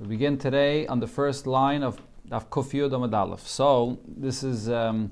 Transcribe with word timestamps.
We 0.00 0.06
begin 0.06 0.38
today 0.38 0.86
on 0.86 1.00
the 1.00 1.08
first 1.08 1.44
line 1.44 1.82
of 1.82 2.00
Daf 2.30 2.46
Kufiyud 2.50 3.12
Aleph. 3.12 3.48
So 3.48 3.98
this 4.06 4.44
is 4.44 4.70
um, 4.70 5.10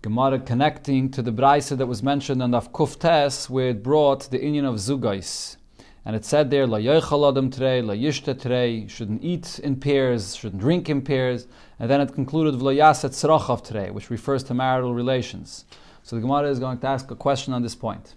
Gemara 0.00 0.38
connecting 0.38 1.10
to 1.10 1.20
the 1.20 1.30
brisa 1.30 1.76
that 1.76 1.84
was 1.84 2.02
mentioned 2.02 2.42
on 2.42 2.52
Daf 2.52 2.70
Kuftes, 2.70 3.50
where 3.50 3.68
it 3.68 3.82
brought 3.82 4.30
the 4.30 4.42
union 4.42 4.64
of 4.64 4.76
Zugais. 4.76 5.58
And 6.06 6.16
it 6.16 6.24
said 6.24 6.50
there, 6.50 6.66
La 6.66 6.78
Yoichal 6.78 7.54
trei 7.54 7.82
La 7.82 7.92
Yishta 7.92 8.40
Trey, 8.40 8.88
shouldn't 8.88 9.22
eat 9.22 9.58
in 9.58 9.76
pairs, 9.76 10.34
shouldn't 10.34 10.62
drink 10.62 10.88
in 10.88 11.02
pairs. 11.02 11.46
And 11.78 11.90
then 11.90 12.00
it 12.00 12.14
concluded, 12.14 12.54
V'lo 12.54 12.74
Yaset 12.74 13.10
Tzrochav 13.10 13.68
Trey, 13.68 13.90
which 13.90 14.08
refers 14.08 14.42
to 14.44 14.54
marital 14.54 14.94
relations. 14.94 15.66
So 16.04 16.16
the 16.16 16.22
Gemara 16.22 16.48
is 16.48 16.58
going 16.58 16.78
to 16.78 16.86
ask 16.86 17.10
a 17.10 17.16
question 17.16 17.52
on 17.52 17.60
this 17.60 17.74
point. 17.74 18.14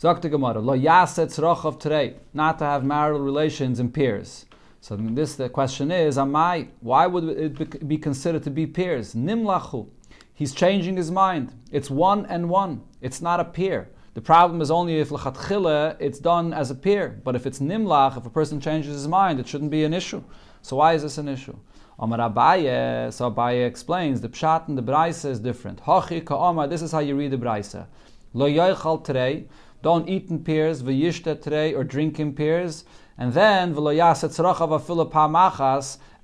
Zok 0.00 0.22
the 0.22 0.28
Gemara, 0.28 0.60
Lo 0.60 0.78
Yaset 0.78 1.36
Tzrochav 1.36 1.80
trei, 1.80 2.14
not 2.32 2.60
to 2.60 2.64
have 2.64 2.84
marital 2.84 3.20
relations 3.20 3.80
in 3.80 3.90
pairs. 3.90 4.46
So 4.80 4.96
this 4.96 5.34
the 5.34 5.48
question 5.48 5.90
is, 5.90 6.16
Amai, 6.16 6.68
why 6.80 7.06
would 7.06 7.24
it 7.24 7.88
be 7.88 7.98
considered 7.98 8.42
to 8.44 8.50
be 8.50 8.66
pairs? 8.66 9.14
Nimlachu. 9.14 9.88
He's 10.32 10.54
changing 10.54 10.96
his 10.96 11.10
mind. 11.10 11.52
It's 11.72 11.90
one 11.90 12.24
and 12.26 12.48
one. 12.48 12.82
It's 13.00 13.20
not 13.20 13.40
a 13.40 13.44
pair. 13.44 13.90
The 14.14 14.20
problem 14.20 14.60
is 14.60 14.70
only 14.70 15.00
if 15.00 15.10
lechatchila 15.10 15.96
it's 15.98 16.18
done 16.18 16.52
as 16.52 16.70
a 16.70 16.74
pair. 16.74 17.20
But 17.24 17.34
if 17.34 17.46
it's 17.46 17.58
nimlach, 17.58 18.16
if 18.16 18.24
a 18.24 18.30
person 18.30 18.60
changes 18.60 18.92
his 18.94 19.08
mind, 19.08 19.40
it 19.40 19.48
shouldn't 19.48 19.70
be 19.70 19.84
an 19.84 19.92
issue. 19.92 20.22
So 20.62 20.76
why 20.76 20.94
is 20.94 21.02
this 21.02 21.18
an 21.18 21.28
issue? 21.28 21.56
Omar 21.98 22.18
Abaye, 22.18 23.12
so 23.12 23.30
Abaye 23.30 23.66
explains 23.66 24.20
the 24.20 24.28
pshat 24.28 24.68
and 24.68 24.78
the 24.78 24.82
brisa 24.82 25.28
is 25.30 25.40
different. 25.40 25.82
Hachi 25.82 26.24
ka 26.24 26.66
this 26.66 26.82
is 26.82 26.92
how 26.92 27.00
you 27.00 27.16
read 27.16 27.32
the 27.32 27.36
brisa. 27.36 27.86
Lo 28.32 28.48
yoichal 28.48 29.04
trei, 29.04 29.46
don't 29.82 30.08
eat 30.08 30.30
in 30.30 30.42
pairs, 30.44 30.82
v'yishta 30.82 31.42
trei, 31.42 31.74
or 31.74 31.82
drink 31.82 32.20
in 32.20 32.32
pairs. 32.32 32.84
And 33.20 33.32
then, 33.32 33.74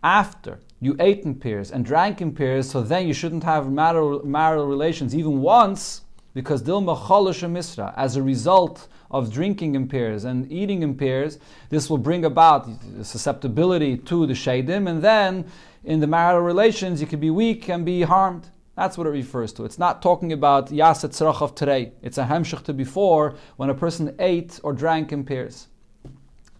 after 0.04 0.60
you 0.80 0.96
ate 1.00 1.24
in 1.24 1.34
pairs 1.34 1.72
and 1.72 1.84
drank 1.84 2.20
in 2.20 2.32
pairs, 2.32 2.70
so 2.70 2.82
then 2.82 3.08
you 3.08 3.12
shouldn't 3.12 3.42
have 3.42 3.72
marital, 3.72 4.24
marital 4.24 4.66
relations 4.66 5.14
even 5.14 5.40
once, 5.40 6.02
because 6.34 6.62
dilma 6.62 6.96
misra, 6.96 7.92
as 7.96 8.14
a 8.16 8.22
result 8.22 8.86
of 9.10 9.32
drinking 9.32 9.74
in 9.74 9.88
pairs 9.88 10.24
and 10.24 10.50
eating 10.52 10.82
in 10.82 10.94
pairs, 10.94 11.38
this 11.68 11.90
will 11.90 11.98
bring 11.98 12.24
about 12.24 12.68
susceptibility 13.02 13.96
to 13.96 14.26
the 14.26 14.34
shadim, 14.34 14.88
and 14.88 15.02
then 15.02 15.44
in 15.84 15.98
the 16.00 16.06
marital 16.06 16.42
relations 16.42 17.00
you 17.00 17.06
could 17.06 17.20
be 17.20 17.30
weak 17.30 17.68
and 17.68 17.84
be 17.84 18.02
harmed. 18.02 18.50
That's 18.76 18.96
what 18.98 19.06
it 19.06 19.10
refers 19.10 19.52
to. 19.54 19.64
It's 19.64 19.78
not 19.78 20.02
talking 20.02 20.32
about 20.32 20.70
yaset 20.70 21.10
tzrachav 21.10 21.54
today. 21.54 21.92
It's 22.02 22.18
a 22.18 22.24
hemshich 22.24 22.64
to 22.64 22.72
before 22.72 23.36
when 23.56 23.70
a 23.70 23.74
person 23.74 24.14
ate 24.18 24.60
or 24.62 24.72
drank 24.72 25.12
in 25.12 25.24
pairs. 25.24 25.68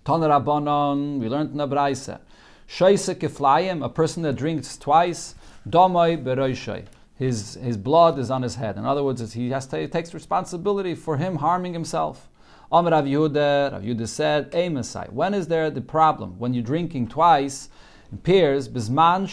Tana 0.05 0.29
Rabbanon, 0.29 1.19
we 1.19 1.31
learned 1.31 1.53
in 1.53 1.57
the. 1.57 1.67
Shaisa 1.67 3.15
kiflayim, 3.15 3.83
a 3.83 3.89
person 3.89 4.23
that 4.25 4.37
drinks 4.37 4.77
twice, 4.77 5.35
domai 5.67 6.23
beroishay. 6.23 6.85
His, 7.15 7.55
his 7.55 7.79
blood 7.79 8.19
is 8.19 8.31
on 8.31 8.43
his 8.43 8.57
head. 8.57 8.77
In 8.77 8.85
other 8.85 9.03
words, 9.03 9.33
he 9.33 9.49
has 9.51 9.67
to, 9.69 9.79
he 9.79 9.87
takes 9.87 10.13
responsibility 10.13 10.95
for 10.95 11.17
him 11.17 11.37
harming 11.37 11.73
himself. 11.73 12.29
Amr 12.71 12.91
Rav 12.91 13.05
Yehuda, 13.07 13.83
Yehuda 13.83 14.07
said, 14.07 14.53
Amosai. 14.53 15.11
When 15.11 15.33
is 15.33 15.49
there 15.49 15.71
the 15.71 15.81
problem? 15.81 16.39
When 16.39 16.53
you're 16.53 16.63
drinking 16.63 17.09
twice 17.09 17.71
in 18.13 18.19
pairs, 18.19 18.69
bisman 18.69 19.27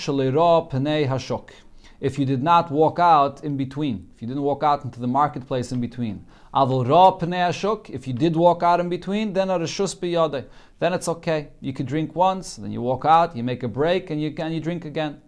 penei 0.69 1.05
hashok. 1.05 1.49
If 1.99 2.17
you 2.17 2.25
did 2.25 2.41
not 2.41 2.71
walk 2.71 2.97
out 2.97 3.43
in 3.43 3.57
between, 3.57 4.09
if 4.15 4.21
you 4.21 4.27
didn't 4.27 4.43
walk 4.43 4.63
out 4.63 4.85
into 4.85 5.01
the 5.01 5.07
marketplace 5.07 5.71
in 5.73 5.81
between. 5.81 6.25
If 6.53 8.07
you 8.07 8.13
did 8.13 8.35
walk 8.35 8.61
out 8.61 8.79
in 8.81 8.89
between, 8.89 9.31
then 9.33 9.47
then 9.47 10.93
it's 10.93 11.07
okay. 11.07 11.47
You 11.61 11.73
could 11.73 11.85
drink 11.85 12.15
once, 12.15 12.55
then 12.57 12.71
you 12.71 12.81
walk 12.81 13.05
out, 13.05 13.37
you 13.37 13.43
make 13.43 13.63
a 13.63 13.69
break, 13.69 14.09
and 14.09 14.21
you 14.21 14.31
can 14.31 14.51
you 14.51 14.59
drink 14.59 14.83
again. 14.83 15.21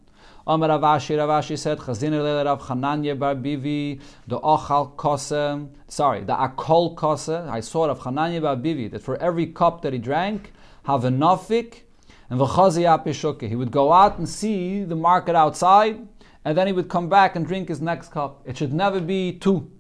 Amar 0.46 0.68
Rav 0.68 0.82
Ashi, 0.82 1.16
Ravashi 1.16 1.58
said, 1.58 1.78
Chazin 1.78 2.12
Rav 2.46 2.62
Chananya 2.64 3.18
Bar 3.18 3.36
Bivi, 3.36 4.02
the 4.28 4.38
Ochal 4.42 4.94
Kose, 4.98 5.70
sorry, 5.88 6.26
the 6.26 6.34
Akol 6.34 6.96
Kose, 6.96 7.48
I 7.48 7.62
saw 7.62 7.86
of 7.86 8.00
Chananya 8.00 8.42
Bar 8.42 8.58
Bivi, 8.58 8.92
that 8.92 9.02
for 9.02 9.16
every 9.22 9.46
cup 9.46 9.82
that 9.84 9.94
he 9.94 10.00
drank, 10.00 10.52
have 10.84 11.06
a 11.06 11.10
nafik, 11.10 11.84
and 12.30 12.38
v'chazi 12.42 13.48
He 13.48 13.56
would 13.56 13.72
go 13.72 13.94
out 13.94 14.18
and 14.18 14.28
see 14.28 14.84
the 14.84 14.98
market 14.98 15.34
outside, 15.34 16.06
and 16.44 16.58
then 16.58 16.68
he 16.68 16.74
would 16.74 16.90
come 16.90 17.08
back 17.08 17.38
and 17.38 17.48
drink 17.48 17.70
his 17.70 17.80
next 17.80 18.12
cup. 18.12 18.42
It 18.46 18.58
should 18.58 18.74
never 18.74 19.00
be 19.00 19.32
two. 19.32 19.72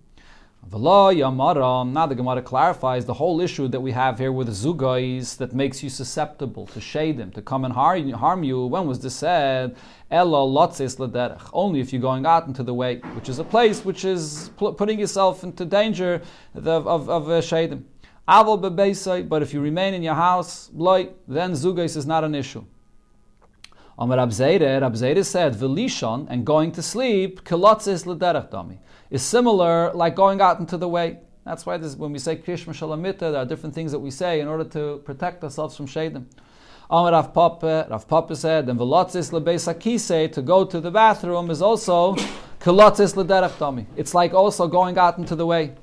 Now 0.71 1.09
the 1.09 2.15
Gemara 2.15 2.41
clarifies 2.41 3.05
the 3.05 3.13
whole 3.13 3.41
issue 3.41 3.67
that 3.67 3.81
we 3.81 3.91
have 3.91 4.17
here 4.17 4.31
with 4.31 4.47
zugais 4.49 5.37
that 5.37 5.53
makes 5.53 5.83
you 5.83 5.89
susceptible 5.89 6.65
to 6.67 6.79
shadim, 6.79 7.33
to 7.33 7.41
come 7.41 7.65
and 7.65 7.73
harm 7.73 8.43
you. 8.43 8.65
When 8.65 8.87
was 8.87 8.99
this 8.99 9.15
said? 9.15 9.75
Only 10.09 11.79
if 11.81 11.91
you're 11.93 12.01
going 12.01 12.25
out 12.25 12.47
into 12.47 12.63
the 12.63 12.73
way, 12.73 12.97
which 13.13 13.29
is 13.29 13.39
a 13.39 13.43
place 13.43 13.83
which 13.83 14.05
is 14.05 14.51
putting 14.57 14.99
yourself 14.99 15.43
into 15.43 15.65
danger 15.65 16.21
of, 16.55 16.67
of, 16.67 17.09
of 17.09 17.29
uh, 17.29 17.41
shadim. 17.41 17.83
But 19.29 19.41
if 19.41 19.53
you 19.53 19.59
remain 19.61 19.93
in 19.93 20.01
your 20.01 20.15
house, 20.15 20.69
then 20.73 21.51
zugais 21.51 21.97
is 21.97 22.05
not 22.05 22.23
an 22.23 22.33
issue. 22.33 22.63
Amar 23.99 24.17
Abzeire 24.17 25.23
said, 25.23 25.53
Velishon, 25.53 26.25
and 26.29 26.45
going 26.45 26.71
to 26.71 26.81
sleep, 26.81 27.43
kilotzis 27.43 28.05
l'derech 28.07 28.49
dami 28.49 28.79
is 29.13 29.21
similar 29.21 29.93
like 29.93 30.15
going 30.15 30.41
out 30.41 30.59
into 30.59 30.75
the 30.75 30.89
way. 30.89 31.19
That's 31.45 31.67
why 31.67 31.77
this, 31.77 31.95
when 31.95 32.11
we 32.11 32.17
say 32.17 32.35
Krish 32.35 32.65
Shalamita, 32.65 33.19
there 33.19 33.35
are 33.35 33.45
different 33.45 33.75
things 33.75 33.91
that 33.91 33.99
we 33.99 34.09
say 34.09 34.39
in 34.39 34.47
order 34.47 34.63
to 34.69 35.03
protect 35.05 35.43
ourselves 35.43 35.77
from 35.77 35.87
Shadim. 35.87 36.25
Amar 36.89 37.11
Rav 37.11 37.31
Papa, 37.31 37.87
Rav 37.91 38.07
Papa 38.07 38.35
said, 38.35 38.67
and 38.69 38.79
Velotzis 38.79 39.31
lebeis 39.31 40.33
to 40.33 40.41
go 40.41 40.65
to 40.65 40.81
the 40.81 40.89
bathroom 40.89 41.51
is 41.51 41.61
also 41.61 42.15
Kilotzis 42.59 43.13
lederach 43.13 43.85
It's 43.95 44.15
like 44.15 44.33
also 44.33 44.67
going 44.67 44.97
out 44.97 45.19
into 45.19 45.35
the 45.35 45.45
way. 45.45 45.75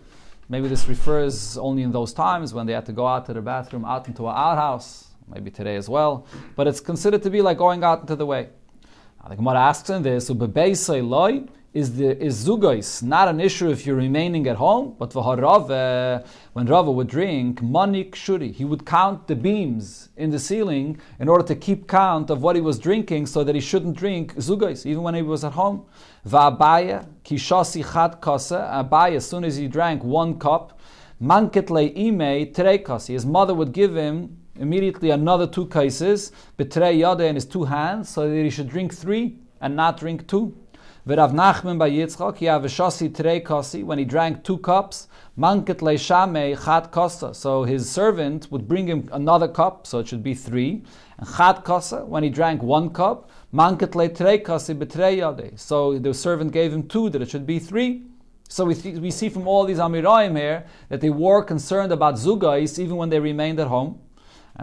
Maybe 0.48 0.66
this 0.66 0.88
refers 0.88 1.56
only 1.56 1.84
in 1.84 1.92
those 1.92 2.12
times 2.12 2.52
when 2.52 2.66
they 2.66 2.72
had 2.72 2.86
to 2.86 2.92
go 2.92 3.06
out 3.06 3.26
to 3.26 3.32
the 3.32 3.42
bathroom, 3.42 3.84
out 3.84 4.08
into 4.08 4.26
an 4.26 4.34
outhouse, 4.36 5.06
maybe 5.32 5.52
today 5.52 5.76
as 5.76 5.88
well. 5.88 6.26
But 6.56 6.66
it's 6.66 6.80
considered 6.80 7.22
to 7.22 7.30
be 7.30 7.42
like 7.42 7.58
going 7.58 7.84
out 7.84 8.00
into 8.00 8.16
the 8.16 8.26
way. 8.26 8.48
Now, 9.22 9.28
the 9.28 9.36
Gemara 9.36 9.60
asks 9.60 9.88
in 9.90 10.02
this, 10.02 10.28
loy, 10.30 11.44
is 11.72 11.96
the 11.96 12.20
is 12.20 12.44
zugais 12.44 13.00
not 13.00 13.28
an 13.28 13.40
issue 13.40 13.70
if 13.70 13.86
you're 13.86 13.94
remaining 13.94 14.48
at 14.48 14.56
home, 14.56 14.96
but 14.98 15.12
for 15.12 15.36
Rava, 15.36 16.24
when 16.52 16.66
Rava 16.66 16.90
would 16.90 17.06
drink, 17.06 17.62
manik 17.62 18.16
shuri, 18.16 18.50
he 18.50 18.64
would 18.64 18.84
count 18.84 19.28
the 19.28 19.36
beams 19.36 20.08
in 20.16 20.30
the 20.30 20.38
ceiling 20.38 21.00
in 21.20 21.28
order 21.28 21.44
to 21.44 21.54
keep 21.54 21.86
count 21.86 22.28
of 22.28 22.42
what 22.42 22.56
he 22.56 22.62
was 22.62 22.78
drinking 22.78 23.26
so 23.26 23.44
that 23.44 23.54
he 23.54 23.60
shouldn't 23.60 23.96
drink 23.96 24.34
zugais, 24.34 24.84
even 24.84 25.04
when 25.04 25.14
he 25.14 25.22
was 25.22 25.44
at 25.44 25.52
home. 25.52 25.84
Va'abaya, 26.26 27.06
kishasi 27.24 27.84
chat 27.92 28.20
kasa, 28.20 28.68
Abaya, 28.72 29.16
as 29.16 29.28
soon 29.28 29.44
as 29.44 29.56
he 29.56 29.68
drank 29.68 30.02
one 30.02 30.40
cup, 30.40 30.80
manket 31.22 31.70
ime 31.70 32.82
kasi, 32.82 33.12
his 33.12 33.24
mother 33.24 33.54
would 33.54 33.72
give 33.72 33.94
him 33.94 34.36
immediately 34.56 35.10
another 35.10 35.46
two 35.46 35.66
cases, 35.66 36.32
betrei 36.58 36.98
yade 36.98 37.20
in 37.20 37.36
his 37.36 37.44
two 37.44 37.64
hands, 37.64 38.08
so 38.08 38.28
that 38.28 38.42
he 38.42 38.50
should 38.50 38.68
drink 38.68 38.92
three 38.92 39.38
and 39.60 39.76
not 39.76 39.96
drink 39.96 40.26
two. 40.26 40.52
V'Rav 41.06 41.32
Nachman 41.32 41.78
bar 41.78 41.88
Yitzchak, 41.88 42.36
he 42.36 42.44
have 42.44 42.62
a 42.66 42.68
shasi 42.68 43.14
trei 43.14 43.40
kasi, 43.40 43.82
when 43.82 43.98
he 43.98 44.04
drank 44.04 44.44
two 44.44 44.58
cups, 44.58 45.08
manket 45.38 45.78
leishame 45.78 46.62
chat 46.62 46.92
kasa. 46.92 47.32
So 47.32 47.64
his 47.64 47.88
servant 47.90 48.48
would 48.50 48.68
bring 48.68 48.86
him 48.86 49.08
another 49.10 49.48
cup, 49.48 49.86
so 49.86 50.00
it 50.00 50.08
should 50.08 50.22
be 50.22 50.34
three. 50.34 50.82
And 51.16 51.26
chat 51.36 51.64
kasa, 51.64 52.04
when 52.04 52.22
he 52.22 52.28
drank 52.28 52.62
one 52.62 52.90
cup, 52.90 53.30
manket 53.50 53.94
le 53.94 54.10
trei 54.10 54.38
kasi 54.38 54.74
betrei 54.74 55.20
yade. 55.20 55.58
So 55.58 55.98
the 55.98 56.12
servant 56.12 56.52
gave 56.52 56.70
him 56.70 56.86
two, 56.86 57.08
that 57.08 57.22
it 57.22 57.30
should 57.30 57.46
be 57.46 57.58
three. 57.58 58.02
So 58.50 58.66
we, 58.66 58.74
th- 58.74 58.98
we 58.98 59.10
see 59.10 59.30
from 59.30 59.48
all 59.48 59.64
these 59.64 59.78
Amiraim 59.78 60.36
here 60.36 60.66
that 60.90 61.00
they 61.00 61.08
were 61.08 61.42
concerned 61.42 61.92
about 61.92 62.16
Zugais 62.16 62.78
even 62.78 62.96
when 62.96 63.08
they 63.08 63.20
remained 63.20 63.58
at 63.58 63.68
home. 63.68 64.00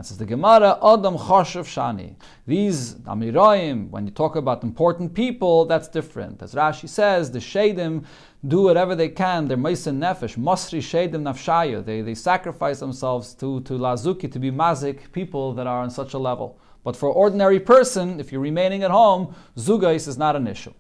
Says 0.04 0.18
the 0.18 0.26
Gemara, 0.26 0.78
Adam 0.84 1.18
Choshev 1.18 1.66
Shani. 1.66 2.16
These 2.46 2.96
Amiraim, 3.06 3.90
when 3.90 4.06
you 4.06 4.12
talk 4.12 4.36
about 4.36 4.64
important 4.64 5.14
people, 5.14 5.66
that's 5.66 5.88
different. 5.88 6.42
As 6.42 6.54
Rashi 6.54 6.88
says, 6.88 7.32
the 7.32 7.40
Shadim 7.40 8.06
do 8.48 8.62
whatever 8.62 8.96
they 8.96 9.10
can. 9.10 9.48
They're 9.48 9.58
Maisen 9.58 9.98
Nefesh, 9.98 10.38
Masri 10.38 10.80
Shadim 10.80 11.24
Nafshaya. 11.24 11.84
They, 11.84 12.02
they 12.02 12.14
sacrifice 12.14 12.80
themselves 12.80 13.34
to, 13.36 13.62
to 13.62 13.74
Lazuki, 13.74 14.32
to 14.32 14.40
be 14.40 14.52
Mazik, 14.52 15.12
people 15.12 15.54
that 15.54 15.66
are 15.66 15.82
on 15.82 15.90
such 15.90 16.14
a 16.14 16.20
level. 16.20 16.60
But 16.84 16.96
for 16.96 17.10
ordinary 17.10 17.60
person, 17.60 18.20
if 18.20 18.32
you're 18.32 18.42
remaining 18.42 18.84
at 18.84 18.92
home, 18.92 19.36
Zugais 19.58 20.08
is 20.08 20.18
not 20.18 20.36
an 20.36 20.48
issue. 20.48 20.74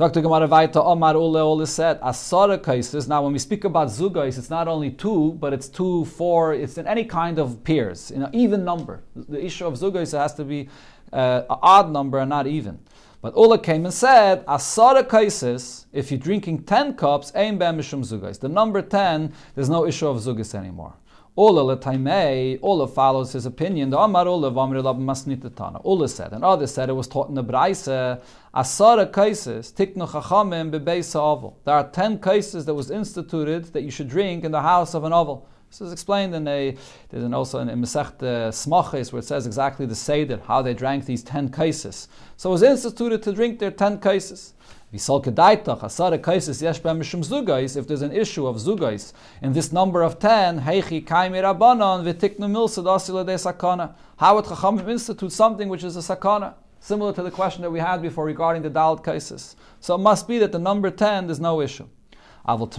Talk 0.00 0.14
to 0.14 0.22
Gemara 0.22 0.48
Vaita 0.48 0.82
Omar 0.82 1.12
Ule 1.12 1.36
Ule 1.36 1.66
said 1.66 2.00
Asara 2.00 2.56
cases. 2.64 3.06
Now, 3.06 3.22
when 3.22 3.34
we 3.34 3.38
speak 3.38 3.64
about 3.64 3.88
zugais, 3.88 4.38
it's 4.38 4.48
not 4.48 4.66
only 4.66 4.92
two, 4.92 5.32
but 5.32 5.52
it's 5.52 5.68
two, 5.68 6.06
four. 6.06 6.54
It's 6.54 6.78
in 6.78 6.86
any 6.86 7.04
kind 7.04 7.38
of 7.38 7.62
pairs, 7.64 8.10
in 8.10 8.22
an 8.22 8.34
even 8.34 8.64
number. 8.64 9.02
The 9.14 9.44
issue 9.44 9.66
of 9.66 9.74
zugais 9.74 10.18
has 10.18 10.32
to 10.36 10.44
be 10.44 10.70
uh, 11.12 11.42
an 11.50 11.58
odd 11.60 11.92
number 11.92 12.16
and 12.16 12.30
not 12.30 12.46
even. 12.46 12.78
But 13.20 13.36
Ula 13.36 13.58
came 13.58 13.84
and 13.84 13.92
said 13.92 14.42
Asara 14.46 15.06
cases. 15.06 15.84
If 15.92 16.10
you're 16.10 16.18
drinking 16.18 16.62
ten 16.62 16.94
cups, 16.94 17.30
aim 17.34 17.58
mishum 17.58 18.02
zugais. 18.02 18.40
The 18.40 18.48
number 18.48 18.80
ten, 18.80 19.34
there's 19.54 19.68
no 19.68 19.86
issue 19.86 20.08
of 20.08 20.16
zugais 20.16 20.54
anymore. 20.54 20.94
Ola 21.36 21.76
letaimei, 21.76 22.58
Ola 22.62 22.88
follows 22.88 23.32
his 23.32 23.46
opinion. 23.46 23.90
The 23.90 23.98
Amar 23.98 24.26
Ola 24.26 24.50
v'amri 24.50 24.82
masnitatana. 24.82 25.80
Ola 25.84 26.08
said, 26.08 26.32
and 26.32 26.42
others 26.42 26.72
said 26.72 26.88
it 26.88 26.94
was 26.94 27.06
taught 27.06 27.28
in 27.28 27.34
the 27.34 27.42
Braise, 27.42 27.86
Asara 28.52 29.12
cases, 29.12 29.72
tiknu 29.72 30.08
chachamim 30.08 30.72
bebeisa 30.72 31.20
oval. 31.20 31.56
There 31.64 31.74
are 31.74 31.88
ten 31.88 32.18
cases 32.18 32.64
that 32.66 32.74
was 32.74 32.90
instituted 32.90 33.66
that 33.66 33.82
you 33.82 33.92
should 33.92 34.08
drink 34.08 34.42
in 34.42 34.50
the 34.50 34.62
house 34.62 34.92
of 34.92 35.04
an 35.04 35.12
oval. 35.12 35.46
This 35.68 35.80
is 35.82 35.92
explained 35.92 36.34
in 36.34 36.48
a, 36.48 36.76
there's 37.10 37.22
an 37.22 37.32
also 37.32 37.60
in, 37.60 37.68
in 37.68 37.80
Masech 37.80 38.20
uh, 38.20 38.50
Smachis 38.50 39.12
where 39.12 39.20
it 39.20 39.24
says 39.24 39.46
exactly 39.46 39.86
the 39.86 39.94
Seder, 39.94 40.40
how 40.48 40.62
they 40.62 40.74
drank 40.74 41.04
these 41.04 41.22
ten 41.22 41.48
cases. 41.48 42.08
So 42.36 42.50
it 42.50 42.52
was 42.54 42.64
instituted 42.64 43.22
to 43.22 43.32
drink 43.32 43.60
their 43.60 43.70
ten 43.70 44.00
cases. 44.00 44.54
If 44.92 45.06
there's 45.06 45.28
an 48.02 48.12
issue 48.12 48.46
of 48.48 48.56
zugais 48.56 49.12
in 49.42 49.52
this 49.52 49.70
number 49.72 50.02
of 50.02 50.18
ten, 50.18 50.58
how 50.58 50.74
would 50.74 50.82
Chachamim 54.44 54.88
institute 54.88 55.30
something 55.30 55.68
which 55.68 55.84
is 55.84 55.96
a 55.96 56.00
sakana? 56.00 56.54
Similar 56.80 57.12
to 57.12 57.22
the 57.22 57.30
question 57.30 57.62
that 57.62 57.70
we 57.70 57.78
had 57.78 58.02
before 58.02 58.24
regarding 58.24 58.62
the 58.62 58.70
Dalit 58.70 59.04
cases. 59.04 59.54
So 59.80 59.94
it 59.94 59.98
must 59.98 60.26
be 60.26 60.38
that 60.38 60.50
the 60.50 60.58
number 60.58 60.90
ten, 60.90 61.26
there's 61.26 61.38
no 61.38 61.60
issue. 61.60 61.86
With 62.46 62.70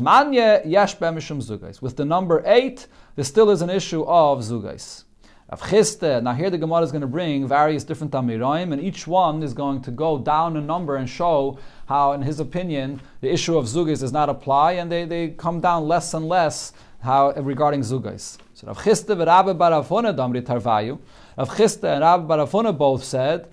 the 1.95 2.06
number 2.06 2.44
eight, 2.45 2.88
there 3.15 3.24
still 3.24 3.51
is 3.51 3.62
an 3.62 3.69
issue 3.69 4.03
of 4.03 4.39
zugais. 4.39 5.03
Now 6.24 6.33
here 6.33 6.50
the 6.50 6.57
Gemara 6.57 6.81
is 6.81 6.92
going 6.92 7.01
to 7.01 7.07
bring 7.07 7.48
various 7.48 7.83
different 7.83 8.13
Amiroim, 8.13 8.74
and 8.74 8.81
each 8.81 9.06
one 9.06 9.44
is 9.44 9.53
going 9.53 9.81
to 9.83 9.92
go 9.92 10.18
down 10.18 10.57
a 10.57 10.62
number 10.62 10.95
and 10.95 11.07
show 11.07 11.59
how, 11.88 12.13
in 12.13 12.21
his 12.21 12.39
opinion, 12.39 13.01
the 13.19 13.31
issue 13.31 13.57
of 13.57 13.65
zugais 13.65 14.00
does 14.00 14.12
not 14.12 14.30
apply, 14.30 14.71
and 14.74 14.92
they, 14.92 15.06
they 15.06 15.30
come 15.30 15.59
down 15.62 15.88
less 15.88 16.13
and 16.13 16.27
less 16.27 16.74
how 17.01 17.31
regarding 17.33 17.81
zugais. 17.81 18.38
So 18.53 18.68
Rav 18.68 18.77
and 18.88 19.19
Rabbi 19.19 19.51
and 19.51 20.19
Rabbi 22.01 22.27
Barafona 22.27 22.77
both 22.77 23.03
said 23.03 23.48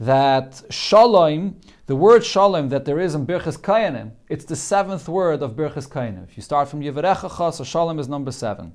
that 0.00 0.62
Shalom, 0.70 1.60
the 1.86 1.96
word 1.96 2.24
Shalom 2.24 2.68
that 2.70 2.84
there 2.84 2.98
is 2.98 3.14
in 3.14 3.26
Birchas 3.26 3.58
Kayanim, 3.58 4.12
it's 4.28 4.44
the 4.44 4.56
seventh 4.56 5.08
word 5.08 5.42
of 5.42 5.52
Birchas 5.52 5.88
Kayanim. 5.88 6.24
If 6.24 6.36
you 6.36 6.42
start 6.42 6.68
from 6.68 6.80
Yivarechacha, 6.80 7.54
so 7.54 7.64
Shalom 7.64 7.98
is 7.98 8.08
number 8.08 8.32
seven. 8.32 8.72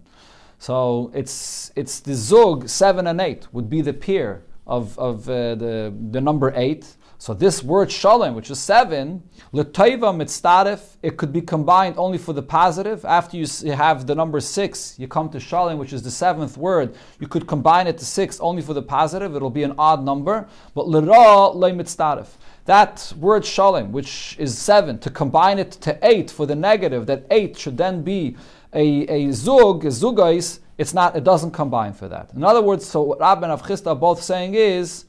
So 0.59 1.11
it's 1.13 1.71
it's 1.75 1.99
the 2.01 2.13
zug 2.13 2.67
seven 2.67 3.07
and 3.07 3.21
eight 3.21 3.47
would 3.53 3.69
be 3.69 3.81
the 3.81 3.93
peer 3.93 4.43
of 4.67 4.97
of 4.99 5.29
uh, 5.29 5.55
the 5.55 5.93
the 6.11 6.21
number 6.21 6.53
eight. 6.55 6.95
So 7.21 7.33
this 7.33 7.61
word 7.61 7.91
shalom, 7.91 8.33
which 8.33 8.49
is 8.49 8.59
seven, 8.59 9.21
l'toiva 9.51 10.15
mitzdarif, 10.15 10.95
it 11.03 11.17
could 11.17 11.33
be 11.33 11.41
combined 11.41 11.95
only 11.97 12.17
for 12.17 12.31
the 12.31 12.41
positive. 12.41 13.03
After 13.03 13.35
you 13.35 13.45
have 13.73 14.07
the 14.07 14.15
number 14.15 14.39
six, 14.39 14.97
you 14.97 15.05
come 15.09 15.29
to 15.31 15.39
shalom, 15.41 15.77
which 15.79 15.91
is 15.91 16.01
the 16.01 16.11
seventh 16.11 16.55
word. 16.55 16.95
You 17.19 17.27
could 17.27 17.45
combine 17.45 17.87
it 17.87 17.97
to 17.97 18.05
six 18.05 18.39
only 18.39 18.61
for 18.61 18.73
the 18.73 18.81
positive. 18.81 19.35
It'll 19.35 19.49
be 19.49 19.63
an 19.63 19.75
odd 19.77 20.01
number. 20.01 20.47
But 20.73 20.87
l'ra 20.87 21.49
le. 21.49 22.25
That 22.63 23.13
word 23.17 23.43
shalom, 23.43 23.91
which 23.91 24.37
is 24.39 24.57
seven, 24.57 24.97
to 24.99 25.09
combine 25.09 25.59
it 25.59 25.71
to 25.71 25.99
eight 26.01 26.31
for 26.31 26.45
the 26.45 26.55
negative, 26.55 27.05
that 27.07 27.25
eight 27.31 27.57
should 27.57 27.75
then 27.75 28.01
be 28.01 28.37
a, 28.73 29.05
a 29.09 29.31
zug, 29.33 29.83
a 29.83 29.89
zugais, 29.89 30.59
it's 30.77 30.93
not, 30.93 31.17
it 31.17 31.25
doesn't 31.25 31.51
combine 31.51 31.91
for 31.91 32.07
that. 32.07 32.31
In 32.33 32.45
other 32.45 32.61
words, 32.61 32.85
so 32.85 33.01
what 33.01 33.19
Rab 33.19 33.43
and 33.43 33.51
Avchista 33.51 33.99
both 33.99 34.23
saying 34.23 34.53
is, 34.53 35.03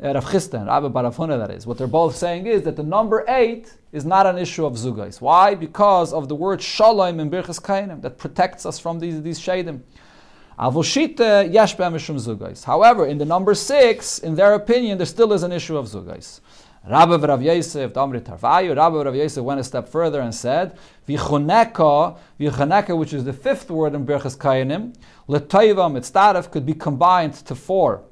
Rav 0.00 0.24
Chisda 0.24 0.54
and 0.54 0.66
Rabbi 0.68 0.88
Barafuna, 0.88 1.38
that 1.38 1.50
is, 1.50 1.66
what 1.66 1.76
they're 1.76 1.88
both 1.88 2.14
saying 2.14 2.46
is 2.46 2.62
that 2.62 2.76
the 2.76 2.84
number 2.84 3.24
eight 3.28 3.72
is 3.90 4.04
not 4.04 4.26
an 4.26 4.38
issue 4.38 4.64
of 4.64 4.74
zugais. 4.74 5.20
Why? 5.20 5.56
Because 5.56 6.12
of 6.12 6.28
the 6.28 6.36
word 6.36 6.62
shalom 6.62 7.18
in 7.18 7.28
Birchas 7.28 7.60
Kainim 7.60 8.00
that 8.02 8.16
protects 8.16 8.64
us 8.64 8.78
from 8.78 9.00
these, 9.00 9.20
these 9.22 9.40
shadim. 9.40 9.80
Avoshita 10.56 11.20
uh, 11.20 11.48
Yashbe 11.48 11.78
Mishum 11.92 12.16
Zugais. 12.16 12.64
However, 12.64 13.06
in 13.06 13.18
the 13.18 13.24
number 13.24 13.54
six, 13.54 14.18
in 14.18 14.34
their 14.34 14.54
opinion, 14.54 14.98
there 14.98 15.06
still 15.06 15.32
is 15.32 15.44
an 15.44 15.52
issue 15.52 15.76
of 15.76 15.86
zugais. 15.86 16.40
Rabbi 16.88 17.16
Rav 17.16 17.42
Yosef, 17.42 17.92
Damri 17.92 18.20
Tarvayu, 18.20 18.76
Rabbi 18.76 19.02
Rav 19.02 19.14
Yosef 19.14 19.44
went 19.44 19.60
a 19.60 19.64
step 19.64 19.88
further 19.88 20.20
and 20.20 20.34
said, 20.34 20.78
Vichoneka, 21.08 22.18
Vichoneka, 22.40 22.96
which 22.96 23.12
is 23.12 23.24
the 23.24 23.32
fifth 23.32 23.70
word 23.70 23.94
in 23.94 24.06
Berchas 24.06 24.36
Kayanim, 24.36 24.94
Letoiva 25.28 25.90
Mitzdaref 25.90 26.50
could 26.50 26.64
be 26.64 26.74
combined 26.74 27.34
to 27.34 27.54
four 27.54 28.07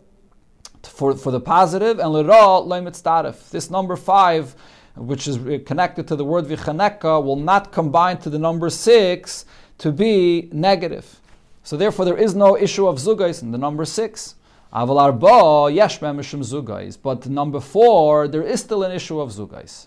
for, 0.87 1.17
for 1.17 1.31
the 1.31 1.41
positive, 1.41 1.99
and 1.99 2.13
Lera 2.13 2.63
Mitzdaref. 2.83 3.51
This 3.51 3.71
number 3.71 3.97
five, 3.97 4.55
which 4.97 5.29
is 5.29 5.39
connected 5.67 6.09
to 6.09 6.17
the 6.17 6.25
word 6.25 6.47
Vichaneka, 6.47 7.23
will 7.23 7.37
not 7.37 7.73
combine 7.73 8.19
to 8.19 8.31
the 8.31 8.39
number 8.39 8.71
six 8.71 9.45
to 9.79 9.93
be 9.93 10.49
negative. 10.53 11.21
So 11.63 11.77
therefore, 11.77 12.05
there 12.05 12.17
is 12.17 12.35
no 12.35 12.57
issue 12.57 12.87
of 12.87 12.97
Zugais 12.97 13.43
in 13.43 13.51
the 13.51 13.59
number 13.59 13.85
six. 13.85 14.37
Aval 14.73 15.01
arba 15.01 15.73
yesh 15.73 16.01
mishum 16.01 16.41
zugais. 16.41 16.99
But 17.01 17.27
number 17.27 17.61
four, 17.61 18.29
there 18.29 18.43
is 18.43 18.61
still 18.61 18.83
an 18.83 18.93
issue 18.93 19.21
of 19.21 19.31
zugais. 19.31 19.87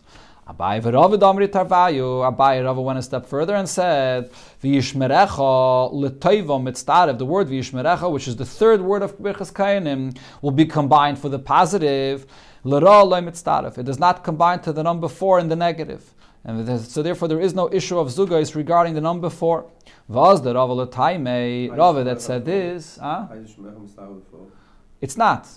Abai 0.49 0.81
v'Rav 0.81 1.15
damri 1.19 1.47
tarvayu. 1.47 2.35
Abai 2.35 2.65
Rav 2.65 2.77
went 2.77 2.97
a 2.97 3.03
step 3.03 3.27
further 3.27 3.55
and 3.55 3.69
said, 3.69 4.31
"V'yishmerecha 4.63 5.91
l'toiva 5.93 6.59
mitzdarev." 6.59 7.19
The 7.19 7.25
word 7.25 7.49
v'yishmerecha, 7.49 8.11
which 8.11 8.27
is 8.27 8.35
the 8.35 8.45
third 8.45 8.81
word 8.81 9.03
of 9.03 9.19
Birchas 9.19 9.53
Kayanim, 9.53 10.17
will 10.41 10.49
be 10.49 10.65
combined 10.65 11.19
for 11.19 11.29
the 11.29 11.37
positive. 11.37 12.25
L'ra 12.63 13.03
mitzdarev. 13.21 13.77
It 13.77 13.83
does 13.83 13.99
not 13.99 14.23
combine 14.23 14.59
to 14.61 14.73
the 14.73 14.81
number 14.81 15.07
four 15.07 15.39
in 15.39 15.49
the 15.49 15.55
negative. 15.55 16.15
And 16.43 16.81
so 16.81 17.03
therefore 17.03 17.27
there 17.27 17.39
is 17.39 17.53
no 17.53 17.69
issue 17.71 17.99
of 17.99 18.07
zugais 18.07 18.55
regarding 18.55 18.95
the 18.95 19.01
number 19.01 19.29
four. 19.29 19.65
Vaz 20.09 20.41
the 20.41 20.55
Rav 20.55 20.69
Rav 21.77 22.05
that 22.05 22.21
said 22.21 22.45
this. 22.45 22.97
Huh? 22.97 23.27
It's 24.99 25.15
not. 25.15 25.47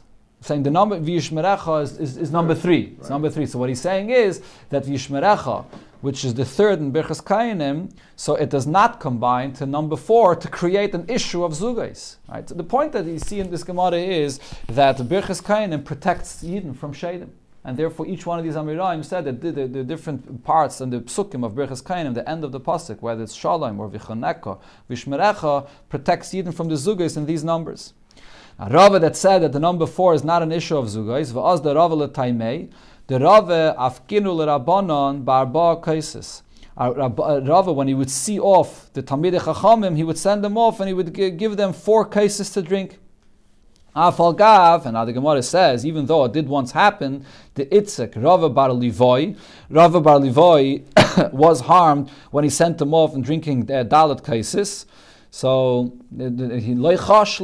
Saying 0.43 0.65
the 0.65 0.71
number 0.71 0.99
Vishmerecha 0.99 1.83
is, 1.83 1.99
is, 1.99 2.17
is, 2.17 2.31
number 2.31 2.55
three. 2.55 2.87
Right. 2.87 2.97
It's 2.99 3.11
number 3.11 3.31
three. 3.31 3.47
So 3.47 3.59
what 3.59 3.69
he's 3.69 3.81
saying 3.81 4.11
is 4.11 4.43
that 4.71 4.85
Vishmerecha, 4.85 5.65
which 6.00 6.25
is 6.25 6.35
the 6.35 6.44
third 6.44 6.81
in 6.81 6.93
Birchas 6.93 7.23
Kainim, 7.23 7.93
so 8.17 8.35
it 8.35 8.50
does 8.50 8.67
not 8.67 8.99
combine 8.99 9.53
to 9.55 9.67
number 9.67 9.97
four 9.97 10.35
to 10.35 10.49
create 10.49 10.94
an 10.94 11.09
issue 11.09 11.44
of 11.44 11.53
Zugais. 11.53 12.17
Right? 12.29 12.49
So 12.49 12.56
the 12.56 12.65
point 12.65 12.93
that 12.93 13.06
you 13.06 13.21
see 13.21 13.39
in 13.39 13.50
this 13.50 13.62
Gemara 13.62 13.99
is 13.99 14.41
that 14.67 14.97
Birchas 14.99 15.41
Kainim 15.43 15.85
protects 15.85 16.43
Yidden 16.43 16.77
from 16.77 16.93
Shadim. 16.93 17.31
And 17.65 17.77
therefore, 17.77 18.09
each 18.09 18.27
one 18.27 18.41
of 18.41 18.45
these 18.45 18.56
Amiraim 18.56 19.05
said 19.05 19.25
that 19.25 19.41
the, 19.41 19.53
the, 19.53 19.69
the, 19.69 19.85
different 19.85 20.43
parts 20.43 20.81
and 20.81 20.93
the 20.93 20.99
psukim 21.00 21.47
of 21.47 21.53
Birchas 21.53 21.81
Kainim, 21.81 22.12
the 22.12 22.29
end 22.29 22.43
of 22.43 22.50
the 22.50 22.59
pasuk, 22.59 23.00
whether 23.00 23.23
it's 23.23 23.35
Shalom 23.35 23.79
or 23.79 23.88
Vichoneka, 23.88 24.59
Vishmerecha, 24.91 25.69
protects 25.88 26.31
Yidden 26.31 26.53
from 26.53 26.69
the 26.69 26.75
Zugais 26.75 27.17
in 27.17 27.25
these 27.27 27.45
numbers. 27.45 27.93
A 28.62 28.69
Rava 28.69 29.00
that 29.00 29.17
said 29.17 29.41
that 29.41 29.50
the 29.50 29.59
number 29.59 29.87
four 29.87 30.14
is 30.14 30.23
not 30.23 30.41
an 30.41 30.53
issue 30.53 30.76
of 30.76 30.87
zugais, 30.87 31.32
v'az 31.32 31.64
the 31.64 31.75
Rava 31.75 31.97
l'taimei, 31.97 32.71
the 33.09 33.19
Rava 33.19 33.75
afkinu 33.76 34.33
l'rabanon 34.37 35.25
barba 35.25 35.83
kaisis. 35.83 36.42
Rava, 36.76 37.73
when 37.73 37.88
he 37.88 37.95
would 37.95 38.09
see 38.09 38.38
off 38.38 38.88
the 38.92 39.02
Talmidei 39.02 39.40
Chachamim, 39.40 39.97
he 39.97 40.04
would 40.04 40.16
send 40.16 40.45
them 40.45 40.57
off 40.57 40.78
and 40.78 40.87
he 40.87 40.95
would 40.95 41.12
give 41.12 41.57
them 41.57 41.73
four 41.73 42.07
cases 42.07 42.50
to 42.50 42.62
drink. 42.62 43.00
Afal 43.97 44.37
Gav, 44.38 44.87
and 44.87 44.95
now 44.95 45.04
the 45.07 45.12
Gemara 45.12 45.42
says, 45.42 45.85
even 45.85 46.07
though 46.07 46.25
it 46.26 46.33
did 46.33 46.47
once 46.47 46.71
happen, 46.71 47.26
the 47.54 47.66
Itzik, 47.66 48.14
Rava 48.14 48.49
Bar 48.49 48.69
Livoi, 48.69 49.37
Rava 49.71 50.00
Bar 50.00 50.21
Livoi 50.21 51.33
was 51.33 51.62
harmed 51.62 52.09
when 52.31 52.45
he 52.45 52.50
sent 52.50 52.78
them 52.78 52.95
off 52.95 53.12
and 53.12 53.25
drinking 53.25 53.62
uh, 53.62 53.83
Dalit 53.83 54.25
cases. 54.25 54.87
So 55.35 55.95
he 56.15 56.75
Nevertheless, 56.75 57.39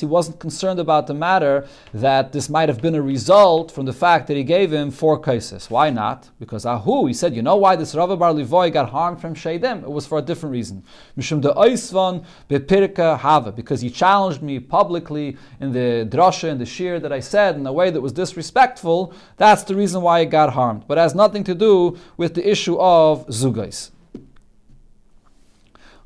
he 0.00 0.06
wasn't 0.06 0.40
concerned 0.40 0.80
about 0.80 1.06
the 1.06 1.14
matter 1.14 1.68
that 1.92 2.32
this 2.32 2.50
might 2.50 2.68
have 2.68 2.82
been 2.82 2.96
a 2.96 3.02
result 3.02 3.70
from 3.70 3.86
the 3.86 3.92
fact 3.92 4.26
that 4.26 4.36
he 4.36 4.42
gave 4.42 4.72
him 4.72 4.90
four 4.90 5.20
cases. 5.20 5.70
Why 5.70 5.90
not? 5.90 6.30
Because 6.40 6.66
Ahu, 6.66 7.06
he 7.06 7.14
said, 7.14 7.36
you 7.36 7.42
know 7.42 7.54
why 7.54 7.76
this 7.76 7.94
Rava 7.94 8.16
Bar 8.16 8.32
Livoy 8.32 8.72
got 8.72 8.90
harmed 8.90 9.20
from 9.20 9.36
Sheidim? 9.36 9.84
It 9.84 9.92
was 9.92 10.08
for 10.08 10.18
a 10.18 10.22
different 10.22 10.52
reason. 10.52 10.82
Mishum 11.16 11.40
de 11.40 11.54
Oisvan 11.54 12.24
bepirka 12.50 13.16
hava, 13.16 13.52
because 13.52 13.80
he 13.80 13.88
challenged 13.88 14.42
me 14.42 14.58
publicly 14.58 15.36
in 15.60 15.70
the 15.70 16.04
drasha, 16.10 16.50
and 16.50 16.60
the 16.60 16.66
shir 16.66 16.98
that 16.98 17.12
I 17.12 17.20
said 17.20 17.54
in 17.54 17.64
a 17.64 17.72
way 17.72 17.90
that 17.90 18.00
was 18.00 18.10
disrespectful. 18.10 19.14
That's 19.36 19.62
the 19.62 19.76
reason 19.76 20.02
why 20.02 20.18
he 20.20 20.26
got 20.26 20.54
harmed. 20.54 20.88
But 20.88 20.98
it 20.98 21.02
has 21.02 21.14
nothing 21.14 21.44
to 21.44 21.54
do 21.54 21.96
with 22.16 22.34
the 22.34 22.50
issue 22.50 22.76
of 22.80 23.24
zugais. 23.28 23.92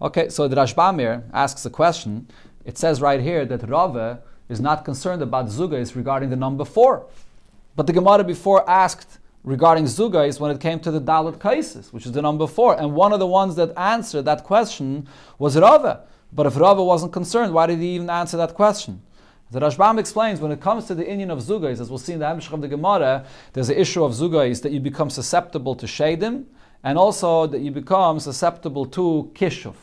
Okay, 0.00 0.28
so 0.28 0.47
the 0.47 0.55
Rashbamir 0.55 1.25
asks 1.33 1.67
a 1.67 1.71
question. 1.71 2.28
It 2.64 2.78
says 2.78 3.00
right 3.00 3.21
here 3.21 3.45
that 3.47 3.69
Rava 3.69 4.21
is 4.49 4.61
not 4.61 4.85
concerned 4.85 5.23
about 5.23 5.47
Zugais 5.47 5.97
regarding 5.97 6.31
the 6.31 6.37
number 6.37 6.64
four. 6.64 7.07
But 7.75 7.88
the 7.88 7.93
Gemara 7.93 8.23
before 8.23 8.69
asked 8.71 9.19
regarding 9.43 9.87
Zugais 9.87 10.38
when 10.38 10.52
it 10.52 10.61
came 10.61 10.78
to 10.81 10.93
the 10.93 11.00
Dalit 11.00 11.38
Kaisis, 11.38 11.93
which 11.93 12.07
is 12.07 12.12
the 12.12 12.23
number 12.23 12.47
four. 12.47 12.78
And 12.78 12.95
one 12.95 13.12
of 13.12 13.19
the 13.19 13.26
ones 13.26 13.57
that 13.57 13.76
answered 13.76 14.23
that 14.23 14.45
question 14.45 15.09
was 15.37 15.59
Rava. 15.59 16.05
But 16.33 16.47
if 16.47 16.57
Rava 16.57 16.85
wasn't 16.85 17.12
concerned, 17.12 17.52
why 17.52 17.67
did 17.67 17.81
he 17.81 17.97
even 17.97 18.09
answer 18.09 18.37
that 18.37 18.55
question? 18.55 19.02
The 19.50 19.59
Rashbam 19.59 19.99
explains 19.99 20.40
when 20.40 20.52
it 20.52 20.61
comes 20.61 20.85
to 20.87 20.95
the 20.95 21.05
inyan 21.05 21.31
of 21.31 21.40
Zugais, 21.40 21.81
as 21.81 21.90
we'll 21.90 21.99
see 21.99 22.12
in 22.12 22.21
the 22.21 22.26
Hamshach 22.26 22.52
of 22.52 22.61
the 22.61 22.69
Gemara, 22.69 23.26
there's 23.52 23.69
an 23.69 23.76
issue 23.76 24.05
of 24.05 24.12
Zugais 24.12 24.62
that 24.62 24.71
you 24.71 24.78
become 24.78 25.11
susceptible 25.11 25.75
to 25.75 25.87
Shadim, 25.87 26.45
and 26.85 26.97
also 26.97 27.49
that 27.49 27.61
you 27.61 27.73
become 27.73 28.21
susceptible 28.21 28.87
to 28.87 29.33
Kishuf. 29.35 29.75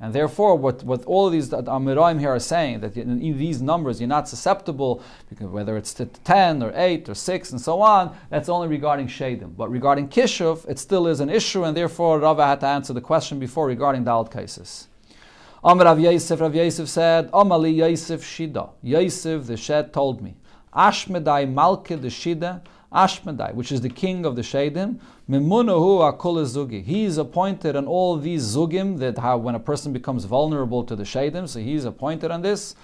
And 0.00 0.14
therefore, 0.14 0.54
what, 0.54 0.84
what 0.84 1.04
all 1.06 1.26
of 1.26 1.32
these 1.32 1.50
Amiraim 1.50 2.20
here 2.20 2.30
are 2.30 2.38
saying, 2.38 2.80
that 2.80 2.96
in 2.96 3.18
these 3.18 3.60
numbers 3.60 4.00
you're 4.00 4.08
not 4.08 4.28
susceptible, 4.28 5.02
because 5.28 5.48
whether 5.48 5.76
it's 5.76 5.92
to 5.94 6.06
10 6.06 6.62
or 6.62 6.72
8 6.74 7.08
or 7.08 7.14
6 7.14 7.50
and 7.50 7.60
so 7.60 7.80
on, 7.80 8.16
that's 8.30 8.48
only 8.48 8.68
regarding 8.68 9.08
Shadim. 9.08 9.56
But 9.56 9.70
regarding 9.70 10.08
Kishuf, 10.08 10.68
it 10.68 10.78
still 10.78 11.08
is 11.08 11.18
an 11.18 11.28
issue, 11.28 11.64
and 11.64 11.76
therefore 11.76 12.20
Rava 12.20 12.46
had 12.46 12.60
to 12.60 12.66
answer 12.66 12.92
the 12.92 13.00
question 13.00 13.40
before 13.40 13.66
regarding 13.66 14.04
Dalit 14.04 14.32
cases. 14.32 14.86
Amr 15.64 15.84
Rav 15.84 15.98
Yosef, 15.98 16.40
Rav 16.40 16.54
Yosef 16.54 16.88
said, 16.88 17.30
Amali 17.32 17.74
Yosef 17.74 18.22
Shida. 18.22 18.70
Yosef, 18.82 19.46
the 19.48 19.56
shed, 19.56 19.92
told 19.92 20.22
me, 20.22 20.36
Ashmedai 20.72 21.52
Malke, 21.52 22.00
the 22.00 22.06
Shida, 22.06 22.62
Ashmedai, 22.92 23.54
which 23.54 23.70
is 23.70 23.82
the 23.82 23.88
king 23.88 24.24
of 24.24 24.34
the 24.34 24.42
Shadim, 24.42 24.98
Mimunahu 25.28 26.18
Akul 26.18 26.42
Zugi. 26.44 26.82
He 26.82 27.04
is 27.04 27.18
appointed 27.18 27.76
on 27.76 27.86
all 27.86 28.16
these 28.16 28.42
Zugim 28.42 28.98
that 28.98 29.18
how 29.18 29.36
when 29.36 29.54
a 29.54 29.60
person 29.60 29.92
becomes 29.92 30.24
vulnerable 30.24 30.84
to 30.84 30.96
the 30.96 31.04
Shadim, 31.04 31.48
so 31.48 31.60
he's 31.60 31.84
appointed 31.84 32.30
on 32.30 32.42
this. 32.42 32.74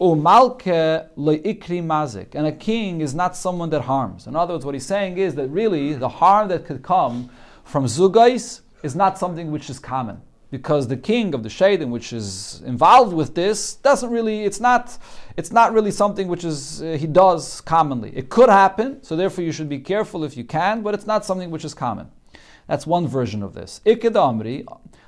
Umalke 0.00 1.08
leikri 1.18 1.84
mazik. 1.84 2.34
And 2.34 2.46
a 2.46 2.52
king 2.52 3.02
is 3.02 3.14
not 3.14 3.36
someone 3.36 3.68
that 3.70 3.82
harms. 3.82 4.26
In 4.26 4.34
other 4.34 4.54
words, 4.54 4.64
what 4.64 4.74
he's 4.74 4.86
saying 4.86 5.18
is 5.18 5.34
that 5.34 5.48
really 5.48 5.92
the 5.92 6.08
harm 6.08 6.48
that 6.48 6.64
could 6.64 6.82
come 6.82 7.28
from 7.64 7.84
Zugais 7.84 8.62
is 8.82 8.96
not 8.96 9.18
something 9.18 9.52
which 9.52 9.68
is 9.68 9.78
common 9.78 10.22
because 10.50 10.88
the 10.88 10.96
king 10.96 11.34
of 11.34 11.42
the 11.42 11.48
Shadim, 11.48 11.90
which 11.90 12.12
is 12.12 12.62
involved 12.64 13.12
with 13.12 13.34
this, 13.34 13.74
doesn't 13.74 14.10
really, 14.10 14.44
it's 14.44 14.58
not, 14.58 14.98
it's 15.36 15.52
not 15.52 15.72
really 15.72 15.90
something 15.90 16.28
which 16.28 16.44
is, 16.44 16.82
uh, 16.82 16.96
he 16.98 17.06
does 17.06 17.60
commonly. 17.60 18.12
It 18.16 18.28
could 18.28 18.48
happen, 18.48 19.02
so 19.02 19.16
therefore 19.16 19.44
you 19.44 19.52
should 19.52 19.68
be 19.68 19.78
careful 19.78 20.24
if 20.24 20.36
you 20.36 20.44
can, 20.44 20.82
but 20.82 20.94
it's 20.94 21.06
not 21.06 21.24
something 21.24 21.50
which 21.50 21.64
is 21.64 21.74
common. 21.74 22.10
That's 22.66 22.86
one 22.86 23.06
version 23.08 23.42
of 23.42 23.54
this. 23.54 23.80
Iked 23.84 24.14
Amri, 24.14 24.64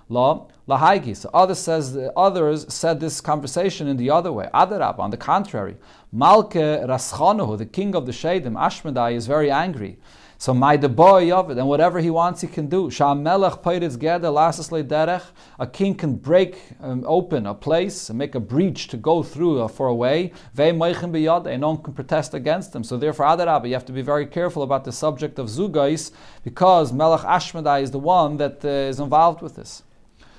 law, 0.09 0.49
lahaigi. 0.69 1.17
So 1.17 1.31
others, 1.33 1.59
says, 1.59 1.97
others 2.17 2.73
said 2.73 3.01
this 3.01 3.21
conversation 3.21 3.87
in 3.87 3.97
the 3.97 4.11
other 4.11 4.33
way. 4.33 4.49
Adarab, 4.53 4.99
on 4.99 5.11
the 5.11 5.17
contrary. 5.17 5.77
Malke 6.15 6.87
Raschanuhu, 6.87 7.57
the 7.59 7.67
king 7.67 7.95
of 7.95 8.07
the 8.07 8.13
Shadim, 8.13 8.55
Ashmedai, 8.55 9.15
is 9.15 9.27
very 9.27 9.51
angry. 9.51 9.99
So 10.43 10.53
my 10.53 10.77
boy 10.77 11.33
of 11.33 11.51
it, 11.51 11.59
and 11.59 11.69
whatever 11.69 12.01
he 12.01 12.11
wants, 12.11 12.41
he 12.41 12.49
can 12.49 12.67
do. 12.67 12.89
A 12.89 15.69
king 15.73 15.95
can 15.95 16.17
break 16.17 16.59
um, 16.81 17.05
open 17.07 17.47
a 17.47 17.55
place 17.55 18.11
and 18.11 18.19
make 18.19 18.35
a 18.35 18.41
breach 18.41 18.89
to 18.89 18.97
go 18.97 19.23
through 19.23 19.61
uh, 19.61 19.69
for 19.69 19.87
a 19.87 19.95
way. 19.95 20.33
And 20.59 20.81
no 20.81 21.69
one 21.69 21.83
can 21.85 21.93
protest 21.93 22.35
against 22.35 22.75
him. 22.75 22.83
So 22.83 22.97
therefore, 22.97 23.27
Adarabah, 23.27 23.69
you 23.69 23.75
have 23.75 23.85
to 23.85 23.93
be 23.93 24.03
very 24.03 24.27
careful 24.27 24.65
about 24.65 24.83
the 24.83 24.91
subject 24.91 25.39
of 25.39 25.47
Zugais 25.47 26.11
because 26.43 26.93
Melech 26.93 27.21
Ashmedai 27.21 27.83
is 27.83 27.93
the 27.93 28.01
one 28.01 28.37
that 28.39 28.65
uh, 28.65 28.69
is 28.69 28.99
involved 28.99 29.43
with 29.43 29.55
this. 29.55 29.85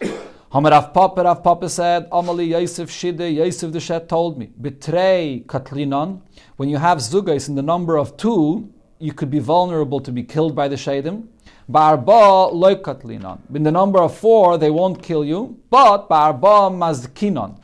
Hamarav 0.51 0.93
Papa, 0.93 1.23
Rav 1.23 1.41
Papa 1.41 1.69
said, 1.69 2.09
Amali 2.09 2.49
Yosef 2.49 2.91
Shide, 2.91 3.21
Yosef 3.21 3.71
the 3.71 3.79
Shet 3.79 4.09
told 4.09 4.37
me, 4.37 4.49
betray 4.59 5.45
Katlinon, 5.47 6.19
when 6.57 6.67
you 6.67 6.75
have 6.75 6.97
Zugais 6.97 7.47
in 7.47 7.55
the 7.55 7.63
number 7.63 7.97
of 7.97 8.17
two, 8.17 8.72
you 9.03 9.11
could 9.11 9.29
be 9.29 9.39
vulnerable 9.39 9.99
to 9.99 10.13
be 10.13 10.23
killed 10.23 10.55
by 10.55 10.69
the 10.69 10.77
Shadim. 10.77 11.27
Barba 11.67 12.49
loikatlinon. 12.53 13.39
In 13.53 13.63
the 13.63 13.71
number 13.71 14.01
of 14.01 14.15
four, 14.15 14.57
they 14.57 14.69
won't 14.69 15.03
kill 15.03 15.25
you, 15.25 15.59
but 15.69 16.07
barba 16.07 16.73
mazkinon. 16.73 17.59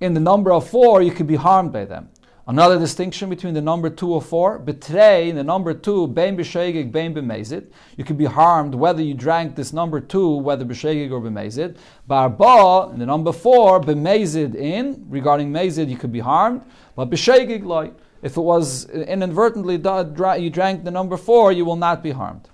In 0.00 0.14
the 0.14 0.20
number 0.20 0.52
of 0.52 0.68
four, 0.68 1.02
you 1.02 1.10
could 1.10 1.26
be 1.26 1.34
harmed 1.34 1.72
by 1.72 1.86
them. 1.86 2.08
Another 2.46 2.78
distinction 2.78 3.28
between 3.28 3.54
the 3.54 3.60
number 3.60 3.90
two 3.90 4.14
or 4.14 4.22
four, 4.22 4.60
betray, 4.60 5.28
in 5.28 5.34
the 5.34 5.42
number 5.42 5.74
two, 5.74 6.06
bein 6.06 6.36
b'shegig, 6.36 6.92
bein 6.92 7.12
b'mezit. 7.12 7.66
You 7.96 8.04
could 8.04 8.16
be 8.16 8.26
harmed 8.26 8.72
whether 8.72 9.02
you 9.02 9.14
drank 9.14 9.56
this 9.56 9.72
number 9.72 9.98
two, 9.98 10.36
whether 10.36 10.64
b'shegig 10.64 11.10
or 11.10 11.20
b'mezit. 11.20 11.76
Barba, 12.06 12.92
in 12.92 13.00
the 13.00 13.06
number 13.06 13.32
four, 13.32 13.80
b'mezid 13.80 14.54
in, 14.54 15.04
regarding 15.08 15.50
mezid, 15.52 15.88
you 15.88 15.96
could 15.96 16.12
be 16.12 16.20
harmed, 16.20 16.62
but 16.94 17.10
b'shegig 17.10 17.64
like. 17.64 17.92
If 18.26 18.36
it 18.36 18.40
was 18.40 18.86
inadvertently 18.86 19.76
you 19.76 20.50
drank 20.50 20.82
the 20.82 20.90
number 20.90 21.16
four, 21.16 21.52
you 21.52 21.64
will 21.64 21.76
not 21.76 22.02
be 22.02 22.10
harmed. 22.10 22.48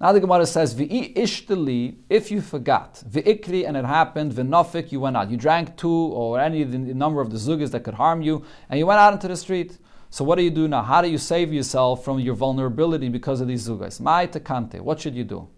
Now 0.00 0.12
the 0.12 0.20
Gemara 0.20 0.46
says, 0.46 0.72
V'i 0.72 1.16
ishtali, 1.16 1.96
if 2.08 2.30
you 2.30 2.40
forgot, 2.40 3.02
v'ikri, 3.04 3.66
and 3.66 3.76
it 3.76 3.84
happened, 3.84 4.30
v'nofik, 4.30 4.92
you 4.92 5.00
went 5.00 5.16
out. 5.16 5.32
You 5.32 5.36
drank 5.36 5.76
two 5.76 5.90
or 5.90 6.38
any 6.38 6.62
the 6.62 6.78
number 6.78 7.20
of 7.20 7.32
the 7.32 7.38
zugas 7.38 7.72
that 7.72 7.80
could 7.80 7.94
harm 7.94 8.22
you, 8.22 8.44
and 8.70 8.78
you 8.78 8.86
went 8.86 9.00
out 9.00 9.12
into 9.12 9.26
the 9.26 9.36
street. 9.36 9.78
So 10.10 10.22
what 10.22 10.36
do 10.36 10.44
you 10.44 10.50
do 10.50 10.68
now? 10.68 10.82
How 10.82 11.02
do 11.02 11.08
you 11.08 11.18
save 11.18 11.52
yourself 11.52 12.04
from 12.04 12.20
your 12.20 12.36
vulnerability 12.36 13.08
because 13.08 13.40
of 13.40 13.48
these 13.48 13.66
zugas? 13.66 13.98
Mai 13.98 14.28
takante, 14.28 14.80
what 14.80 15.00
should 15.00 15.16
you 15.16 15.24
do? 15.24 15.48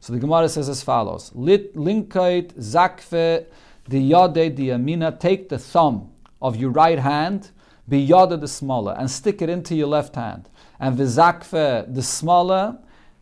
So 0.00 0.12
the 0.12 0.18
Gemara 0.18 0.50
says 0.50 0.68
as 0.68 0.82
follows, 0.82 1.30
linkait 1.30 2.52
zakfe 2.58 3.46
the 3.88 4.10
yade 4.10 4.56
the 4.56 4.72
amina, 4.72 5.16
take 5.18 5.48
the 5.48 5.58
thumb 5.58 6.10
of 6.42 6.56
your 6.56 6.70
right 6.70 6.98
hand, 6.98 7.50
biyada 7.90 8.40
the 8.40 8.48
smaller, 8.48 8.94
and 8.98 9.10
stick 9.10 9.42
it 9.42 9.48
into 9.48 9.74
your 9.74 9.88
left 9.88 10.14
hand. 10.14 10.48
And 10.80 10.98
vizakfe 10.98 11.94
the 11.94 12.02
smaller, 12.02 12.78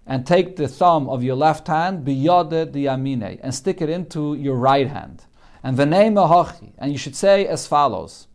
and 0.07 0.26
take 0.26 0.57
the 0.57 0.67
thumb 0.67 1.09
of 1.09 1.23
your 1.23 1.37
left 1.37 1.69
hand, 1.69 2.07
biyada 2.07 2.73
the 2.73 2.87
yamine, 2.87 3.38
and 3.43 3.55
stick 3.55 3.81
it 3.81 3.88
into 3.88 4.35
your 4.35 4.57
right 4.57 4.88
hand. 4.88 5.25
And 5.62 5.76
v'neima 5.76 6.29
hochi, 6.29 6.73
and 6.79 6.90
you 6.90 6.99
should 6.99 7.14
say 7.14 7.47
as 7.47 7.67
follows. 7.67 8.26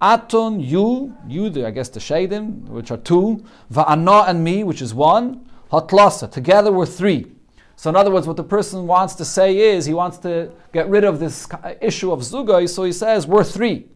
Atun, 0.00 0.66
you, 0.66 1.14
you, 1.28 1.50
the, 1.50 1.66
I 1.66 1.70
guess 1.70 1.90
the 1.90 2.00
shadim, 2.00 2.64
which 2.68 2.90
are 2.90 2.96
two, 2.96 3.44
va'ana 3.70 4.28
and 4.28 4.42
me, 4.42 4.64
which 4.64 4.80
is 4.80 4.94
one, 4.94 5.46
hatlasa, 5.70 6.30
together 6.30 6.72
we're 6.72 6.86
three. 6.86 7.30
So 7.76 7.90
in 7.90 7.96
other 7.96 8.10
words, 8.10 8.26
what 8.26 8.36
the 8.36 8.44
person 8.44 8.86
wants 8.86 9.14
to 9.16 9.24
say 9.24 9.58
is, 9.74 9.84
he 9.84 9.94
wants 9.94 10.18
to 10.18 10.52
get 10.72 10.88
rid 10.88 11.04
of 11.04 11.20
this 11.20 11.46
issue 11.80 12.12
of 12.12 12.20
zugai, 12.20 12.68
so 12.68 12.84
he 12.84 12.92
says, 12.92 13.26
we're 13.26 13.44
three. 13.44 13.88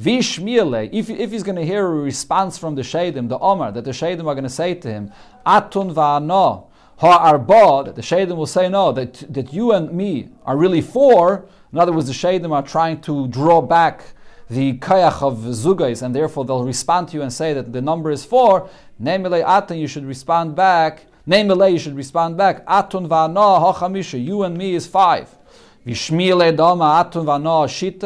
Vishmiele, 0.00 0.88
if, 0.92 1.10
if 1.10 1.32
he's 1.32 1.42
going 1.42 1.56
to 1.56 1.66
hear 1.66 1.84
a 1.84 1.90
response 1.90 2.56
from 2.56 2.76
the 2.76 2.82
Shadim, 2.82 3.28
the 3.28 3.38
Omar, 3.38 3.72
that 3.72 3.84
the 3.84 3.90
Shadim 3.90 4.20
are 4.20 4.34
going 4.34 4.44
to 4.44 4.48
say 4.48 4.74
to 4.74 4.88
him, 4.88 5.12
Atun 5.44 5.92
va'ano, 5.92 6.66
ha'arba, 6.98 7.84
that 7.86 7.96
the 7.96 8.02
Shadim 8.02 8.36
will 8.36 8.46
say 8.46 8.68
no, 8.68 8.92
that, 8.92 9.24
that 9.32 9.52
you 9.52 9.72
and 9.72 9.92
me 9.92 10.28
are 10.46 10.56
really 10.56 10.80
four. 10.80 11.46
In 11.72 11.78
other 11.78 11.92
words, 11.92 12.06
the 12.06 12.12
Shadim 12.12 12.52
are 12.52 12.62
trying 12.62 13.00
to 13.02 13.26
draw 13.26 13.60
back 13.60 14.04
the 14.48 14.78
kayach 14.78 15.20
of 15.20 15.38
zugais, 15.38 16.02
and 16.02 16.14
therefore 16.14 16.44
they'll 16.44 16.64
respond 16.64 17.08
to 17.08 17.16
you 17.16 17.22
and 17.22 17.32
say 17.32 17.52
that 17.52 17.72
the 17.72 17.82
number 17.82 18.10
is 18.10 18.24
four. 18.24 18.70
Nemele 19.02 19.44
atun, 19.44 19.78
you 19.78 19.88
should 19.88 20.06
respond 20.06 20.54
back. 20.54 21.06
Nemele, 21.26 21.72
you 21.72 21.78
should 21.78 21.96
respond 21.96 22.36
back. 22.36 22.64
Atun 22.66 23.08
va'ano, 23.08 23.60
ha'chamisha, 23.60 24.24
you 24.24 24.44
and 24.44 24.56
me 24.56 24.74
is 24.74 24.86
five. 24.86 25.28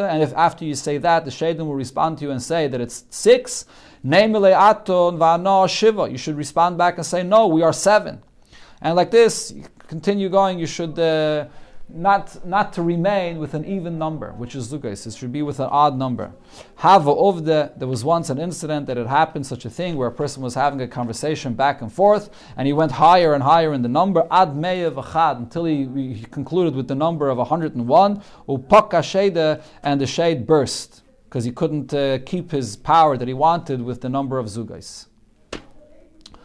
And 0.08 0.22
if 0.22 0.32
after 0.34 0.64
you 0.64 0.74
say 0.74 0.98
that, 0.98 1.24
the 1.24 1.30
Shaidim 1.30 1.58
will 1.58 1.74
respond 1.74 2.18
to 2.18 2.24
you 2.24 2.30
and 2.30 2.42
say 2.42 2.68
that 2.68 2.80
it's 2.80 3.04
six, 3.10 3.66
you 4.04 6.18
should 6.18 6.36
respond 6.36 6.78
back 6.78 6.96
and 6.96 7.06
say, 7.06 7.22
no, 7.22 7.46
we 7.46 7.62
are 7.62 7.72
seven. 7.72 8.20
And 8.80 8.96
like 8.96 9.10
this, 9.10 9.54
continue 9.88 10.28
going, 10.28 10.58
you 10.58 10.66
should 10.66 10.98
uh, 10.98 11.46
not, 11.94 12.44
not 12.46 12.72
to 12.74 12.82
remain 12.82 13.38
with 13.38 13.54
an 13.54 13.64
even 13.64 13.98
number, 13.98 14.32
which 14.32 14.54
is 14.54 14.72
Lugais. 14.72 15.06
It 15.06 15.14
should 15.14 15.32
be 15.32 15.42
with 15.42 15.60
an 15.60 15.68
odd 15.70 15.96
number. 15.96 16.32
Hava 16.76 17.10
Ovde, 17.10 17.78
there 17.78 17.88
was 17.88 18.04
once 18.04 18.30
an 18.30 18.38
incident 18.38 18.86
that 18.86 18.96
had 18.96 19.06
happened, 19.06 19.46
such 19.46 19.64
a 19.64 19.70
thing, 19.70 19.96
where 19.96 20.08
a 20.08 20.12
person 20.12 20.42
was 20.42 20.54
having 20.54 20.80
a 20.80 20.88
conversation 20.88 21.54
back 21.54 21.82
and 21.82 21.92
forth, 21.92 22.30
and 22.56 22.66
he 22.66 22.72
went 22.72 22.92
higher 22.92 23.34
and 23.34 23.42
higher 23.42 23.72
in 23.72 23.82
the 23.82 23.88
number, 23.88 24.26
Ad 24.30 24.50
Meyev 24.50 24.94
Achad, 24.94 25.36
until 25.36 25.64
he, 25.64 25.86
he 26.14 26.24
concluded 26.24 26.74
with 26.74 26.88
the 26.88 26.94
number 26.94 27.28
of 27.28 27.38
101, 27.38 28.22
Upaka 28.48 29.00
Sheda, 29.02 29.62
and 29.82 30.00
the 30.00 30.06
shade 30.06 30.46
burst, 30.46 31.02
because 31.24 31.44
he 31.44 31.52
couldn't 31.52 31.92
uh, 31.94 32.18
keep 32.24 32.50
his 32.50 32.76
power 32.76 33.16
that 33.16 33.28
he 33.28 33.34
wanted 33.34 33.82
with 33.82 34.00
the 34.00 34.08
number 34.08 34.38
of 34.38 34.46
Zugais. 34.46 35.06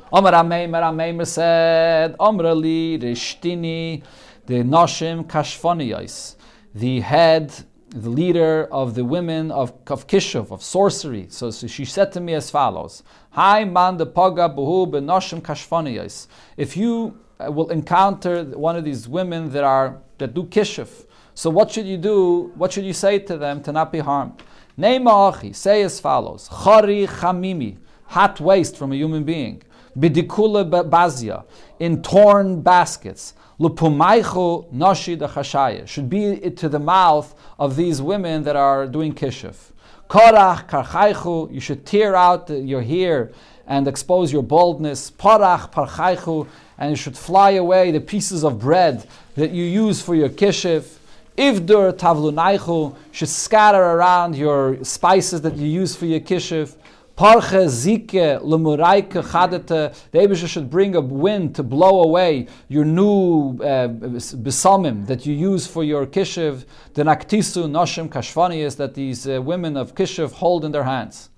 Omar 0.10 0.32
Ameimer 0.32 1.28
said, 1.28 2.16
Omar 2.18 2.46
Ali 2.46 2.98
Rishtini, 2.98 4.04
the 4.48 4.64
Nashim 4.64 5.26
Kashfaniyais, 5.28 6.36
the 6.74 7.02
head, 7.02 7.54
the 7.90 8.10
leader 8.10 8.68
of 8.72 8.96
the 8.96 9.04
women 9.04 9.52
of, 9.52 9.74
of 9.88 10.08
Kishuv, 10.08 10.52
of 10.52 10.64
sorcery. 10.64 11.28
So, 11.30 11.52
so, 11.52 11.68
she 11.68 11.84
said 11.84 12.14
to 12.14 12.22
me 12.22 12.34
as 12.34 12.50
follows: 12.50 13.04
Hi 13.32 13.66
man 13.66 13.98
the 13.98 14.06
paga 14.06 14.50
buhu 14.50 14.90
benashim 14.90 15.42
kashfaniyais. 15.42 16.28
If 16.56 16.78
you 16.78 17.20
uh, 17.40 17.52
will 17.52 17.70
encounter 17.70 18.44
one 18.46 18.78
of 18.78 18.86
these 18.86 19.08
women 19.08 19.52
that 19.52 19.66
are 19.66 20.00
that 20.18 20.34
do 20.34 20.44
Kishuv, 20.44 21.08
so 21.34 21.50
what 21.50 21.72
should 21.72 21.86
you 21.86 21.98
do? 21.98 22.54
What 22.56 22.72
should 22.72 22.86
you 22.86 22.94
say 22.94 23.20
to 23.20 23.38
them 23.38 23.62
to 23.64 23.74
not 23.74 23.92
be 23.92 24.00
harmed? 24.00 24.42
Neima 24.80 25.54
say 25.56 25.82
as 25.84 26.00
follows: 26.00 26.48
Chari 26.50 27.06
chamimi, 27.06 27.78
hot 28.06 28.40
waste 28.40 28.78
from 28.78 28.94
a 28.94 28.96
human 28.96 29.26
being. 29.26 29.62
Bidikula 29.98 30.90
bazia, 30.90 31.44
in 31.80 32.02
torn 32.02 32.62
baskets. 32.62 33.34
Lupumaichu 33.60 34.72
nashi 34.72 35.18
chashaya 35.18 35.88
should 35.88 36.10
be 36.10 36.40
to 36.52 36.70
the 36.70 36.78
mouth 36.78 37.34
of 37.58 37.76
these 37.76 38.00
women 38.00 38.44
that 38.44 38.56
are 38.56 38.86
doing 38.86 39.14
kishuf. 39.14 39.72
Korach 40.08 40.70
karchaichu, 40.70 41.52
you 41.52 41.60
should 41.60 41.84
tear 41.84 42.16
out 42.16 42.50
your 42.52 42.84
hair 42.84 43.32
and 43.66 43.88
expose 43.88 44.32
your 44.32 44.44
baldness. 44.44 45.10
Parach 45.10 45.72
parchaichu, 45.72 46.48
and 46.78 46.92
you 46.92 46.96
should 46.96 47.18
fly 47.18 47.52
away 47.52 47.90
the 47.90 48.00
pieces 48.00 48.44
of 48.44 48.60
bread 48.60 49.08
that 49.34 49.50
you 49.50 49.64
use 49.64 50.04
for 50.04 50.14
your 50.14 50.30
kishuf. 50.30 50.98
Ivdur 51.36 51.94
tavlunaichu 51.94 52.96
should 53.12 53.30
scatter 53.30 53.82
around 53.82 54.36
your 54.36 54.84
spices 54.84 55.42
that 55.42 55.56
you 55.56 55.68
use 55.68 55.96
for 55.96 56.06
your 56.06 56.20
kishiv. 56.20 56.76
Parche 57.18 57.68
zike 57.68 58.40
lemuraike 58.44 59.24
chadete. 59.24 59.92
The 60.12 60.20
Abisha 60.20 60.48
should 60.48 60.70
bring 60.70 60.96
a 60.96 61.02
wind 61.02 61.56
to 61.56 61.64
blow 61.64 62.04
away 62.04 62.46
your 62.68 62.86
new 62.86 63.58
uh, 63.58 63.88
besamim 63.88 65.08
that 65.08 65.26
you 65.26 65.34
use 65.34 65.66
for 65.66 65.84
your 65.84 66.06
kishiv. 66.06 66.66
The 66.94 67.02
naktisu 67.02 67.72
noshim 67.72 68.08
kashvani 68.08 68.60
is 68.60 68.76
that 68.76 68.94
these 68.94 69.28
uh, 69.28 69.42
women 69.42 69.78
of 69.78 69.96
kishiv 69.96 70.34
hold 70.34 70.64
in 70.64 70.72
their 70.72 70.84
hands. 70.84 71.32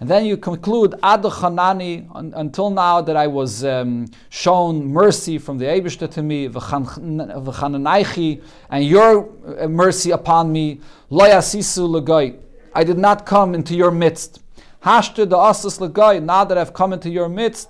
And 0.00 0.08
then 0.08 0.24
you 0.24 0.38
conclude, 0.38 0.94
Ad 1.02 1.24
Chanani, 1.24 2.08
until 2.34 2.70
now 2.70 3.02
that 3.02 3.16
I 3.16 3.26
was 3.26 3.64
um, 3.66 4.06
shown 4.30 4.86
mercy 4.86 5.36
from 5.36 5.58
the 5.58 5.66
Abishta 5.66 6.10
to 6.12 6.22
me, 6.22 6.48
V'chananaichi, 6.48 8.42
and 8.70 8.82
your 8.82 9.28
uh, 9.60 9.68
mercy 9.68 10.10
upon 10.12 10.50
me, 10.50 10.80
Loyasisu 11.10 12.00
Lagoy. 12.00 12.38
I 12.74 12.82
did 12.82 12.96
not 12.96 13.26
come 13.26 13.54
into 13.54 13.74
your 13.74 13.90
midst. 13.90 14.40
Hashtu 14.84 15.28
the 15.28 15.36
Asus 15.36 15.80
Lagoy, 15.80 16.22
now 16.22 16.44
that 16.44 16.56
I've 16.56 16.72
come 16.72 16.92
into 16.92 17.10
your 17.10 17.28
midst, 17.28 17.68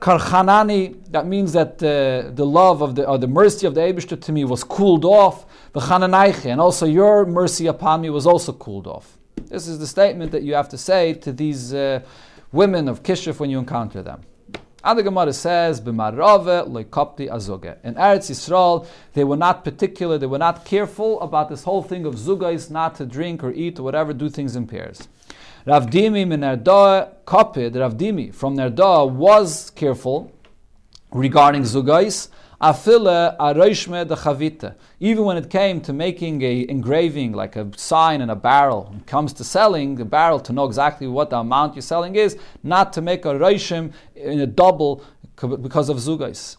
Karchanani, 0.00 1.10
that 1.10 1.26
means 1.26 1.52
that 1.52 1.82
uh, 1.82 2.30
the 2.30 2.46
love 2.46 2.82
of 2.82 2.94
the, 2.94 3.06
or 3.06 3.18
the 3.18 3.26
mercy 3.26 3.66
of 3.66 3.74
the 3.74 3.80
Abishta 3.80 4.20
to 4.20 4.32
me 4.32 4.44
was 4.44 4.64
cooled 4.64 5.04
off. 5.04 5.46
And 5.74 6.60
also 6.60 6.86
your 6.86 7.26
mercy 7.26 7.66
upon 7.66 8.00
me 8.00 8.10
was 8.10 8.26
also 8.26 8.52
cooled 8.54 8.86
off. 8.86 9.18
This 9.48 9.68
is 9.68 9.78
the 9.78 9.86
statement 9.86 10.32
that 10.32 10.42
you 10.42 10.54
have 10.54 10.68
to 10.70 10.78
say 10.78 11.12
to 11.14 11.32
these 11.32 11.74
uh, 11.74 12.00
women 12.52 12.88
of 12.88 13.02
Kishuf 13.02 13.38
when 13.38 13.50
you 13.50 13.58
encounter 13.58 14.02
them. 14.02 14.22
And 14.82 14.98
the 14.98 15.02
Gemara 15.02 15.32
says, 15.32 15.80
"B'marave 15.80 16.68
loikopti 16.68 17.28
azuge." 17.28 17.76
In 17.82 17.94
Eretz 17.94 18.30
Yisrael, 18.30 18.86
they 19.14 19.24
were 19.24 19.36
not 19.36 19.64
particular; 19.64 20.16
they 20.16 20.26
were 20.26 20.38
not 20.38 20.64
careful 20.64 21.20
about 21.20 21.48
this 21.48 21.64
whole 21.64 21.82
thing 21.82 22.06
of 22.06 22.14
zugais, 22.14 22.70
not 22.70 22.94
to 22.94 23.04
drink 23.04 23.42
or 23.42 23.50
eat 23.52 23.78
or 23.80 23.82
whatever, 23.82 24.12
do 24.12 24.28
things 24.28 24.54
in 24.54 24.66
pairs. 24.66 25.08
Rav 25.68 25.86
Dimi 25.90 26.24
min 26.24 26.42
Erdoa 26.42 27.08
kopid, 27.24 27.74
Rav 27.74 27.94
from 28.32 28.56
Nehardea 28.56 29.10
was 29.10 29.70
careful 29.70 30.30
regarding 31.10 31.62
zugais, 31.62 32.28
de 32.60 34.14
chavita. 34.14 34.76
Even 35.00 35.24
when 35.24 35.36
it 35.36 35.50
came 35.50 35.80
to 35.80 35.92
making 35.92 36.40
a 36.42 36.68
engraving, 36.68 37.32
like 37.32 37.56
a 37.56 37.68
sign 37.76 38.20
in 38.20 38.30
a 38.30 38.36
barrel, 38.36 38.84
when 38.84 39.00
it 39.00 39.08
comes 39.08 39.32
to 39.32 39.42
selling 39.42 39.96
the 39.96 40.04
barrel 40.04 40.38
to 40.38 40.52
know 40.52 40.66
exactly 40.66 41.08
what 41.08 41.30
the 41.30 41.36
amount 41.36 41.74
you're 41.74 41.82
selling 41.82 42.14
is, 42.14 42.38
not 42.62 42.92
to 42.92 43.02
make 43.02 43.24
a 43.24 43.30
roishim 43.30 43.92
in 44.14 44.38
a 44.38 44.46
double 44.46 45.02
because 45.34 45.88
of 45.88 45.96
zugais. 45.96 46.58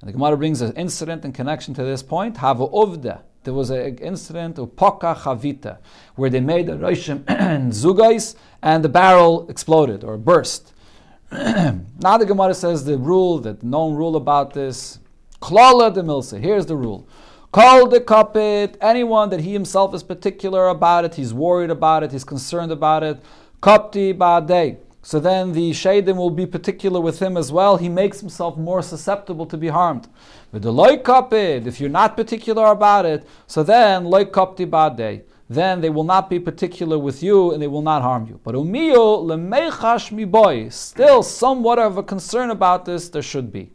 And 0.00 0.08
the 0.08 0.12
Gemara 0.12 0.36
brings 0.36 0.60
an 0.60 0.72
incident 0.72 1.24
in 1.24 1.32
connection 1.32 1.72
to 1.74 1.84
this 1.84 2.02
point. 2.02 2.38
Uvda. 2.38 3.22
There 3.42 3.54
was 3.54 3.70
an 3.70 3.96
incident 3.98 4.58
of 4.58 4.76
poka 4.76 5.16
chavita, 5.16 5.78
where 6.14 6.28
they 6.28 6.40
made 6.40 6.68
a 6.68 6.76
roishim 6.76 7.28
in 7.30 7.70
zugais, 7.70 8.34
and 8.62 8.84
the 8.84 8.88
barrel 8.88 9.48
exploded 9.48 10.04
or 10.04 10.18
burst. 10.18 10.74
now 11.32 12.18
the 12.18 12.26
Gemara 12.26 12.52
says 12.52 12.84
the 12.84 12.98
rule, 12.98 13.38
that 13.38 13.62
known 13.62 13.94
rule 13.94 14.16
about 14.16 14.52
this, 14.52 14.98
Klala 15.40 15.92
de 15.92 16.02
Milsa. 16.02 16.38
Here's 16.38 16.66
the 16.66 16.76
rule. 16.76 17.08
Call 17.50 17.88
the 17.88 18.00
kapit, 18.00 18.76
anyone 18.80 19.30
that 19.30 19.40
he 19.40 19.52
himself 19.52 19.94
is 19.94 20.02
particular 20.02 20.68
about 20.68 21.04
it, 21.04 21.14
he's 21.14 21.32
worried 21.32 21.70
about 21.70 22.02
it, 22.02 22.12
he's 22.12 22.24
concerned 22.24 22.70
about 22.70 23.02
it. 23.02 23.20
Kapti 23.62 24.14
ba'adei. 24.14 24.76
So 25.02 25.18
then 25.18 25.52
the 25.52 25.70
shadim 25.70 26.16
will 26.16 26.30
be 26.30 26.46
particular 26.46 27.00
with 27.00 27.20
him 27.20 27.36
as 27.36 27.50
well. 27.50 27.78
He 27.78 27.88
makes 27.88 28.20
himself 28.20 28.56
more 28.56 28.82
susceptible 28.82 29.46
to 29.46 29.56
be 29.56 29.68
harmed. 29.68 30.08
With 30.52 30.62
the 30.62 30.72
loy 30.72 30.98
kapit, 30.98 31.66
if 31.66 31.80
you're 31.80 31.88
not 31.88 32.16
particular 32.16 32.66
about 32.66 33.06
it, 33.06 33.26
so 33.46 33.62
then 33.62 34.04
loy 34.04 34.24
kapti 34.26 34.66
ba'adei. 34.68 35.22
Then 35.48 35.80
they 35.80 35.90
will 35.90 36.04
not 36.04 36.30
be 36.30 36.38
particular 36.38 36.96
with 36.98 37.22
you 37.22 37.52
and 37.52 37.60
they 37.60 37.66
will 37.66 37.82
not 37.82 38.02
harm 38.02 38.26
you. 38.26 38.38
But 38.44 38.54
umiyo 38.54 39.24
lemechash 39.24 40.12
mi 40.12 40.24
boy. 40.24 40.68
Still 40.68 41.22
somewhat 41.22 41.78
of 41.78 41.96
a 41.96 42.02
concern 42.02 42.50
about 42.50 42.84
this 42.84 43.08
there 43.08 43.22
should 43.22 43.50
be. 43.50 43.72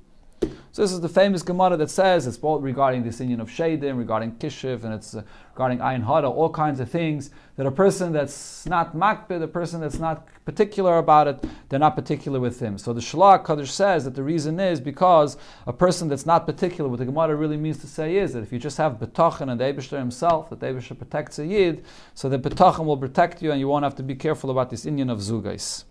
So 0.76 0.82
this 0.82 0.92
is 0.92 1.00
the 1.00 1.08
famous 1.08 1.42
Gemara 1.42 1.78
that 1.78 1.90
says 1.90 2.28
it's 2.28 2.36
both 2.36 2.62
regarding 2.62 3.04
this 3.04 3.22
union 3.22 3.40
of 3.40 3.48
Shadim, 3.48 3.98
regarding 3.98 4.34
Kishiv, 4.34 4.84
and 4.84 4.94
it's 4.94 5.16
uh, 5.16 5.24
regarding 5.54 5.78
Ayin 5.78 6.06
Hara, 6.06 6.30
all 6.30 6.50
kinds 6.50 6.82
of 6.82 6.92
things 6.92 7.30
that 7.56 7.66
a 7.66 7.72
person 7.72 8.12
that's 8.12 8.66
not 8.66 8.94
makbid, 8.94 9.42
a 9.42 9.48
person 9.48 9.80
that's 9.80 10.00
not 10.00 10.28
particular 10.44 10.98
about 10.98 11.30
it, 11.30 11.46
they're 11.70 11.80
not 11.80 11.96
particular 11.96 12.42
with 12.42 12.60
him. 12.60 12.78
So 12.78 12.92
the 12.92 13.00
Shelah 13.00 13.42
Hakadosh 13.42 13.70
says 13.70 14.04
that 14.04 14.16
the 14.16 14.24
reason 14.24 14.60
is 14.60 14.82
because 14.82 15.38
a 15.66 15.72
person 15.72 16.10
that's 16.10 16.26
not 16.26 16.46
particular, 16.46 16.90
what 16.90 17.00
the 17.00 17.06
Gemara 17.06 17.38
really 17.38 17.56
means 17.56 17.78
to 17.78 17.88
say 17.88 18.18
is 18.18 18.34
that 18.34 18.44
if 18.44 18.52
you 18.52 18.60
just 18.60 18.76
have 18.78 19.00
betachin 19.00 19.50
and 19.50 19.62
the 19.62 19.98
himself, 19.98 20.50
that 20.50 20.60
the 20.60 20.94
protects 20.94 21.40
a 21.40 21.46
Yid, 21.46 21.86
so 22.16 22.28
the 22.28 22.38
betachin 22.38 22.84
will 22.84 22.98
protect 22.98 23.42
you 23.42 23.52
and 23.52 23.62
you 23.62 23.70
won't 23.70 23.86
have 23.86 23.96
to 23.96 24.04
be 24.04 24.14
careful 24.14 24.52
about 24.52 24.72
this 24.72 24.84
union 24.84 25.10
of 25.10 25.20
Zugais. 25.20 25.86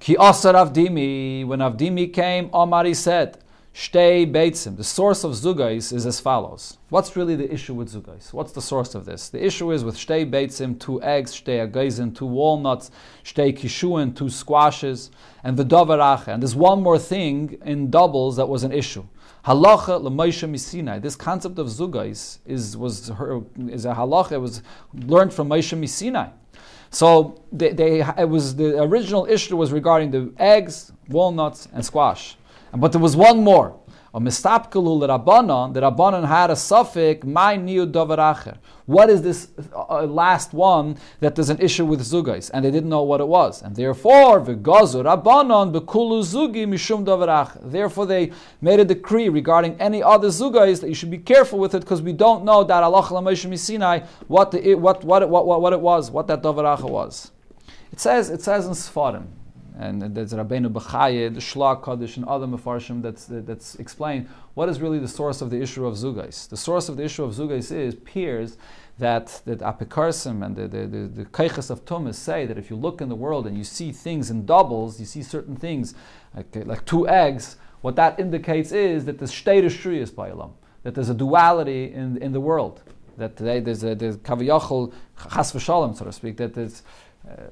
Ki 0.00 0.16
Asar 0.18 0.54
Avdimi, 0.54 1.46
when 1.46 1.58
Avdimi 1.58 2.10
came, 2.10 2.48
Omari 2.54 2.94
said, 2.94 3.36
Shtei 3.74 4.26
Beitzim, 4.32 4.78
the 4.78 4.82
source 4.82 5.24
of 5.24 5.32
Zugais 5.32 5.92
is 5.92 6.06
as 6.06 6.18
follows. 6.18 6.78
What's 6.88 7.14
really 7.16 7.36
the 7.36 7.52
issue 7.52 7.74
with 7.74 7.92
Zugais? 7.92 8.32
What's 8.32 8.52
the 8.52 8.62
source 8.62 8.94
of 8.94 9.04
this? 9.04 9.28
The 9.28 9.44
issue 9.44 9.70
is 9.72 9.84
with 9.84 9.96
Shtei 9.96 10.28
Beitzim, 10.28 10.80
two 10.80 11.02
eggs, 11.02 11.34
Shtei 11.34 11.70
Agazin, 11.70 12.16
two 12.16 12.24
walnuts, 12.24 12.90
Shtei 13.24 13.54
Kishuin, 13.54 14.16
two 14.16 14.30
squashes, 14.30 15.10
and 15.44 15.58
the 15.58 15.66
Dovarache. 15.66 16.28
And 16.28 16.42
there's 16.42 16.56
one 16.56 16.82
more 16.82 16.98
thing 16.98 17.58
in 17.66 17.90
doubles 17.90 18.38
that 18.38 18.48
was 18.48 18.64
an 18.64 18.72
issue. 18.72 19.04
Halacha 19.44 20.02
l'Moshe 20.02 20.48
Misinai. 20.48 21.02
This 21.02 21.14
concept 21.14 21.58
of 21.58 21.66
Zugais 21.66 22.38
is, 22.46 22.74
was, 22.74 23.10
is 23.68 23.84
a 23.84 23.92
halacha, 23.92 24.32
it 24.32 24.38
was 24.38 24.62
learned 24.94 25.34
from 25.34 25.50
Moshe 25.50 25.78
Misinai. 25.78 26.32
So 26.90 27.42
they, 27.52 27.72
they, 27.72 28.00
it 28.00 28.28
was 28.28 28.56
the 28.56 28.82
original 28.82 29.26
issue 29.26 29.56
was 29.56 29.72
regarding 29.72 30.10
the 30.10 30.32
eggs, 30.38 30.92
walnuts, 31.08 31.68
and 31.72 31.84
squash. 31.84 32.36
But 32.72 32.92
there 32.92 33.00
was 33.00 33.16
one 33.16 33.42
more. 33.42 33.78
A 34.12 34.20
mistapkalu 34.20 35.00
the 35.72 35.80
Rabbanon 35.80 36.26
had 36.26 36.50
a 36.50 36.56
suffix, 36.56 37.24
my 37.24 37.54
new 37.54 37.86
dovaracher. 37.86 38.58
What 38.86 39.08
is 39.08 39.22
this 39.22 39.50
uh, 39.72 39.82
uh, 39.88 40.06
last 40.06 40.52
one 40.52 40.96
that 41.20 41.36
there's 41.36 41.48
an 41.48 41.60
issue 41.60 41.84
with 41.84 42.00
zugais? 42.00 42.50
And 42.52 42.64
they 42.64 42.72
didn't 42.72 42.88
know 42.88 43.04
what 43.04 43.20
it 43.20 43.28
was. 43.28 43.62
And 43.62 43.76
therefore, 43.76 44.40
v'gazu 44.40 45.04
Rabbanon 45.04 45.72
bekulu 45.72 46.24
zugi 46.24 46.66
mishum 46.66 47.04
dovaracher. 47.04 47.70
Therefore, 47.70 48.06
they 48.06 48.32
made 48.60 48.80
a 48.80 48.84
decree 48.84 49.28
regarding 49.28 49.80
any 49.80 50.02
other 50.02 50.28
zugais 50.28 50.80
that 50.80 50.88
you 50.88 50.94
should 50.94 51.10
be 51.12 51.18
careful 51.18 51.60
with 51.60 51.76
it 51.76 51.80
because 51.80 52.02
we 52.02 52.12
don't 52.12 52.44
know 52.44 52.64
that 52.64 52.82
Allah 52.82 53.56
Sinai 53.56 54.00
what, 54.26 54.52
what, 54.52 55.04
what, 55.04 55.28
what, 55.28 55.46
what, 55.46 55.60
what 55.62 55.72
it 55.72 55.80
was, 55.80 56.10
what 56.10 56.26
that 56.26 56.42
dovaracher 56.42 56.90
was. 56.90 57.30
It 57.92 58.00
says, 58.00 58.28
it 58.28 58.42
says 58.42 58.66
in 58.66 58.72
Sfarim, 58.72 59.26
and 59.78 60.02
there's 60.14 60.32
Rabbeinu 60.32 60.72
Bechaye, 60.72 61.32
the 61.32 61.40
Shelah 61.40 61.82
Hakadosh, 61.82 62.16
and 62.16 62.24
other 62.26 62.46
Mefarshim 62.46 63.02
that's, 63.02 63.26
that's 63.28 63.76
explained 63.76 64.28
what 64.54 64.68
is 64.68 64.80
really 64.80 64.98
the 64.98 65.08
source 65.08 65.40
of 65.40 65.50
the 65.50 65.60
issue 65.60 65.86
of 65.86 65.94
Zugais. 65.94 66.48
The 66.48 66.56
source 66.56 66.88
of 66.88 66.96
the 66.96 67.04
issue 67.04 67.24
of 67.24 67.34
Zugais 67.34 67.70
is 67.74 67.94
peers 67.94 68.58
that, 68.98 69.40
that 69.46 69.60
Apikarsim 69.60 70.44
and 70.44 70.56
the, 70.56 70.68
the, 70.68 70.86
the, 70.86 71.24
the 71.24 71.72
of 71.72 71.84
Tumas 71.84 72.14
say 72.14 72.46
that 72.46 72.58
if 72.58 72.70
you 72.70 72.76
look 72.76 73.00
in 73.00 73.08
the 73.08 73.14
world 73.14 73.46
and 73.46 73.56
you 73.56 73.64
see 73.64 73.92
things 73.92 74.30
in 74.30 74.44
doubles, 74.44 75.00
you 75.00 75.06
see 75.06 75.22
certain 75.22 75.56
things 75.56 75.94
like, 76.36 76.54
like 76.66 76.84
two 76.84 77.08
eggs, 77.08 77.56
what 77.80 77.96
that 77.96 78.20
indicates 78.20 78.72
is 78.72 79.06
that 79.06 79.18
there's 79.18 79.32
Shtei 79.32 79.64
Shriyas 79.64 80.14
by 80.14 80.30
Elam, 80.30 80.52
that 80.82 80.94
there's 80.94 81.08
a 81.08 81.14
duality 81.14 81.92
in, 81.92 82.18
in 82.18 82.32
the 82.32 82.40
world, 82.40 82.82
that 83.16 83.36
today 83.36 83.60
there's 83.60 83.82
a 83.84 83.94
there's 83.94 84.16
Kaviyachal 84.18 84.92
Chas 85.32 85.52
v'Shalom, 85.52 85.96
so 85.96 86.04
to 86.04 86.12
speak, 86.12 86.36
that 86.36 86.54
there's 86.54 86.82
uh, 87.28 87.44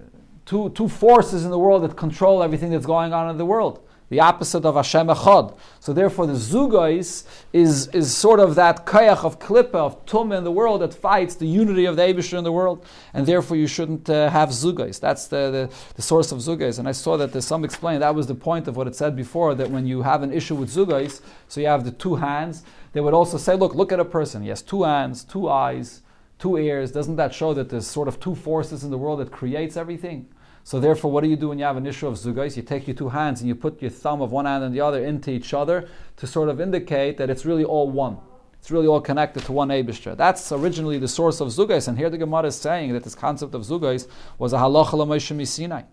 two, 0.48 0.70
two 0.70 0.88
forces 0.88 1.44
in 1.44 1.50
the 1.50 1.58
world 1.58 1.82
that 1.82 1.94
control 1.94 2.42
everything 2.42 2.70
that's 2.70 2.86
going 2.86 3.12
on 3.12 3.28
in 3.28 3.36
the 3.36 3.44
world. 3.44 3.84
The 4.08 4.20
opposite 4.20 4.64
of 4.64 4.76
Hashem 4.76 5.08
Echad. 5.08 5.54
So 5.80 5.92
therefore, 5.92 6.26
the 6.26 6.32
Zugais 6.32 7.26
is, 7.52 7.88
is 7.88 8.16
sort 8.16 8.40
of 8.40 8.54
that 8.54 8.86
kayach 8.86 9.22
of 9.22 9.38
klippa, 9.38 9.74
of 9.74 10.06
tum 10.06 10.32
in 10.32 10.44
the 10.44 10.50
world 10.50 10.80
that 10.80 10.94
fights 10.94 11.34
the 11.34 11.46
unity 11.46 11.84
of 11.84 11.96
the 11.96 12.02
Abishur 12.02 12.38
in 12.38 12.44
the 12.44 12.52
world. 12.52 12.86
And 13.12 13.26
therefore, 13.26 13.58
you 13.58 13.66
shouldn't 13.66 14.08
uh, 14.08 14.30
have 14.30 14.48
Zugais. 14.48 14.98
That's 14.98 15.26
the, 15.26 15.50
the, 15.50 15.70
the, 15.96 16.00
source 16.00 16.32
of 16.32 16.38
Zugais. 16.38 16.78
And 16.78 16.88
I 16.88 16.92
saw 16.92 17.18
that 17.18 17.42
some 17.42 17.66
explain 17.66 18.00
that 18.00 18.14
was 18.14 18.26
the 18.26 18.34
point 18.34 18.66
of 18.68 18.76
what 18.78 18.86
it 18.86 18.96
said 18.96 19.14
before, 19.14 19.54
that 19.54 19.70
when 19.70 19.86
you 19.86 20.00
have 20.00 20.22
an 20.22 20.32
issue 20.32 20.54
with 20.54 20.70
Zugais, 20.70 21.20
so 21.48 21.60
you 21.60 21.66
have 21.66 21.84
the 21.84 21.92
two 21.92 22.14
hands, 22.14 22.62
they 22.94 23.02
would 23.02 23.12
also 23.12 23.36
say, 23.36 23.54
look, 23.54 23.74
look 23.74 23.92
at 23.92 24.00
a 24.00 24.04
person. 24.06 24.40
He 24.40 24.48
has 24.48 24.62
two 24.62 24.84
hands, 24.84 25.24
two 25.24 25.50
eyes, 25.50 26.00
two 26.38 26.56
ears. 26.56 26.90
Doesn't 26.90 27.16
that 27.16 27.34
show 27.34 27.52
that 27.52 27.68
there's 27.68 27.86
sort 27.86 28.08
of 28.08 28.18
two 28.18 28.34
forces 28.34 28.82
in 28.82 28.90
the 28.90 28.96
world 28.96 29.20
that 29.20 29.30
creates 29.30 29.76
everything? 29.76 30.26
So 30.68 30.78
therefore, 30.78 31.10
what 31.10 31.24
do 31.24 31.30
you 31.30 31.36
do 31.36 31.48
when 31.48 31.58
you 31.58 31.64
have 31.64 31.78
an 31.78 31.86
issue 31.86 32.06
of 32.06 32.16
zugais? 32.16 32.54
You 32.54 32.62
take 32.62 32.86
your 32.86 32.94
two 32.94 33.08
hands 33.08 33.40
and 33.40 33.48
you 33.48 33.54
put 33.54 33.80
your 33.80 33.90
thumb 33.90 34.20
of 34.20 34.32
one 34.32 34.44
hand 34.44 34.62
and 34.62 34.74
the 34.74 34.82
other 34.82 35.02
into 35.02 35.30
each 35.30 35.54
other 35.54 35.88
to 36.18 36.26
sort 36.26 36.50
of 36.50 36.60
indicate 36.60 37.16
that 37.16 37.30
it's 37.30 37.46
really 37.46 37.64
all 37.64 37.88
one. 37.88 38.18
It's 38.58 38.70
really 38.70 38.86
all 38.86 39.00
connected 39.00 39.44
to 39.44 39.52
one 39.52 39.70
Abishtra. 39.70 40.14
That's 40.14 40.52
originally 40.52 40.98
the 40.98 41.08
source 41.08 41.40
of 41.40 41.48
zugais, 41.48 41.88
and 41.88 41.96
here 41.96 42.10
the 42.10 42.18
Gemara 42.18 42.48
is 42.48 42.56
saying 42.56 42.92
that 42.92 43.02
this 43.02 43.14
concept 43.14 43.54
of 43.54 43.62
zugais 43.62 44.08
was 44.36 44.52
a 44.52 44.58
halacha 44.58 44.92
l'Moshe 44.92 45.46
Sinai. 45.46 45.84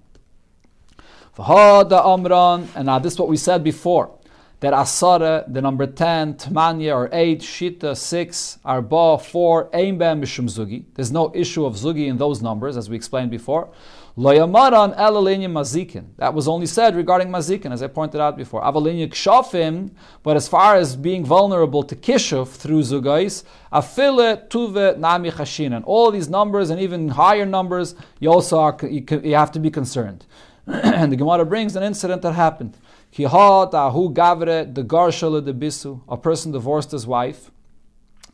V'hada 1.37 2.05
amran, 2.05 2.67
and 2.75 2.87
now 2.87 2.99
this 2.99 3.13
is 3.13 3.19
what 3.19 3.29
we 3.29 3.37
said 3.37 3.63
before. 3.63 4.11
that 4.59 4.73
Asara, 4.73 5.51
the 5.53 5.61
number 5.61 5.85
10, 5.85 6.35
Tmanya 6.35 6.95
or 6.95 7.09
8, 7.11 7.39
Shita 7.39 7.95
6, 7.95 8.59
Arba 8.65 9.19
4, 9.19 9.69
Ein 9.75 9.97
Ben 9.97 10.21
Mishum 10.21 10.49
Zugi. 10.49 10.85
There's 10.95 11.11
no 11.11 11.31
issue 11.35 11.65
of 11.65 11.75
Zugi 11.75 12.07
in 12.07 12.17
those 12.17 12.41
numbers, 12.41 12.75
as 12.77 12.89
we 12.89 12.95
explained 12.95 13.31
before. 13.31 13.69
Loyamaran 14.17 14.97
Elalinya 14.97 15.51
Mazikin. 15.51 16.05
That 16.15 16.33
was 16.33 16.47
only 16.47 16.67
said 16.67 16.95
regarding 16.95 17.27
Mazikin, 17.27 17.73
as 17.73 17.83
I 17.83 17.87
pointed 17.87 18.21
out 18.21 18.37
before. 18.37 18.61
Avalinya 18.61 19.09
Kshafim, 19.09 19.91
but 20.23 20.37
as 20.37 20.47
far 20.47 20.77
as 20.77 20.95
being 20.95 21.25
vulnerable 21.25 21.83
to 21.83 21.97
Kishuf 21.97 22.55
through 22.55 22.79
Zugais, 22.79 23.43
Afile 23.73 24.47
Tuve 24.47 24.97
Nami 24.97 25.31
Chashinan. 25.31 25.83
All 25.85 26.11
these 26.11 26.29
numbers 26.29 26.69
and 26.69 26.79
even 26.79 27.09
higher 27.09 27.45
numbers, 27.45 27.93
you 28.21 28.31
also 28.31 28.59
are, 28.59 28.77
you, 28.83 29.03
have 29.35 29.51
to 29.51 29.59
be 29.59 29.69
concerned. 29.69 30.25
and 30.67 31.11
the 31.11 31.17
Gemara 31.17 31.45
brings 31.45 31.75
an 31.75 31.83
incident 31.83 32.21
that 32.21 32.33
happened. 32.33 32.77
Ahu 33.19 34.13
Gavre 34.13 34.73
the 34.73 34.83
Garshale 34.83 35.43
de 35.43 35.53
Bisu. 35.53 36.01
A 36.07 36.15
person 36.15 36.53
divorced 36.53 36.91
his 36.91 37.05
wife. 37.05 37.51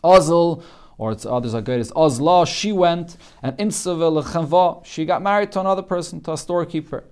Ozil 0.03 0.63
or 1.01 1.11
it's 1.11 1.25
others 1.25 1.55
are 1.55 1.61
good, 1.61 1.79
is 1.79 1.91
Ozla, 1.93 2.45
she 2.45 2.71
went, 2.71 3.17
and 3.41 3.57
Insavel 3.57 4.21
Lechanva, 4.21 4.85
she 4.85 5.03
got 5.03 5.23
married 5.23 5.51
to 5.53 5.59
another 5.59 5.81
person, 5.81 6.21
to 6.21 6.33
a 6.33 6.37
storekeeper. 6.37 7.03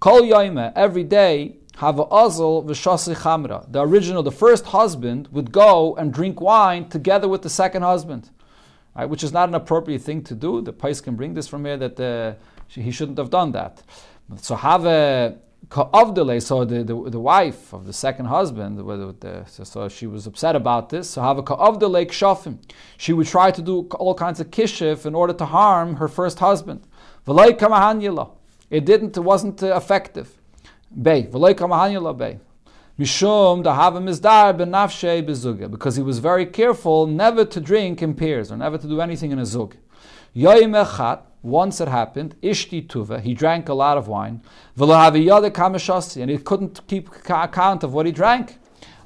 Kol 0.00 0.20
Yaime, 0.20 0.70
every 0.76 1.02
day, 1.02 1.56
have 1.76 1.98
a 1.98 2.04
Ozl 2.04 2.62
Vishasi 2.66 3.16
Chamra. 3.16 3.64
The 3.72 3.80
original, 3.80 4.22
the 4.22 4.30
first 4.30 4.66
husband, 4.66 5.28
would 5.32 5.50
go 5.50 5.96
and 5.96 6.12
drink 6.12 6.42
wine 6.42 6.90
together 6.90 7.26
with 7.26 7.40
the 7.40 7.48
second 7.48 7.84
husband. 7.84 8.28
Right, 8.94 9.08
which 9.08 9.24
is 9.24 9.32
not 9.32 9.48
an 9.48 9.54
appropriate 9.54 10.02
thing 10.02 10.22
to 10.24 10.34
do. 10.34 10.60
The 10.60 10.74
Pais 10.74 11.00
can 11.00 11.16
bring 11.16 11.32
this 11.32 11.48
from 11.48 11.64
here 11.64 11.78
that 11.78 11.98
uh, 11.98 12.34
he 12.68 12.90
shouldn't 12.90 13.16
have 13.16 13.30
done 13.30 13.52
that. 13.52 13.82
So 14.42 14.56
have 14.56 14.84
a 14.84 15.38
Ka'avdele, 15.70 16.42
so 16.42 16.64
the, 16.64 16.82
the, 16.82 17.10
the 17.10 17.20
wife 17.20 17.74
of 17.74 17.84
the 17.84 17.92
second 17.92 18.26
husband, 18.26 18.78
the, 18.78 19.44
so 19.46 19.88
she 19.88 20.06
was 20.06 20.26
upset 20.26 20.56
about 20.56 20.88
this. 20.88 21.10
So 21.10 21.20
have 21.20 21.36
a 21.36 21.42
ka'avdele 21.42 22.06
kshafim. 22.06 22.58
She 22.96 23.12
would 23.12 23.26
try 23.26 23.50
to 23.50 23.60
do 23.60 23.86
all 23.98 24.14
kinds 24.14 24.40
of 24.40 24.50
kishif 24.50 25.04
in 25.04 25.14
order 25.14 25.34
to 25.34 25.44
harm 25.44 25.96
her 25.96 26.08
first 26.08 26.38
husband. 26.38 26.86
It 27.26 28.84
didn't, 28.84 29.16
it 29.16 29.20
wasn't 29.20 29.62
uh, 29.62 29.76
effective. 29.76 30.38
Kamahanyala 30.96 32.16
bey. 32.16 32.38
Mishum 32.98 33.62
mizdar. 33.62 35.70
Because 35.70 35.96
he 35.96 36.02
was 36.02 36.18
very 36.18 36.46
careful 36.46 37.06
never 37.06 37.44
to 37.44 37.60
drink 37.60 38.00
in 38.00 38.14
pairs 38.14 38.50
or 38.50 38.56
never 38.56 38.78
to 38.78 38.88
do 38.88 39.02
anything 39.02 39.32
in 39.32 39.38
a 39.38 39.44
zug. 39.44 39.76
Once 41.42 41.80
it 41.80 41.88
happened, 41.88 42.34
Ishti 42.42 42.86
Tuva, 42.86 43.20
he 43.20 43.34
drank 43.34 43.68
a 43.68 43.74
lot 43.74 43.96
of 43.96 44.08
wine, 44.08 44.42
and 44.76 46.30
he 46.30 46.38
couldn't 46.38 46.80
keep 46.86 47.08
account 47.28 47.84
of 47.84 47.94
what 47.94 48.06
he 48.06 48.12
drank. 48.12 48.58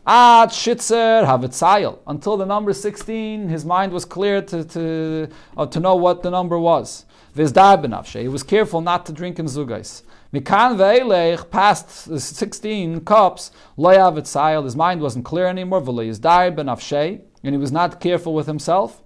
At 0.05 0.47
Shitzer 0.47 1.25
Havitzayel. 1.25 2.01
Until 2.09 2.37
the 2.37 2.45
number 2.45 2.73
16, 2.73 3.49
his 3.49 3.65
mind 3.65 3.93
was 3.93 4.05
clear 4.05 4.43
to, 4.43 4.65
to, 4.65 5.29
uh, 5.57 5.67
to 5.67 5.79
know 5.79 5.95
what 5.95 6.25
the 6.25 6.31
number 6.31 6.59
was. 6.59 7.05
He 7.35 7.43
was 7.43 8.43
careful 8.43 8.81
not 8.81 9.07
to 9.07 9.13
drink 9.13 9.39
in 9.39 9.47
Zugais. 9.47 10.03
Mikan 10.35 10.77
ve'elech, 10.77 11.51
past 11.51 12.09
the 12.09 12.19
16 12.19 13.03
cups, 13.03 13.53
loyavitzayel, 13.79 14.65
his 14.65 14.75
mind 14.75 15.01
wasn't 15.01 15.25
clear 15.25 15.47
anymore. 15.47 15.81
And 15.85 17.55
he 17.55 17.59
was 17.59 17.73
not 17.73 18.01
careful 18.01 18.35
with 18.35 18.47
himself. 18.47 19.02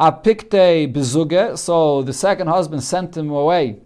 Apikte 0.00 0.90
bezuge, 0.90 1.58
so 1.58 2.00
the 2.00 2.14
second 2.14 2.46
husband 2.46 2.82
sent 2.82 3.14
him 3.18 3.28
away 3.28 3.76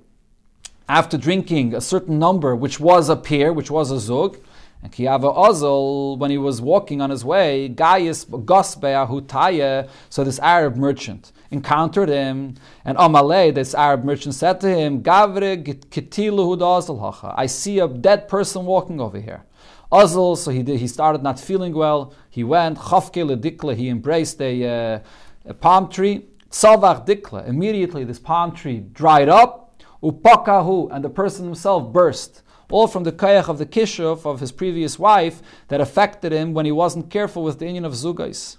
after 0.89 1.19
drinking 1.19 1.75
a 1.75 1.81
certain 1.81 2.21
number, 2.21 2.55
which 2.55 2.79
was 2.79 3.09
a 3.09 3.17
peer, 3.17 3.53
which 3.53 3.69
was 3.69 3.91
a 3.91 3.99
zug. 3.99 4.39
And 4.81 4.93
Kiyava 4.93 5.35
Ozel, 5.35 6.17
when 6.19 6.31
he 6.31 6.39
was 6.39 6.61
walking 6.61 7.01
on 7.01 7.11
his 7.11 7.25
way, 7.25 7.69
Gaius 7.69 8.27
Gosbea 8.27 9.09
Hutaya, 9.09 9.89
so 10.09 10.23
this 10.23 10.39
Arab 10.39 10.77
merchant, 10.77 11.33
encountered 11.51 12.11
him. 12.11 12.55
And 12.85 12.97
Amalei, 12.97 13.53
this 13.53 13.75
Arab 13.75 14.05
merchant, 14.05 14.37
said 14.37 14.61
to 14.61 14.69
him, 14.69 15.03
Gavre 15.03 15.65
Kitilu 15.65 17.35
I 17.37 17.47
see 17.47 17.81
a 17.81 17.89
dead 17.89 18.29
person 18.29 18.67
walking 18.67 19.01
over 19.01 19.19
here. 19.19 19.45
Ozel, 19.91 20.37
so 20.37 20.53
he, 20.53 20.63
did, 20.63 20.79
he 20.79 20.87
started 20.87 21.25
not 21.25 21.41
feeling 21.41 21.75
well. 21.75 22.15
He 22.31 22.45
went, 22.45 22.79
Chafke 22.79 23.25
Ledikle, 23.25 23.75
he 23.75 23.89
embraced 23.89 24.41
a. 24.41 24.65
Uh, 24.65 24.99
a 25.47 25.55
palm 25.55 25.89
tree, 25.89 26.27
tzavach 26.51 27.07
dikla. 27.07 27.47
Immediately, 27.47 28.05
this 28.05 28.19
palm 28.19 28.53
tree 28.53 28.81
dried 28.81 29.29
up, 29.29 29.83
upakahu, 30.03 30.89
and 30.91 31.05
the 31.05 31.11
person 31.11 31.45
himself 31.45 31.93
burst. 31.93 32.43
All 32.71 32.89
from 32.89 33.05
the 33.05 33.13
kayach 33.13 33.49
of 33.49 33.59
the 33.59 33.67
kishuf 33.67 34.25
of 34.25 34.41
his 34.41 34.51
previous 34.51 34.99
wife 34.99 35.43
that 35.69 35.81
affected 35.81 36.33
him 36.33 36.55
when 36.55 36.67
he 36.67 36.73
wasn't 36.73 37.11
careful 37.11 37.45
with 37.45 37.59
the 37.59 37.67
union 37.67 37.85
of 37.85 37.93
zugais. 37.93 38.57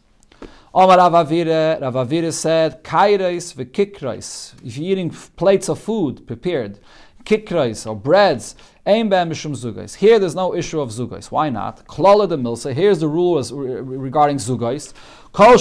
Omar 0.73 0.97
Ravavire, 0.97 1.79
Ravavire 1.81 2.31
said, 2.31 2.83
kairais 2.83 3.53
v'kikrais. 3.55 4.53
If 4.63 4.77
you're 4.77 4.91
eating 4.91 5.09
plates 5.09 5.69
of 5.69 5.79
food 5.79 6.27
prepared, 6.27 6.79
kikrais 7.25 7.87
or 7.89 7.95
breads, 7.95 8.55
Ein 8.87 9.09
mishum 9.09 9.55
zugais. 9.55 9.95
Here 9.95 10.19
there's 10.19 10.35
no 10.35 10.53
issue 10.53 10.79
of 10.79 10.89
zugais. 10.89 11.31
Why 11.31 11.49
not? 11.49 11.87
Klola 11.87 12.29
de 12.29 12.37
milsa. 12.37 12.71
Here's 12.71 12.99
the 12.99 13.07
rule 13.07 13.41
regarding 13.41 14.37
zugais. 14.37 14.93
Kol. 15.35 15.57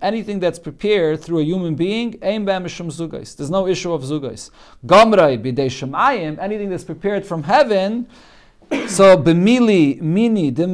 Anything 0.00 0.38
that's 0.38 0.58
prepared 0.60 1.20
through 1.20 1.40
a 1.40 1.42
human 1.42 1.74
being. 1.74 2.16
Ein 2.22 2.46
mishum 2.46 2.86
zugais. 2.86 3.36
There's 3.36 3.50
no 3.50 3.66
issue 3.66 3.92
of 3.92 4.02
zugais. 4.02 4.50
B'dei 4.86 5.66
shemayim. 5.66 6.38
Anything 6.38 6.70
that's 6.70 6.84
prepared 6.84 7.26
from 7.26 7.42
heaven. 7.42 8.06
So 8.86 9.16
b'mili 9.16 10.00
mini 10.00 10.52
de 10.52 10.68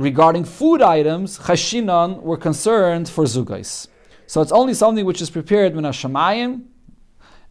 regarding 0.00 0.44
food 0.44 0.82
items, 0.82 1.38
chashinan 1.38 2.22
were 2.22 2.36
concerned 2.36 3.08
for 3.08 3.22
zugais. 3.22 3.86
So 4.26 4.40
it's 4.40 4.50
only 4.50 4.74
something 4.74 5.04
which 5.04 5.22
is 5.22 5.30
prepared 5.30 5.76
min 5.76 5.84
hashamayim 5.84 6.62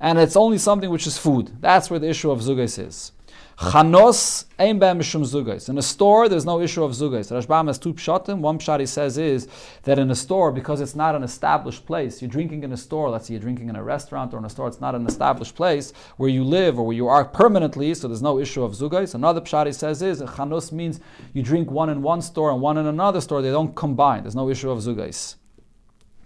and 0.01 0.19
it's 0.19 0.35
only 0.35 0.57
something 0.57 0.89
which 0.89 1.07
is 1.07 1.17
food. 1.17 1.61
That's 1.61 1.89
where 1.89 1.99
the 1.99 2.09
issue 2.09 2.29
of 2.29 2.41
zugais 2.41 2.77
is. 2.85 3.13
Chanos 3.59 4.45
ein. 4.57 4.81
In 4.81 5.77
a 5.77 5.81
store, 5.81 6.29
there's 6.29 6.45
no 6.45 6.61
issue 6.61 6.81
of 6.81 6.93
zugais. 6.93 7.29
Rashbam 7.29 7.67
has 7.67 7.77
two 7.77 7.93
pshatim. 7.93 8.39
One 8.39 8.57
pshat 8.57 8.79
he 8.79 8.85
says 8.85 9.17
is 9.17 9.49
that 9.83 9.99
in 9.99 10.09
a 10.09 10.15
store, 10.15 10.53
because 10.53 10.79
it's 10.79 10.95
not 10.95 11.13
an 11.13 11.23
established 11.23 11.85
place, 11.85 12.21
you're 12.21 12.31
drinking 12.31 12.63
in 12.63 12.71
a 12.71 12.77
store. 12.77 13.09
Let's 13.09 13.27
say 13.27 13.33
you're 13.33 13.41
drinking 13.41 13.67
in 13.67 13.75
a 13.75 13.83
restaurant 13.83 14.33
or 14.33 14.37
in 14.37 14.45
a 14.45 14.49
store. 14.49 14.69
It's 14.69 14.79
not 14.79 14.95
an 14.95 15.05
established 15.05 15.55
place 15.55 15.91
where 16.15 16.29
you 16.29 16.45
live 16.45 16.79
or 16.79 16.85
where 16.85 16.95
you 16.95 17.09
are 17.09 17.25
permanently. 17.25 17.93
So 17.95 18.07
there's 18.07 18.21
no 18.21 18.39
issue 18.39 18.63
of 18.63 18.71
zugais. 18.71 19.13
Another 19.13 19.41
pshat 19.41 19.65
he 19.65 19.73
says 19.73 20.01
is 20.01 20.21
chanos 20.21 20.71
means 20.71 21.01
you 21.33 21.43
drink 21.43 21.69
one 21.69 21.89
in 21.89 22.01
one 22.01 22.21
store 22.21 22.51
and 22.51 22.61
one 22.61 22.77
in 22.77 22.85
another 22.85 23.19
store. 23.19 23.41
They 23.41 23.51
don't 23.51 23.75
combine. 23.75 24.23
There's 24.23 24.35
no 24.35 24.49
issue 24.49 24.71
of 24.71 24.79
zugais. 24.79 25.35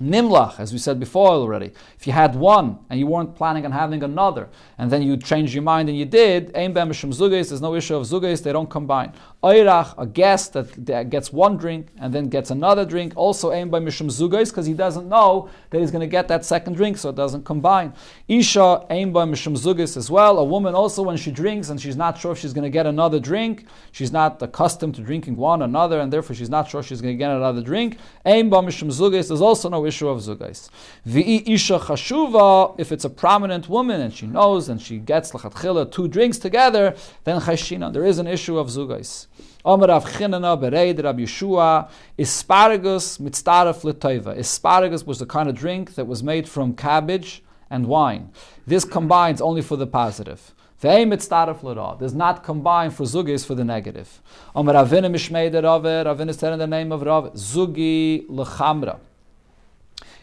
Nimlach, 0.01 0.59
as 0.59 0.73
we 0.73 0.79
said 0.79 0.99
before 0.99 1.29
already, 1.29 1.71
if 1.97 2.07
you 2.07 2.13
had 2.13 2.35
one 2.35 2.79
and 2.89 2.99
you 2.99 3.07
weren't 3.07 3.35
planning 3.35 3.63
on 3.65 3.71
having 3.71 4.03
another, 4.03 4.49
and 4.77 4.91
then 4.91 5.01
you 5.01 5.15
changed 5.17 5.53
your 5.53 5.63
mind 5.63 5.87
and 5.87 5.97
you 5.97 6.05
did, 6.05 6.55
Ein 6.55 6.73
there's 6.73 7.61
no 7.61 7.75
issue 7.75 7.95
of 7.95 8.03
zugais, 8.03 8.43
they 8.43 8.51
don't 8.51 8.69
combine. 8.69 9.13
Oirach, 9.43 9.93
a 9.97 10.05
guest 10.05 10.53
that, 10.53 11.09
gets 11.09 11.33
one 11.33 11.57
drink 11.57 11.87
and 11.99 12.13
then 12.13 12.29
gets 12.29 12.49
another 12.49 12.85
drink, 12.85 13.11
also 13.17 13.51
aimed 13.51 13.71
by 13.71 13.79
Mishum 13.79 14.07
Zugais 14.07 14.49
because 14.49 14.65
he 14.65 14.73
doesn't 14.73 15.09
know 15.09 15.49
that 15.69 15.81
he's 15.81 15.91
going 15.91 16.01
to 16.01 16.07
get 16.07 16.29
that 16.29 16.45
second 16.45 16.75
drink, 16.75 16.97
so 16.97 17.09
it 17.09 17.15
doesn't 17.15 17.43
combine. 17.43 17.93
Isha 18.29 18.85
aimed 18.89 19.13
by 19.13 19.25
Mishum 19.25 19.57
Zugais 19.57 19.97
as 19.97 20.09
well. 20.09 20.39
A 20.39 20.43
woman 20.45 20.75
also, 20.75 21.03
when 21.03 21.17
she 21.17 21.29
drinks 21.29 21.69
and 21.69 21.79
she's 21.79 21.97
not 21.97 22.17
sure 22.17 22.31
if 22.31 22.39
she's 22.39 22.53
going 22.53 22.63
to 22.63 22.69
get 22.69 22.85
another 22.85 23.19
drink, 23.19 23.65
she's 23.91 24.13
not 24.13 24.41
accustomed 24.41 24.95
to 24.95 25.01
drinking 25.01 25.35
one 25.35 25.61
another, 25.61 25.99
and 25.99 26.11
therefore 26.11 26.37
she's 26.37 26.49
not 26.49 26.69
sure 26.69 26.81
she's 26.81 27.01
going 27.01 27.13
to 27.13 27.17
get 27.17 27.29
another 27.29 27.61
drink. 27.61 27.97
Aimed 28.25 28.49
by 28.49 28.59
Mishum 28.59 28.87
Zugais, 28.87 29.27
there's 29.27 29.41
also 29.41 29.67
no 29.67 29.82
issue 29.85 30.07
of 30.07 30.19
Zugais. 30.19 30.69
Vi'i 31.07 31.47
Isha 31.47 31.79
Chashuva, 31.79 32.75
if 32.79 32.91
it's 32.91 33.05
a 33.05 33.09
prominent 33.09 33.69
woman 33.69 34.01
and 34.01 34.13
she 34.13 34.27
knows 34.27 34.69
and 34.69 34.81
she 34.81 34.97
gets 34.97 35.31
Lachatchila 35.31 35.91
two 35.91 36.07
drinks 36.07 36.37
together, 36.37 36.95
then 37.23 37.39
Chashina, 37.41 37.91
there 37.91 38.05
is 38.05 38.19
an 38.19 38.27
issue 38.27 38.57
of 38.57 38.67
Zugais. 38.67 39.27
Omer 39.65 39.87
Rav 39.87 40.05
Chinana 40.05 40.59
Bereid 40.59 41.03
Rab 41.03 41.17
Yeshua 41.17 41.89
Asparagus 42.19 43.17
mitztaref 43.17 43.81
letoiva. 43.83 44.37
Asparagus 44.37 45.05
was 45.05 45.19
the 45.19 45.25
kind 45.25 45.47
of 45.47 45.55
drink 45.55 45.95
that 45.95 46.05
was 46.05 46.21
made 46.21 46.49
from 46.49 46.75
cabbage 46.75 47.43
and 47.69 47.87
wine. 47.87 48.31
This 48.67 48.85
combines 48.85 49.41
only 49.41 49.61
for 49.61 49.77
the 49.77 49.87
positive. 49.87 50.53
Does 50.83 52.13
not 52.13 52.43
combine 52.43 52.91
for 52.91 53.05
zugis 53.05 53.45
for 53.45 53.55
the 53.55 53.63
negative. 53.63 54.21
Omer 54.53 54.73
Ravina 54.73 55.09
Mishmeid 55.09 55.53
Rav 55.63 55.83
Ravina 55.83 56.37
said 56.37 56.51
in 56.51 56.59
the 56.59 56.67
name 56.67 56.91
of 56.91 57.03
Rav 57.03 57.31
Zugi 57.35 58.27
lechamra. 58.27 58.99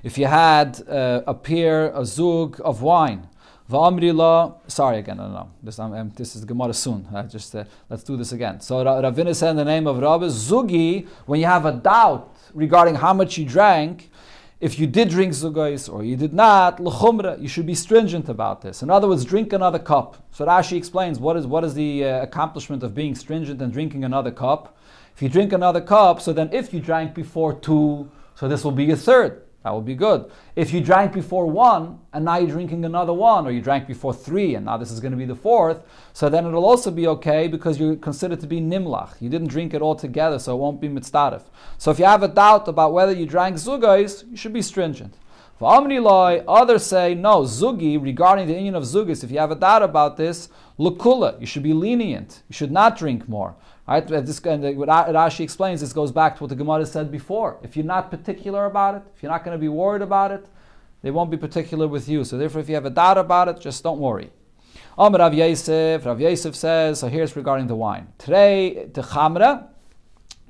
If 0.03 0.17
you 0.19 0.27
had 0.27 0.83
uh, 0.89 1.23
a 1.27 1.35
pear, 1.35 1.93
a 1.95 2.05
zug 2.05 2.61
of 2.65 2.83
wine, 2.83 3.29
Va'amri 3.71 4.11
sorry 4.67 4.99
again, 4.99 5.19
no, 5.19 5.29
no, 5.29 5.51
This, 5.63 5.79
um, 5.79 6.11
this 6.17 6.35
is 6.35 6.45
Gemara 6.45 6.75
soon. 6.75 7.07
Uh, 7.15 7.23
just 7.23 7.55
uh, 7.55 7.65
let's 7.89 8.03
do 8.03 8.17
this 8.17 8.33
again. 8.33 8.61
So 8.61 8.85
Ravina 8.85 9.33
said 9.35 9.51
in 9.51 9.57
the 9.57 9.65
name 9.65 9.87
of 9.87 9.99
Rabbi 9.99 10.25
Zugi, 10.25 11.07
when 11.27 11.39
you 11.39 11.47
have 11.47 11.67
a 11.67 11.73
doubt 11.73 12.35
regarding 12.53 12.97
how 12.97 13.15
much 13.15 13.39
you 13.39 13.45
drank, 13.45 14.11
if 14.59 14.79
you 14.79 14.89
did 14.89 15.09
drink 15.09 15.33
zugais 15.33 15.91
or 15.91 16.03
you 16.03 16.17
did 16.17 16.35
not, 16.35 16.81
l'chumra, 16.81 17.41
you 17.41 17.47
should 17.47 17.65
be 17.65 17.75
stringent 17.75 18.29
about 18.29 18.61
this. 18.61 18.83
In 18.83 18.91
other 18.91 19.07
words, 19.07 19.25
drink 19.25 19.53
another 19.53 19.79
cup. 19.79 20.27
So 20.33 20.45
Rashi 20.45 20.77
explains 20.77 21.21
what 21.21 21.37
is 21.37 21.47
what 21.47 21.63
is 21.63 21.75
the 21.75 22.05
uh, 22.05 22.23
accomplishment 22.23 22.83
of 22.83 22.93
being 22.93 23.15
stringent 23.15 23.63
and 23.63 23.73
drinking 23.73 24.05
another 24.05 24.33
cup. 24.33 24.77
If 25.15 25.23
you 25.23 25.29
drink 25.29 25.53
another 25.53 25.81
cup, 25.81 26.21
so 26.21 26.33
then 26.33 26.51
if 26.53 26.75
you 26.75 26.81
drank 26.81 27.15
before 27.15 27.55
two, 27.55 28.11
so 28.35 28.49
this 28.49 28.65
will 28.65 28.73
be 28.73 28.91
a 28.91 28.97
third. 28.97 29.43
That 29.63 29.73
will 29.73 29.83
be 29.83 29.95
good. 29.95 30.31
If 30.57 30.73
you 30.73 30.81
drank 30.81 31.13
before 31.13 31.47
one 31.47 31.99
and 32.15 32.25
now 32.25 32.39
you're 32.39 32.51
drinking 32.51 32.85
another 32.87 33.13
one, 33.13 33.47
or 33.47 33.51
you 33.51 33.61
drank 33.61 33.87
before 33.87 34.15
three 34.15 34.55
and 34.55 34.65
now 34.65 34.79
this 34.79 34.91
is 34.91 35.01
going 35.01 35.13
to 35.13 35.19
be 35.19 35.27
the 35.27 35.35
fourth, 35.35 35.83
so 36.15 36.31
then 36.31 36.47
it'll 36.47 36.65
also 36.65 36.91
be 36.91 37.07
okay 37.09 37.47
because 37.47 37.79
you're 37.79 37.97
considered 37.97 38.41
to 38.41 38.47
be 38.47 38.61
nimlach. 38.61 39.21
You 39.21 39.29
didn't 39.29 39.49
drink 39.49 39.75
it 39.75 39.83
all 39.83 39.95
together, 39.95 40.39
so 40.39 40.55
it 40.55 40.61
won't 40.61 40.81
be 40.81 40.89
mitzdarif. 40.89 41.43
So 41.77 41.91
if 41.91 41.99
you 41.99 42.07
have 42.07 42.23
a 42.23 42.29
doubt 42.29 42.69
about 42.69 42.95
whether 42.95 43.13
you 43.13 43.27
drank 43.27 43.57
zugais, 43.57 44.29
you 44.31 44.37
should 44.37 44.55
be 44.55 44.63
stringent. 44.63 45.15
For 45.61 45.71
Amri 45.71 46.03
Loi, 46.03 46.43
others 46.49 46.87
say, 46.87 47.15
no, 47.15 47.43
Zugi, 47.43 48.03
regarding 48.03 48.47
the 48.47 48.55
union 48.55 48.75
of 48.75 48.85
Zugis, 48.85 49.23
if 49.23 49.31
you 49.31 49.39
have 49.39 49.51
a 49.51 49.55
doubt 49.55 49.83
about 49.83 50.17
this, 50.17 50.49
Lukula, 50.79 51.39
you 51.39 51.45
should 51.45 51.63
be 51.63 51.75
lenient. 51.75 52.43
You 52.49 52.55
should 52.55 52.73
not 52.73 52.97
drink 52.97 53.29
more. 53.29 53.55
Right? 53.91 54.07
This, 54.07 54.39
and 54.45 54.79
what 54.79 54.89
Rashi 54.89 55.41
explains, 55.41 55.81
this 55.81 55.93
goes 55.93 56.13
back 56.13 56.37
to 56.37 56.45
what 56.45 56.51
the 56.51 56.55
Gemara 56.55 56.87
said 56.87 57.11
before. 57.11 57.59
If 57.65 57.77
you're 57.77 57.85
not 57.85 58.09
particular 58.09 58.67
about 58.67 58.95
it, 58.95 59.03
if 59.17 59.21
you're 59.21 59.33
not 59.33 59.45
going 59.45 59.57
to 59.57 59.61
be 59.61 59.69
worried 59.69 60.01
about 60.01 60.31
it, 60.31 60.47
they 61.03 61.11
won't 61.11 61.29
be 61.29 61.37
particular 61.37 61.89
with 61.89 62.09
you. 62.09 62.23
So 62.23 62.39
therefore, 62.39 62.61
if 62.61 62.69
you 62.69 62.77
have 62.77 62.85
a 62.85 62.91
doubt 62.91 63.19
about 63.19 63.49
it, 63.49 63.59
just 63.59 63.83
don't 63.83 63.99
worry. 63.99 64.31
Amr 64.97 65.19
Rav 65.19 65.35
Yosef, 65.35 66.07
Rav 66.07 66.21
Yosef 66.21 66.55
says, 66.55 67.01
so 67.01 67.09
here's 67.09 67.35
regarding 67.35 67.67
the 67.67 67.75
wine. 67.75 68.07
Today, 68.17 68.85
the 68.95 69.03
chamra, 69.03 69.67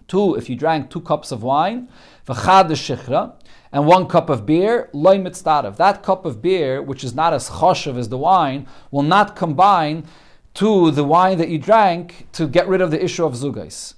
two, 0.07 0.35
if 0.35 0.51
you 0.51 0.57
drank 0.57 0.91
two 0.91 1.01
cups 1.01 1.33
of 1.33 1.43
wine, 1.43 1.89
v'chad 2.27 2.69
the 2.69 2.75
shichra, 2.75 3.33
and 3.73 3.87
one 3.87 4.07
cup 4.07 4.29
of 4.29 4.45
beer, 4.45 4.91
loy 4.93 5.17
mitzdarev. 5.17 5.77
That 5.79 6.03
cup 6.03 6.27
of 6.27 6.43
beer, 6.43 6.83
which 6.83 7.05
is 7.05 7.15
not 7.15 7.33
as 7.33 7.49
choshev 7.49 7.97
as 7.97 8.11
the 8.11 8.19
wine, 8.19 8.67
will 8.91 9.03
not 9.03 9.35
combine 9.35 10.05
to 10.61 10.91
the 10.91 11.03
wine 11.03 11.39
that 11.39 11.49
you 11.49 11.57
drank 11.57 12.27
to 12.33 12.47
get 12.47 12.69
rid 12.69 12.83
of 12.83 12.91
the 12.91 13.03
issue 13.03 13.25
of 13.25 13.33
zugais. 13.33 13.95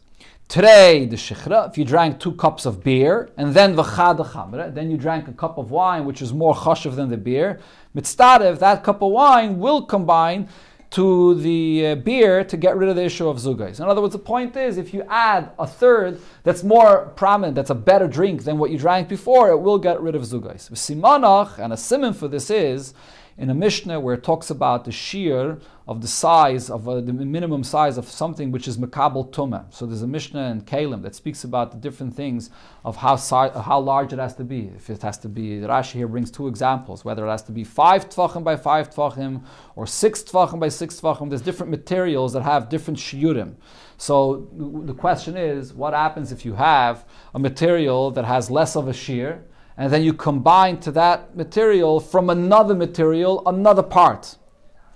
Today, 0.47 1.07
the 1.07 1.17
shichra, 1.17 1.69
if 1.69 1.77
you 1.77 1.85
drank 1.85 2.21
two 2.21 2.31
cups 2.37 2.67
of 2.67 2.85
beer, 2.85 3.31
and 3.37 3.53
then 3.53 3.75
v'chad 3.75 4.25
chamre, 4.31 4.73
then 4.73 4.89
you 4.89 4.97
drank 4.97 5.27
a 5.27 5.33
cup 5.33 5.59
of 5.59 5.73
wine, 5.73 6.05
which 6.05 6.23
is 6.23 6.33
more 6.33 6.55
choshev 6.55 6.95
than 6.95 7.09
the 7.09 7.17
beer, 7.17 7.59
mitzdarev, 7.97 8.61
that 8.61 8.85
cup 8.85 9.03
of 9.03 9.11
wine 9.11 9.59
will 9.59 9.83
combine 9.83 10.49
to 10.91 11.35
the 11.35 11.85
uh, 11.85 11.95
beer 11.97 12.45
to 12.45 12.57
get 12.57 12.77
rid 12.77 12.89
of 12.89 12.95
the 12.95 13.03
issue 13.03 13.27
of 13.29 13.39
zugais. 13.39 13.81
In 13.81 13.87
other 13.87 14.01
words, 14.01 14.13
the 14.13 14.21
point 14.21 14.55
is, 14.55 14.79
if 14.79 14.95
you 14.95 15.03
add 15.09 15.51
a 15.59 15.67
third 15.67 16.21
that's 16.45 16.63
more 16.63 17.07
prominent, 17.17 17.57
that's 17.57 17.71
a 17.71 17.75
better 17.75 18.07
drink 18.07 18.45
than 18.45 18.57
what 18.57 18.71
you 18.71 18.79
drank 18.79 19.09
before, 19.09 19.51
it 19.51 19.59
will 19.59 19.79
get 19.79 20.01
rid 20.01 20.15
of 20.15 20.23
zugais. 20.23 20.71
Simanach, 20.71 21.59
and 21.59 21.73
a 21.73 21.77
simon 21.77 22.13
for 22.13 22.29
this 22.29 22.51
is, 22.51 22.95
in 23.39 23.51
a 23.51 23.55
Mishnah 23.55 23.99
where 24.01 24.15
it 24.15 24.23
talks 24.23 24.51
about 24.51 24.85
the 24.85 24.93
shear 24.93 25.59
of 25.89 26.01
the 26.01 26.09
size 26.09 26.71
of 26.71 26.89
uh, 26.89 27.01
the 27.01 27.13
minimum 27.13 27.65
size 27.65 27.99
of 27.99 28.09
something 28.09 28.53
which 28.53 28.69
is 28.69 28.79
makabel 28.79 29.29
tuma. 29.31 29.65
So 29.75 29.85
there's 29.85 30.03
a 30.03 30.07
Mishnah 30.07 30.51
in 30.51 30.63
Keilim 30.63 31.03
that 31.03 31.15
speaks 31.15 31.43
about 31.43 31.73
the 31.73 31.79
different 31.79 32.15
things 32.15 32.51
of 32.85 32.97
how 32.97 33.17
si- 33.17 33.61
how 33.61 33.81
large 33.81 34.13
it 34.13 34.19
has 34.19 34.35
to 34.37 34.45
be. 34.45 34.71
If 34.77 34.91
it 34.91 35.03
has 35.03 35.19
to 35.19 35.29
be, 35.29 35.61
Rashi 35.61 35.95
here 35.95 36.09
brings 36.09 36.31
two 36.31 36.47
examples, 36.47 37.05
whether 37.05 37.27
it 37.27 37.31
has 37.31 37.43
to 37.45 37.53
be 37.53 37.65
five 37.65 38.09
tvachim 38.09 38.45
by 38.45 38.57
five 38.57 38.91
tvachim 38.91 39.43
or 39.75 39.87
six 39.87 40.23
tvachim 40.23 40.61
by 40.61 40.69
six 40.69 41.01
tvachim. 41.01 41.29
There's 41.29 41.43
different 41.43 41.71
materials 41.71 42.33
that 42.35 42.43
have 42.43 42.69
different 42.69 42.99
shiurim. 42.99 43.55
So 43.97 44.49
the 44.53 44.95
question 44.95 45.37
is, 45.37 45.73
what 45.73 45.95
happens 45.95 46.33
if 46.33 46.45
you 46.45 46.55
have 46.55 47.05
a 47.35 47.39
material 47.39 48.11
that 48.13 48.25
has 48.25 48.51
less 48.51 48.77
of 48.77 48.89
a 48.89 48.93
shear? 48.93 49.45
And 49.77 49.93
then 49.93 50.03
you 50.03 50.13
combine 50.13 50.79
to 50.81 50.91
that 50.93 51.37
material 51.37 52.01
from 52.01 52.31
another 52.31 52.75
material 52.75 53.43
another 53.47 53.83
part. 53.83 54.37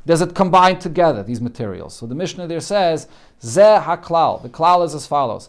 Does 0.07 0.21
it 0.21 0.35
combine 0.35 0.79
together, 0.79 1.23
these 1.25 1.41
materials? 1.41 1.97
So 1.97 2.07
the 2.07 2.15
Mishnah 2.15 2.47
there 2.47 2.61
says, 2.61 3.09
Zeh 3.41 3.83
haklal. 3.83 4.41
The 4.41 4.49
klal 4.49 4.85
is 4.85 4.95
as 4.95 5.07
follows. 5.07 5.49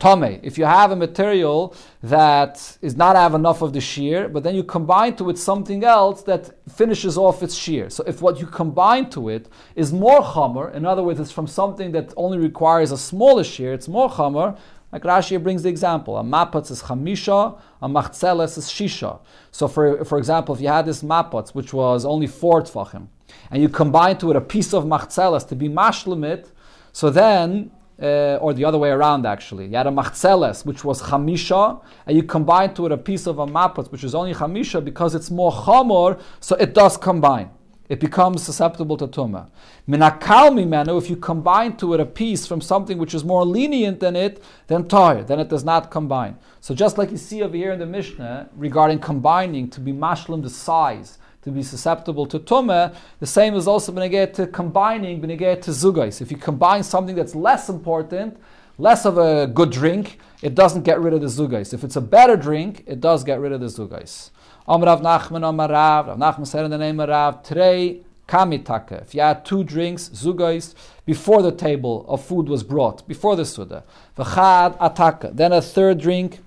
Tome. 0.00 0.40
If 0.42 0.58
you 0.58 0.64
have 0.64 0.90
a 0.90 0.96
material 0.96 1.74
that 2.02 2.78
is 2.82 2.96
not 2.96 3.14
have 3.14 3.32
enough 3.34 3.62
of 3.62 3.72
the 3.72 3.80
shear, 3.80 4.28
but 4.28 4.42
then 4.42 4.54
you 4.54 4.64
combine 4.64 5.14
to 5.16 5.30
it 5.30 5.38
something 5.38 5.84
else 5.84 6.22
that 6.24 6.50
finishes 6.68 7.16
off 7.16 7.42
its 7.42 7.54
shear. 7.54 7.88
So 7.88 8.02
if 8.04 8.20
what 8.20 8.40
you 8.40 8.46
combine 8.46 9.08
to 9.10 9.28
it 9.28 9.48
is 9.76 9.92
more 9.92 10.20
chomer, 10.20 10.74
in 10.74 10.84
other 10.84 11.02
words, 11.02 11.20
it's 11.20 11.30
from 11.30 11.46
something 11.46 11.92
that 11.92 12.12
only 12.16 12.38
requires 12.38 12.90
a 12.90 12.98
smaller 12.98 13.44
shear, 13.44 13.72
it's 13.72 13.88
more 13.88 14.10
chomer, 14.10 14.58
like 14.94 15.02
Rashi 15.02 15.42
brings 15.42 15.64
the 15.64 15.68
example, 15.68 16.16
a 16.16 16.22
mapatz 16.22 16.70
is 16.70 16.80
chamisha, 16.80 17.58
a 17.82 17.88
machzeles 17.88 18.56
is 18.56 18.68
shisha. 18.70 19.18
So 19.50 19.66
for, 19.66 20.04
for 20.04 20.18
example, 20.18 20.54
if 20.54 20.60
you 20.60 20.68
had 20.68 20.86
this 20.86 21.02
mapatz, 21.02 21.52
which 21.52 21.74
was 21.74 22.04
only 22.04 22.28
four 22.28 22.62
tfachim, 22.62 23.08
and 23.50 23.60
you 23.60 23.68
combine 23.68 24.16
to 24.18 24.30
it 24.30 24.36
a 24.36 24.40
piece 24.40 24.72
of 24.72 24.84
machzeles 24.84 25.48
to 25.48 25.56
be 25.56 25.68
mashlemit, 25.68 26.46
so 26.92 27.10
then 27.10 27.72
uh, 28.00 28.38
or 28.40 28.54
the 28.54 28.64
other 28.64 28.78
way 28.78 28.90
around 28.90 29.26
actually. 29.26 29.66
You 29.66 29.76
had 29.76 29.88
a 29.88 29.90
machzeles, 29.90 30.64
which 30.64 30.84
was 30.84 31.02
chamisha, 31.02 31.82
and 32.06 32.16
you 32.16 32.22
combine 32.22 32.72
to 32.74 32.86
it 32.86 32.92
a 32.92 32.96
piece 32.96 33.26
of 33.26 33.40
a 33.40 33.46
mapot, 33.48 33.90
which 33.90 34.04
is 34.04 34.14
only 34.14 34.32
chamisha, 34.32 34.84
because 34.84 35.16
it's 35.16 35.28
more 35.28 35.50
chamor, 35.50 36.20
so 36.38 36.54
it 36.54 36.72
does 36.72 36.96
combine 36.96 37.50
it 37.88 38.00
becomes 38.00 38.42
susceptible 38.42 38.96
to 38.96 39.06
tumah. 39.06 39.48
Minakal 39.88 40.52
mimenu, 40.52 40.96
if 40.96 41.10
you 41.10 41.16
combine 41.16 41.76
to 41.76 41.94
it 41.94 42.00
a 42.00 42.06
piece 42.06 42.46
from 42.46 42.60
something 42.60 42.96
which 42.98 43.14
is 43.14 43.24
more 43.24 43.44
lenient 43.44 44.00
than 44.00 44.16
it, 44.16 44.42
then 44.68 44.88
tar, 44.88 45.22
then 45.22 45.38
it 45.38 45.48
does 45.48 45.64
not 45.64 45.90
combine. 45.90 46.38
So 46.60 46.74
just 46.74 46.96
like 46.96 47.10
you 47.10 47.18
see 47.18 47.42
over 47.42 47.56
here 47.56 47.72
in 47.72 47.78
the 47.78 47.86
Mishnah 47.86 48.48
regarding 48.56 49.00
combining 49.00 49.68
to 49.70 49.80
be 49.80 49.92
mashlim 49.92 50.42
the 50.42 50.50
size, 50.50 51.18
to 51.42 51.50
be 51.50 51.62
susceptible 51.62 52.24
to 52.26 52.38
tumah, 52.38 52.94
the 53.20 53.26
same 53.26 53.54
is 53.54 53.68
also 53.68 53.92
beneged 53.92 54.32
to 54.34 54.46
combining, 54.46 55.20
beneged 55.20 55.60
to 55.62 55.70
zugais. 55.70 56.22
If 56.22 56.30
you 56.30 56.38
combine 56.38 56.82
something 56.82 57.14
that's 57.14 57.34
less 57.34 57.68
important, 57.68 58.38
less 58.78 59.04
of 59.04 59.18
a 59.18 59.46
good 59.46 59.70
drink, 59.70 60.18
it 60.40 60.54
doesn't 60.54 60.82
get 60.82 61.00
rid 61.00 61.12
of 61.12 61.20
the 61.20 61.26
zugais. 61.26 61.74
If 61.74 61.84
it's 61.84 61.96
a 61.96 62.00
better 62.00 62.36
drink, 62.36 62.82
it 62.86 63.00
does 63.00 63.24
get 63.24 63.40
rid 63.40 63.52
of 63.52 63.60
the 63.60 63.66
zugais. 63.66 64.30
Amr 64.66 64.86
Rav 64.86 65.02
Nachman 65.02 65.46
Amar 65.46 65.68
Rav. 65.68 66.06
Rav 66.06 66.18
Nachman 66.18 66.46
said 66.46 66.64
in 66.64 66.70
the 66.70 66.78
name 66.78 66.98
of 66.98 67.10
Rav, 67.10 67.46
Trei 67.46 68.00
kamitaka. 68.26 69.02
If 69.02 69.14
you 69.14 69.20
had 69.20 69.44
two 69.44 69.62
drinks, 69.62 70.08
zugais, 70.08 70.74
before 71.04 71.42
the 71.42 71.52
table 71.52 72.06
of 72.08 72.24
food 72.24 72.48
was 72.48 72.62
brought, 72.62 73.06
before 73.06 73.36
the 73.36 73.44
Suda. 73.44 73.84
V'chad 74.16 74.78
ataka. 74.78 75.36
Then 75.36 75.52
a 75.52 75.60
third 75.60 75.98
drink 75.98 76.40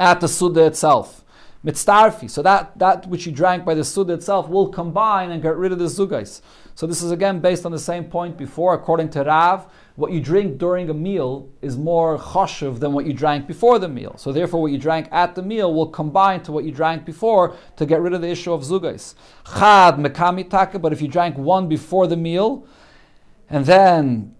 at 0.00 0.20
the 0.22 0.28
Suda 0.28 0.64
itself. 0.64 1.24
Mitztarfi. 1.62 2.30
So 2.30 2.42
that, 2.42 2.78
that 2.78 3.06
which 3.06 3.26
you 3.26 3.32
drank 3.32 3.66
by 3.66 3.74
the 3.74 3.84
Suda 3.84 4.14
itself 4.14 4.48
will 4.48 4.68
combine 4.68 5.30
and 5.30 5.42
get 5.42 5.56
rid 5.56 5.72
of 5.72 5.78
the 5.78 5.86
zugais. 5.86 6.40
So 6.74 6.86
this 6.86 7.02
is 7.02 7.10
again 7.10 7.40
based 7.40 7.66
on 7.66 7.72
the 7.72 7.78
same 7.78 8.04
point 8.04 8.38
before, 8.38 8.72
according 8.72 9.10
to 9.10 9.24
Rav 9.24 9.66
what 9.96 10.12
you 10.12 10.20
drink 10.20 10.58
during 10.58 10.90
a 10.90 10.94
meal 10.94 11.48
is 11.62 11.78
more 11.78 12.18
choshev 12.18 12.80
than 12.80 12.92
what 12.92 13.06
you 13.06 13.14
drank 13.14 13.46
before 13.46 13.78
the 13.78 13.88
meal. 13.88 14.14
So 14.18 14.30
therefore, 14.30 14.60
what 14.60 14.70
you 14.70 14.78
drank 14.78 15.08
at 15.10 15.34
the 15.34 15.42
meal 15.42 15.72
will 15.72 15.88
combine 15.88 16.42
to 16.42 16.52
what 16.52 16.64
you 16.64 16.70
drank 16.70 17.06
before 17.06 17.56
to 17.76 17.86
get 17.86 18.02
rid 18.02 18.12
of 18.12 18.20
the 18.20 18.28
issue 18.28 18.52
of 18.52 18.60
zugais. 18.62 19.14
Chad 19.58 19.94
mekami 19.96 20.48
taka, 20.48 20.78
but 20.78 20.92
if 20.92 21.00
you 21.00 21.08
drank 21.08 21.38
one 21.38 21.66
before 21.66 22.06
the 22.06 22.16
meal, 22.16 22.66
and 23.48 23.64
then 23.64 24.34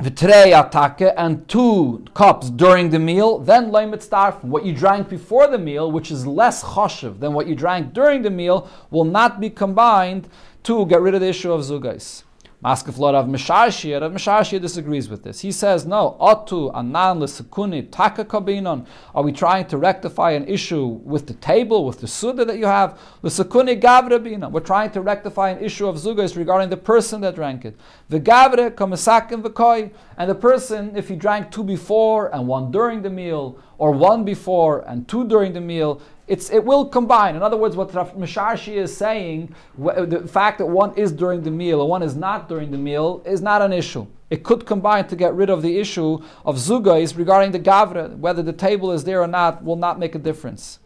v'trei 0.00 0.52
atake 0.52 1.14
and 1.16 1.46
two 1.48 2.04
cups 2.12 2.50
during 2.50 2.90
the 2.90 2.98
meal, 2.98 3.38
then 3.38 3.70
leimet 3.70 4.42
What 4.42 4.64
you 4.64 4.74
drank 4.74 5.08
before 5.08 5.46
the 5.46 5.58
meal, 5.58 5.92
which 5.92 6.10
is 6.10 6.26
less 6.26 6.64
choshev 6.64 7.20
than 7.20 7.32
what 7.32 7.46
you 7.46 7.54
drank 7.54 7.92
during 7.92 8.22
the 8.22 8.30
meal, 8.30 8.68
will 8.90 9.04
not 9.04 9.38
be 9.38 9.50
combined 9.50 10.28
to 10.64 10.84
get 10.86 11.00
rid 11.00 11.14
of 11.14 11.20
the 11.20 11.28
issue 11.28 11.52
of 11.52 11.60
zugais. 11.60 12.24
Maskeflot 12.64 13.12
of 13.14 13.26
Misharshia, 13.26 14.00
Rav 14.00 14.10
Misharshia 14.10 14.58
disagrees 14.58 15.10
with 15.10 15.22
this. 15.22 15.40
He 15.40 15.52
says, 15.52 15.84
no, 15.84 16.16
otu 16.18 16.74
anan 16.74 17.20
l'sekuni 17.20 17.90
taka 17.90 18.24
kabinon. 18.24 18.86
Are 19.14 19.22
we 19.22 19.32
trying 19.32 19.66
to 19.66 19.76
rectify 19.76 20.30
an 20.30 20.48
issue 20.48 20.86
with 20.86 21.26
the 21.26 21.34
table, 21.34 21.84
with 21.84 22.00
the 22.00 22.08
suda 22.08 22.46
that 22.46 22.56
you 22.56 22.64
have? 22.64 22.98
L'sekuni 23.20 23.78
gavra 23.78 24.18
binon. 24.18 24.50
We're 24.50 24.60
trying 24.60 24.92
to 24.92 25.02
rectify 25.02 25.50
an 25.50 25.62
issue 25.62 25.86
of 25.86 25.96
zugas 25.96 26.38
regarding 26.38 26.70
the 26.70 26.78
person 26.78 27.20
that 27.20 27.34
drank 27.34 27.66
it. 27.66 27.78
The 28.08 28.18
gavra 28.18 28.70
kamisakim 28.70 29.42
v'koi. 29.42 29.92
And 30.16 30.30
the 30.30 30.34
person, 30.34 30.96
if 30.96 31.08
he 31.08 31.16
drank 31.16 31.50
two 31.50 31.64
before 31.64 32.34
and 32.34 32.48
one 32.48 32.70
during 32.70 33.02
the 33.02 33.10
meal, 33.10 33.58
or 33.78 33.90
one 33.92 34.24
before 34.24 34.80
and 34.88 35.08
two 35.08 35.26
during 35.26 35.52
the 35.52 35.60
meal, 35.60 36.00
it's, 36.26 36.50
it 36.50 36.64
will 36.64 36.86
combine. 36.86 37.36
In 37.36 37.42
other 37.42 37.56
words, 37.56 37.76
what 37.76 37.90
Misharshi 37.90 38.74
is 38.74 38.96
saying, 38.96 39.54
the 39.76 40.26
fact 40.26 40.58
that 40.58 40.66
one 40.66 40.94
is 40.94 41.12
during 41.12 41.42
the 41.42 41.50
meal 41.50 41.80
or 41.80 41.88
one 41.88 42.02
is 42.02 42.16
not 42.16 42.48
during 42.48 42.70
the 42.70 42.78
meal, 42.78 43.22
is 43.26 43.42
not 43.42 43.60
an 43.60 43.72
issue. 43.72 44.06
It 44.30 44.42
could 44.42 44.64
combine 44.64 45.06
to 45.08 45.16
get 45.16 45.34
rid 45.34 45.50
of 45.50 45.62
the 45.62 45.78
issue 45.78 46.22
of 46.44 46.56
zugais 46.56 47.16
regarding 47.16 47.52
the 47.52 47.60
gavra, 47.60 48.16
whether 48.16 48.42
the 48.42 48.52
table 48.52 48.90
is 48.90 49.04
there 49.04 49.22
or 49.22 49.26
not, 49.26 49.62
will 49.62 49.76
not 49.76 49.98
make 49.98 50.14
a 50.14 50.18
difference. 50.18 50.78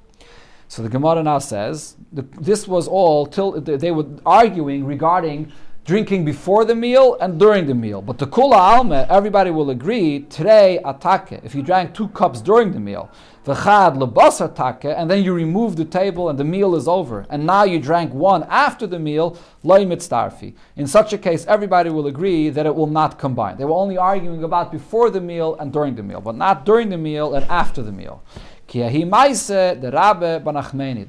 So 0.66 0.82
the 0.82 0.88
Gemara 0.90 1.22
now 1.22 1.38
says 1.38 1.96
this 2.12 2.68
was 2.68 2.88
all 2.88 3.24
till 3.24 3.52
they 3.60 3.90
were 3.90 4.06
arguing 4.26 4.84
regarding 4.84 5.50
drinking 5.88 6.22
before 6.22 6.66
the 6.66 6.74
meal 6.74 7.16
and 7.18 7.40
during 7.40 7.64
the 7.66 7.74
meal. 7.74 8.02
But 8.02 8.18
the 8.18 8.26
kula 8.26 8.58
alma, 8.58 9.06
everybody 9.08 9.50
will 9.50 9.70
agree, 9.70 10.20
today 10.20 10.78
atake, 10.84 11.42
if 11.42 11.54
you 11.54 11.62
drank 11.62 11.94
two 11.94 12.08
cups 12.08 12.42
during 12.42 12.72
the 12.72 12.78
meal, 12.78 13.10
v'chad 13.46 13.96
lebas 13.96 14.46
atake, 14.46 14.94
and 14.94 15.10
then 15.10 15.24
you 15.24 15.32
remove 15.32 15.76
the 15.76 15.86
table 15.86 16.28
and 16.28 16.38
the 16.38 16.44
meal 16.44 16.74
is 16.74 16.86
over, 16.86 17.24
and 17.30 17.46
now 17.46 17.62
you 17.62 17.78
drank 17.78 18.12
one 18.12 18.42
after 18.50 18.86
the 18.86 18.98
meal, 18.98 19.38
loy 19.62 19.86
mitzdarfi. 19.86 20.52
In 20.76 20.86
such 20.86 21.14
a 21.14 21.18
case, 21.18 21.46
everybody 21.46 21.88
will 21.88 22.06
agree 22.06 22.50
that 22.50 22.66
it 22.66 22.74
will 22.74 22.86
not 22.86 23.18
combine. 23.18 23.56
They 23.56 23.64
were 23.64 23.72
only 23.72 23.96
arguing 23.96 24.44
about 24.44 24.70
before 24.70 25.08
the 25.08 25.22
meal 25.22 25.56
and 25.58 25.72
during 25.72 25.94
the 25.94 26.02
meal, 26.02 26.20
but 26.20 26.36
not 26.36 26.66
during 26.66 26.90
the 26.90 26.98
meal 26.98 27.34
and 27.34 27.46
after 27.46 27.82
the 27.82 27.92
meal. 27.92 28.22
There 28.70 28.90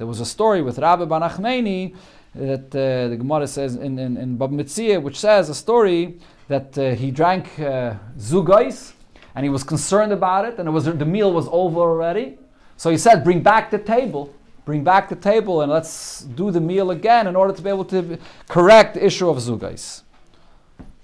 was 0.08 0.22
a 0.22 0.26
story 0.26 0.62
with 0.62 0.80
Rabbe 0.80 1.06
Banachmeni 1.10 1.94
that 2.36 2.76
uh, 2.76 3.10
the 3.10 3.18
Gemara 3.18 3.48
says 3.48 3.76
in, 3.76 3.98
in, 3.98 4.18
in 4.18 4.38
Bava 4.38 4.52
Metzia, 4.52 5.02
which 5.02 5.20
says 5.20 5.50
a 5.50 5.56
story 5.56 6.20
that 6.48 6.78
uh, 6.78 6.92
he 6.92 7.12
drank 7.12 7.60
uh, 7.60 7.96
zugais 8.18 8.94
and 9.36 9.44
he 9.44 9.50
was 9.50 9.64
concerned 9.64 10.12
about 10.12 10.46
it, 10.46 10.60
and 10.60 10.68
it 10.68 10.72
was 10.72 10.86
the 10.86 11.06
meal 11.06 11.32
was 11.32 11.48
over 11.52 11.80
already. 11.80 12.38
So 12.78 12.90
he 12.90 12.98
said, 12.98 13.24
"Bring 13.24 13.42
back 13.42 13.72
the 13.72 13.78
table, 13.78 14.34
bring 14.66 14.84
back 14.84 15.10
the 15.10 15.16
table, 15.16 15.62
and 15.62 15.72
let's 15.72 16.22
do 16.22 16.52
the 16.52 16.62
meal 16.62 16.92
again 16.92 17.28
in 17.28 17.36
order 17.36 17.54
to 17.54 17.62
be 17.62 17.70
able 17.70 17.86
to 17.86 18.18
correct 18.48 18.96
the 18.96 19.06
issue 19.06 19.30
of 19.30 19.38
zugais." 19.38 20.02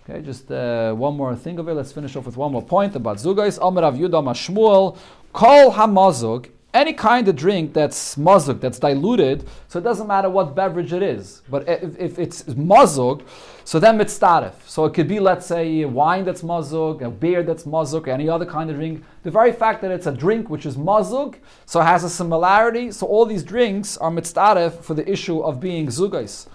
Okay, 0.07 0.21
just 0.21 0.51
uh, 0.51 0.93
one 0.93 1.15
more 1.15 1.35
thing 1.35 1.57
of 1.59 1.67
it. 1.67 1.73
Let's 1.73 1.91
finish 1.91 2.15
off 2.15 2.25
with 2.25 2.37
one 2.37 2.51
more 2.51 2.61
point 2.61 2.95
about 2.95 3.17
zugais. 3.17 3.57
Amar 3.61 3.83
Rav 3.83 3.95
Yudah 3.95 4.23
Mashmuel, 4.23 4.97
Kol 5.33 5.71
Hamazug 5.71 6.49
any 6.75 6.91
kind 6.91 7.27
of 7.29 7.35
drink 7.37 7.73
that's 7.73 8.15
mazug, 8.15 8.59
that's 8.59 8.79
diluted, 8.79 9.47
so 9.69 9.79
it 9.79 9.83
doesn't 9.83 10.07
matter 10.07 10.29
what 10.29 10.53
beverage 10.53 10.91
it 10.91 11.01
is. 11.01 11.41
But 11.49 11.67
if, 11.69 11.97
if 11.97 12.19
it's 12.19 12.43
mazug, 12.43 13.23
so 13.63 13.79
then 13.79 13.99
it's 14.01 14.19
tarif. 14.19 14.53
So 14.67 14.83
it 14.83 14.93
could 14.93 15.07
be, 15.07 15.21
let's 15.21 15.45
say, 15.45 15.85
wine 15.85 16.25
that's 16.25 16.41
mazug, 16.41 17.01
a 17.01 17.09
beer 17.09 17.43
that's 17.43 17.63
mazug, 17.63 18.09
any 18.09 18.27
other 18.27 18.45
kind 18.45 18.69
of 18.69 18.75
drink. 18.75 19.03
The 19.23 19.31
very 19.31 19.53
fact 19.53 19.81
that 19.83 19.91
it's 19.91 20.05
a 20.05 20.11
drink 20.11 20.49
which 20.49 20.65
is 20.65 20.75
mazug, 20.75 21.35
so 21.65 21.79
has 21.79 22.03
a 22.03 22.09
similarity. 22.09 22.91
So 22.91 23.07
all 23.07 23.25
these 23.25 23.43
drinks 23.43 23.95
are 23.97 24.11
mitztaref 24.11 24.83
for 24.83 24.93
the 24.93 25.09
issue 25.09 25.39
of 25.39 25.61
being 25.61 25.87
zugais. 25.87 26.47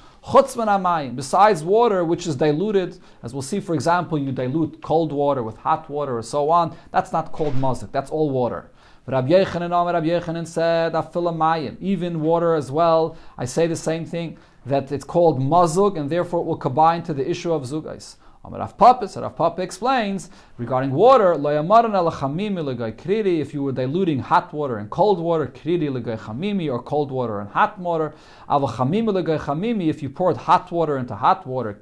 Besides 1.16 1.64
water, 1.64 2.04
which 2.04 2.26
is 2.26 2.36
diluted, 2.36 2.98
as 3.22 3.32
we'll 3.32 3.40
see, 3.40 3.58
for 3.58 3.74
example, 3.74 4.18
you 4.18 4.32
dilute 4.32 4.82
cold 4.82 5.12
water 5.12 5.42
with 5.42 5.56
hot 5.56 5.88
water 5.88 6.18
or 6.18 6.22
so 6.22 6.50
on, 6.50 6.76
that's 6.92 7.10
not 7.10 7.32
called 7.32 7.54
mazuk, 7.54 7.90
that's 7.90 8.10
all 8.10 8.28
water. 8.28 8.70
Rabbi 9.06 9.30
Yechanan, 9.30 9.70
Rabbi 9.70 10.06
Yechanan 10.06 10.46
said, 10.46 10.92
Afilamayim, 10.92 11.76
even 11.80 12.20
water 12.20 12.54
as 12.54 12.70
well. 12.70 13.16
I 13.36 13.44
say 13.44 13.66
the 13.66 13.76
same 13.76 14.04
thing, 14.04 14.36
that 14.66 14.92
it's 14.92 15.04
called 15.04 15.40
mazug, 15.40 15.98
and 15.98 16.10
therefore 16.10 16.42
it 16.42 16.44
will 16.44 16.56
combine 16.56 17.02
to 17.04 17.14
the 17.14 17.28
issue 17.28 17.52
of 17.52 17.62
zugais. 17.62 18.16
Rav 18.42 18.78
Papa, 18.78 19.06
Rav 19.20 19.36
Papa 19.36 19.60
explains 19.60 20.30
regarding 20.56 20.92
water, 20.92 21.34
if 21.34 23.54
you 23.54 23.62
were 23.62 23.72
diluting 23.72 24.18
hot 24.18 24.52
water 24.52 24.78
and 24.78 24.88
cold 24.88 25.18
water, 25.18 25.46
chamimi, 25.46 26.72
or 26.72 26.82
cold 26.82 27.10
water 27.10 27.40
and 27.40 27.50
hot 27.50 27.78
water, 27.78 28.14
if 28.48 30.02
you 30.02 30.08
poured 30.08 30.36
hot 30.38 30.72
water 30.72 30.96
into 30.96 31.14
hot 31.14 31.46
water, 31.46 31.78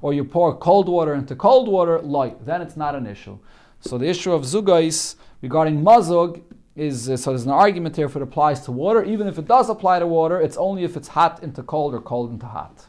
or 0.00 0.14
you 0.14 0.24
pour 0.24 0.56
cold 0.56 0.88
water 0.88 1.14
into 1.14 1.36
cold 1.36 1.68
water, 1.68 2.00
then 2.44 2.62
it's 2.62 2.76
not 2.76 2.94
an 2.94 3.06
issue. 3.06 3.38
So 3.80 3.98
the 3.98 4.06
issue 4.06 4.32
of 4.32 4.42
zugais 4.42 5.16
regarding 5.42 5.82
mazug 5.82 6.42
is 6.78 7.10
uh, 7.10 7.16
so 7.16 7.30
there's 7.30 7.44
an 7.44 7.50
argument 7.50 7.96
here 7.96 8.06
if 8.06 8.14
it 8.14 8.22
applies 8.22 8.60
to 8.62 8.72
water. 8.72 9.04
Even 9.04 9.26
if 9.26 9.38
it 9.38 9.46
does 9.46 9.68
apply 9.68 9.98
to 9.98 10.06
water, 10.06 10.40
it's 10.40 10.56
only 10.56 10.84
if 10.84 10.96
it's 10.96 11.08
hot 11.08 11.42
into 11.42 11.62
cold 11.62 11.92
or 11.94 12.00
cold 12.00 12.30
into 12.30 12.46
hot. 12.46 12.86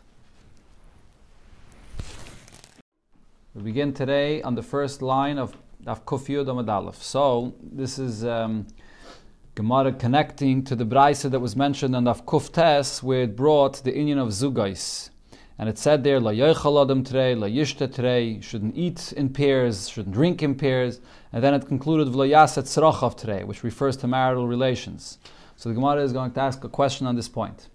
We 3.55 3.63
begin 3.63 3.93
today 3.93 4.41
on 4.43 4.53
the 4.53 4.62
first 4.62 5.01
line 5.01 5.39
of 5.39 5.57
Daf 5.83 6.03
Kufiyud. 6.03 6.95
So 6.95 7.55
this 7.62 7.97
is 7.97 8.23
um, 8.23 8.67
Gemara 9.55 9.91
connecting 9.91 10.63
to 10.65 10.75
the 10.75 10.85
brisa 10.85 11.31
that 11.31 11.39
was 11.39 11.55
mentioned 11.55 11.95
on 11.95 12.05
Daf 12.05 12.23
Kuftes, 12.25 13.01
where 13.01 13.23
it 13.23 13.35
brought 13.35 13.83
the 13.83 13.91
inyan 13.91 14.19
of 14.19 14.29
zugais. 14.29 15.09
And 15.59 15.67
it 15.67 15.77
said 15.77 16.05
there, 16.05 16.21
La 16.21 16.31
adam 16.31 17.03
trei, 17.03 17.35
La 17.35 17.47
yishta 17.47 17.93
trei, 17.93 18.39
shouldn't 18.39 18.77
eat 18.77 19.11
in 19.17 19.27
pairs, 19.27 19.89
shouldn't 19.89 20.15
drink 20.15 20.41
in 20.41 20.55
pairs. 20.55 21.01
And 21.33 21.43
then 21.43 21.53
it 21.53 21.67
concluded, 21.67 22.07
V'lo 22.07 22.29
yaset 22.29 22.63
tzrochav 22.63 23.21
trei, 23.21 23.43
which 23.43 23.61
refers 23.61 23.97
to 23.97 24.07
marital 24.07 24.47
relations. 24.47 25.17
So 25.57 25.67
the 25.67 25.75
Gemara 25.75 26.01
is 26.01 26.13
going 26.13 26.31
to 26.31 26.39
ask 26.39 26.63
a 26.63 26.69
question 26.69 27.07
on 27.07 27.17
this 27.17 27.27
point. 27.27 27.67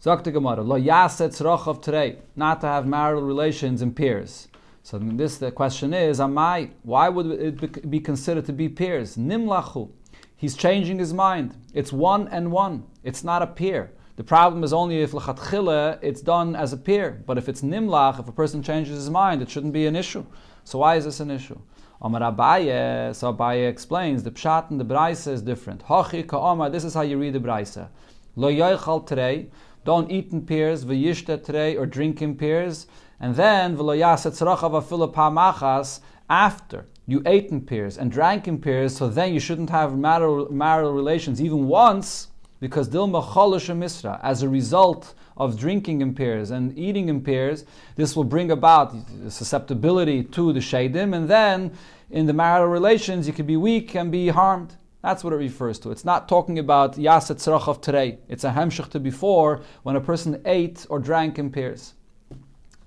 Zok 0.00 0.22
the 0.22 0.30
Gemara, 0.30 0.62
Lo 0.62 0.80
yaset 0.80 1.36
tzrochav 1.36 1.82
trei, 1.82 2.18
not 2.36 2.60
to 2.60 2.68
have 2.68 2.86
marital 2.86 3.24
relations 3.24 3.82
in 3.82 3.92
pairs. 3.92 4.46
So 4.84 4.96
this 5.00 5.38
the 5.38 5.50
question 5.50 5.92
is, 5.92 6.20
Amai, 6.20 6.70
why 6.84 7.08
would 7.08 7.26
it 7.26 7.90
be 7.90 7.98
considered 7.98 8.46
to 8.46 8.52
be 8.52 8.68
pairs? 8.68 9.16
Nimlachu. 9.16 9.90
He's 10.36 10.54
changing 10.54 11.00
his 11.00 11.12
mind. 11.12 11.56
It's 11.74 11.92
one 11.92 12.28
and 12.28 12.52
one. 12.52 12.84
It's 13.02 13.24
not 13.24 13.42
a 13.42 13.48
pair. 13.48 13.90
The 14.16 14.24
problem 14.24 14.64
is 14.64 14.72
only 14.72 15.02
if 15.02 15.12
lechatchila 15.12 15.98
it's 16.00 16.22
done 16.22 16.56
as 16.56 16.72
a 16.72 16.76
peer. 16.78 17.22
But 17.26 17.36
if 17.36 17.48
it's 17.50 17.60
nimlach, 17.60 18.18
if 18.18 18.26
a 18.26 18.32
person 18.32 18.62
changes 18.62 18.96
his 18.96 19.10
mind, 19.10 19.42
it 19.42 19.50
shouldn't 19.50 19.74
be 19.74 19.86
an 19.86 19.94
issue. 19.94 20.24
So 20.64 20.78
why 20.78 20.96
is 20.96 21.04
this 21.04 21.20
an 21.20 21.30
issue? 21.30 21.58
Omar 22.00 22.32
Abaye, 22.32 23.14
so 23.14 23.32
Abaye 23.32 23.68
explains 23.68 24.22
the 24.22 24.30
pshat 24.30 24.70
and 24.70 24.80
the 24.80 24.84
brisa 24.84 25.32
is 25.32 25.42
different. 25.42 25.84
Hachi 25.84 26.26
ka'omar, 26.26 26.72
this 26.72 26.84
is 26.84 26.94
how 26.94 27.02
you 27.02 27.18
read 27.18 27.34
the 27.34 27.40
brisa. 27.40 27.88
Lo 28.36 28.50
yoichal 28.50 29.06
terei, 29.06 29.48
don't 29.84 30.10
eat 30.10 30.32
in 30.32 30.44
pairs, 30.44 30.84
v'yishta 30.84 31.38
terei, 31.38 31.78
or 31.78 31.86
drink 31.86 32.20
in 32.20 32.36
pairs, 32.36 32.86
and 33.20 33.34
then 33.36 33.76
v'lo 33.76 33.96
yaset 33.98 34.32
tzrachav 34.32 34.82
afilu 34.82 35.12
pa'machas, 35.12 36.00
after 36.28 36.86
you 37.06 37.22
ate 37.24 37.50
in 37.50 37.60
pairs 37.60 37.96
and 37.96 38.10
drank 38.10 38.48
in 38.48 38.58
pairs, 38.58 38.96
so 38.96 39.08
then 39.08 39.32
you 39.32 39.40
shouldn't 39.40 39.70
have 39.70 39.96
marital, 39.96 40.50
marital 40.50 40.92
relations 40.92 41.40
even 41.40 41.66
once, 41.66 42.28
because 42.66 42.88
dilma 42.88 43.22
cholish 43.22 43.72
misra, 43.72 44.18
as 44.24 44.42
a 44.42 44.48
result 44.48 45.14
of 45.36 45.56
drinking 45.56 46.00
in 46.00 46.12
pairs 46.12 46.50
and 46.50 46.76
eating 46.76 47.08
in 47.08 47.20
pairs, 47.20 47.64
this 47.94 48.16
will 48.16 48.24
bring 48.24 48.50
about 48.50 48.92
susceptibility 49.28 50.24
to 50.24 50.52
the 50.52 50.58
shadim, 50.58 51.14
and 51.14 51.28
then 51.28 51.70
in 52.10 52.26
the 52.26 52.32
marital 52.32 52.66
relations 52.66 53.28
you 53.28 53.32
can 53.32 53.46
be 53.46 53.56
weak 53.56 53.94
and 53.94 54.10
be 54.10 54.26
harmed. 54.30 54.74
That's 55.00 55.22
what 55.22 55.32
it 55.32 55.36
refers 55.36 55.78
to. 55.80 55.92
It's 55.92 56.04
not 56.04 56.28
talking 56.28 56.58
about 56.58 56.96
yaset 56.96 57.36
tzrach 57.36 57.80
today. 57.80 58.18
It's 58.28 58.42
a 58.42 58.50
hemshech 58.50 58.90
to 58.90 58.98
before 58.98 59.62
when 59.84 59.94
a 59.94 60.00
person 60.00 60.42
ate 60.44 60.86
or 60.90 60.98
drank 60.98 61.38
in 61.38 61.52
pairs. 61.52 61.94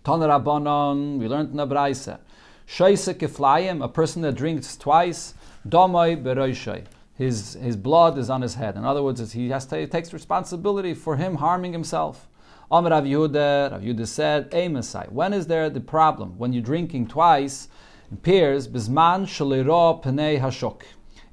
Tan 0.03 0.19
we 0.19 1.27
learned 1.29 1.51
in 1.51 1.55
the 1.55 1.65
Braisa. 1.65 2.19
Shaisa 2.67 3.13
kiflayim, 3.13 3.81
a 3.81 3.87
person 3.87 4.23
that 4.23 4.35
drinks 4.35 4.75
twice, 4.75 5.35
domai 5.65 6.21
beroishay 6.21 6.83
his, 7.19 7.55
his 7.55 7.75
blood 7.75 8.17
is 8.17 8.29
on 8.29 8.41
his 8.41 8.55
head. 8.55 8.77
In 8.77 8.85
other 8.85 9.03
words, 9.03 9.33
he 9.33 9.49
has 9.49 9.65
to, 9.65 9.77
he 9.77 9.87
takes 9.87 10.13
responsibility 10.13 10.93
for 10.93 11.17
him 11.17 11.35
harming 11.35 11.73
himself. 11.73 12.29
Amr 12.71 12.91
Rav 12.91 13.03
Yehuda, 13.03 13.71
Rav 13.73 13.81
Yehuda 13.81 14.07
said, 14.07 14.49
Amosai, 14.51 15.11
when 15.11 15.33
is 15.33 15.47
there 15.47 15.69
the 15.69 15.81
problem? 15.81 16.37
When 16.37 16.53
you're 16.53 16.63
drinking 16.63 17.07
twice 17.07 17.67
in 18.09 18.17
pairs, 18.17 18.69
bisman 18.69 19.25
shalira 19.25 20.01
penei 20.01 20.39
hashok. 20.39 20.83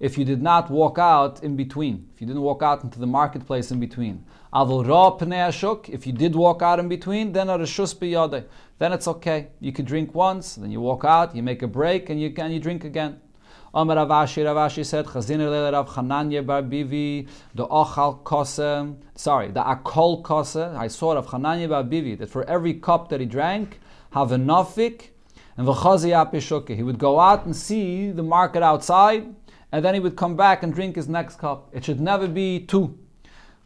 If 0.00 0.18
you 0.18 0.24
did 0.24 0.42
not 0.42 0.72
walk 0.72 0.98
out 0.98 1.44
in 1.44 1.54
between, 1.54 2.08
if 2.12 2.20
you 2.20 2.26
didn't 2.26 2.42
walk 2.42 2.64
out 2.64 2.82
into 2.82 2.98
the 2.98 3.06
marketplace 3.06 3.70
in 3.70 3.78
between. 3.78 4.24
Avol 4.52 4.84
ra 4.88 5.16
hashok, 5.16 5.88
if 5.88 6.04
you 6.04 6.12
did 6.12 6.34
walk 6.34 6.62
out 6.62 6.80
in 6.80 6.88
between, 6.88 7.30
then. 7.30 7.46
Then 8.78 8.92
it's 8.92 9.08
okay. 9.08 9.48
You 9.60 9.72
could 9.72 9.86
drink 9.86 10.16
once, 10.16 10.56
then 10.56 10.72
you 10.72 10.80
walk 10.80 11.04
out, 11.04 11.36
you 11.36 11.44
make 11.44 11.62
a 11.62 11.68
break, 11.68 12.10
and 12.10 12.20
you, 12.20 12.34
and 12.36 12.52
you 12.52 12.58
drink 12.58 12.82
again. 12.82 13.20
Amar 13.74 13.96
Rav 13.96 14.08
Ashi, 14.08 14.42
Ravashi 14.42 14.84
said, 14.84 15.06
Chazin 15.06 15.72
Rav 15.72 15.88
Chananya 15.90 16.46
Bar 16.46 16.62
Bivi, 16.62 17.28
the 17.54 17.66
Ochal 17.66 18.22
Kose, 18.22 18.96
sorry, 19.14 19.48
the 19.48 19.60
Akol 19.62 20.22
Kose, 20.22 20.74
I 20.76 20.88
saw 20.88 21.12
Rav 21.12 21.26
Chananya 21.26 21.68
Bar 21.68 21.84
Bivi, 21.84 22.16
that 22.18 22.30
for 22.30 22.44
every 22.44 22.74
cup 22.74 23.08
that 23.10 23.20
he 23.20 23.26
drank, 23.26 23.80
have 24.12 24.32
a 24.32 24.36
nafik, 24.36 25.10
and 25.56 25.66
v'chazi 25.66 26.10
apishuke. 26.10 26.74
He 26.74 26.82
would 26.82 26.98
go 26.98 27.18
out 27.20 27.44
and 27.44 27.54
see 27.54 28.10
the 28.10 28.22
market 28.22 28.62
outside, 28.62 29.34
and 29.72 29.84
then 29.84 29.94
he 29.94 30.00
would 30.00 30.16
come 30.16 30.36
back 30.36 30.62
and 30.62 30.72
drink 30.72 30.96
his 30.96 31.08
next 31.08 31.38
cup. 31.38 31.68
It 31.72 31.84
should 31.84 32.00
never 32.00 32.28
be 32.28 32.60
two. 32.60 32.98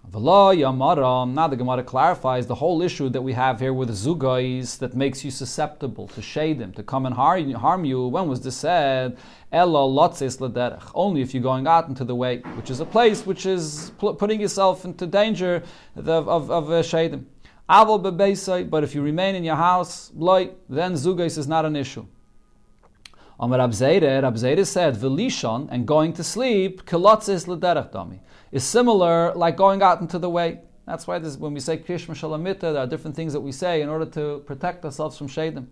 Now 0.02 0.50
the 0.52 1.56
Gemara 1.56 1.84
clarifies 1.84 2.46
the 2.46 2.54
whole 2.56 2.82
issue 2.82 3.08
that 3.10 3.22
we 3.22 3.32
have 3.34 3.60
here 3.60 3.72
with 3.72 3.90
zugais 3.90 4.78
that 4.78 4.96
makes 4.96 5.24
you 5.24 5.30
susceptible 5.30 6.08
to 6.08 6.20
shadim, 6.20 6.74
to 6.74 6.82
come 6.82 7.06
and 7.06 7.14
harm 7.14 7.84
you. 7.84 8.06
When 8.08 8.26
was 8.28 8.40
this 8.40 8.56
said? 8.56 9.18
Only 9.52 11.22
if 11.22 11.34
you're 11.34 11.42
going 11.42 11.66
out 11.66 11.88
into 11.88 12.04
the 12.04 12.14
way, 12.14 12.38
which 12.56 12.70
is 12.70 12.80
a 12.80 12.86
place 12.86 13.24
which 13.24 13.46
is 13.46 13.92
putting 13.98 14.40
yourself 14.40 14.84
into 14.84 15.06
danger 15.06 15.62
of, 15.94 16.08
of, 16.08 16.50
of 16.50 16.70
uh, 16.70 16.82
shadim. 16.82 17.24
But 18.68 18.82
if 18.82 18.94
you 18.96 19.02
remain 19.02 19.34
in 19.36 19.44
your 19.44 19.56
house, 19.56 20.08
then 20.08 20.94
zugais 20.94 21.38
is 21.38 21.46
not 21.46 21.64
an 21.64 21.76
issue. 21.76 22.06
Amar 23.38 23.60
Abzeire, 23.60 24.22
Abzeire 24.22 24.66
said, 24.66 24.96
Velishon, 24.96 25.68
and 25.70 25.86
going 25.86 26.12
to 26.14 26.24
sleep, 26.24 26.84
kilotzis 26.84 27.46
l'derech 27.46 27.90
dami, 27.90 28.18
is 28.52 28.64
similar 28.64 29.32
like 29.34 29.56
going 29.56 29.82
out 29.82 30.00
into 30.00 30.18
the 30.18 30.30
way. 30.30 30.60
That's 30.86 31.06
why 31.06 31.18
this, 31.18 31.36
when 31.36 31.54
we 31.54 31.60
say 31.60 31.78
Krishma 31.78 32.16
Shalamita, 32.16 32.60
there 32.60 32.78
are 32.78 32.86
different 32.86 33.14
things 33.14 33.32
that 33.32 33.40
we 33.40 33.52
say 33.52 33.80
in 33.80 33.88
order 33.88 34.06
to 34.06 34.42
protect 34.46 34.84
ourselves 34.84 35.16
from 35.16 35.28
Shadim. 35.28 35.66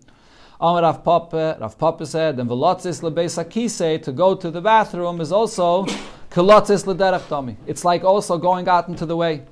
Amar 0.61 0.81
Rav 0.81 1.03
Papa, 1.03 1.37
uh, 1.37 1.57
Rav 1.61 1.77
Papa 1.77 2.05
said, 2.05 2.37
and 2.39 2.49
velotzis 2.49 3.01
lebeis 3.01 4.03
to 4.03 4.11
go 4.11 4.35
to 4.35 4.51
the 4.51 4.61
bathroom 4.61 5.21
is 5.21 5.31
also 5.31 5.85
kilotzis 6.31 6.85
lederach 6.85 7.55
It's 7.65 7.85
like 7.85 8.03
also 8.03 8.37
going 8.37 8.67
out 8.67 8.87
into 8.87 9.05
the 9.05 9.15
way. 9.15 9.45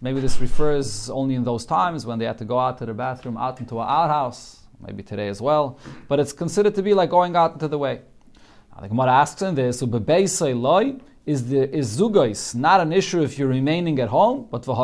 Maybe 0.00 0.20
this 0.20 0.40
refers 0.40 1.10
only 1.10 1.34
in 1.34 1.44
those 1.44 1.64
times 1.64 2.06
when 2.06 2.18
they 2.18 2.24
had 2.24 2.38
to 2.38 2.44
go 2.44 2.58
out 2.58 2.78
to 2.78 2.86
the 2.86 2.94
bathroom, 2.94 3.36
out 3.36 3.58
into 3.60 3.80
an 3.80 3.88
outhouse, 3.88 4.60
maybe 4.84 5.02
today 5.02 5.28
as 5.28 5.40
well. 5.40 5.78
But 6.06 6.20
it's 6.20 6.32
considered 6.32 6.74
to 6.76 6.82
be 6.82 6.94
like 6.94 7.10
going 7.10 7.34
out 7.34 7.54
into 7.54 7.66
the 7.66 7.78
way. 7.78 8.02
Now, 8.74 8.82
the 8.82 8.88
Gemara 8.88 9.12
asks 9.12 9.42
in 9.42 9.56
this, 9.56 9.82
loy, 9.82 10.96
is 11.28 11.50
the 11.50 11.62
is 11.76 11.98
zugais 11.98 12.54
not 12.54 12.80
an 12.80 12.90
issue 12.90 13.20
if 13.20 13.38
you're 13.38 13.48
remaining 13.48 14.00
at 14.00 14.08
home, 14.08 14.48
but 14.50 14.64
for 14.64 14.74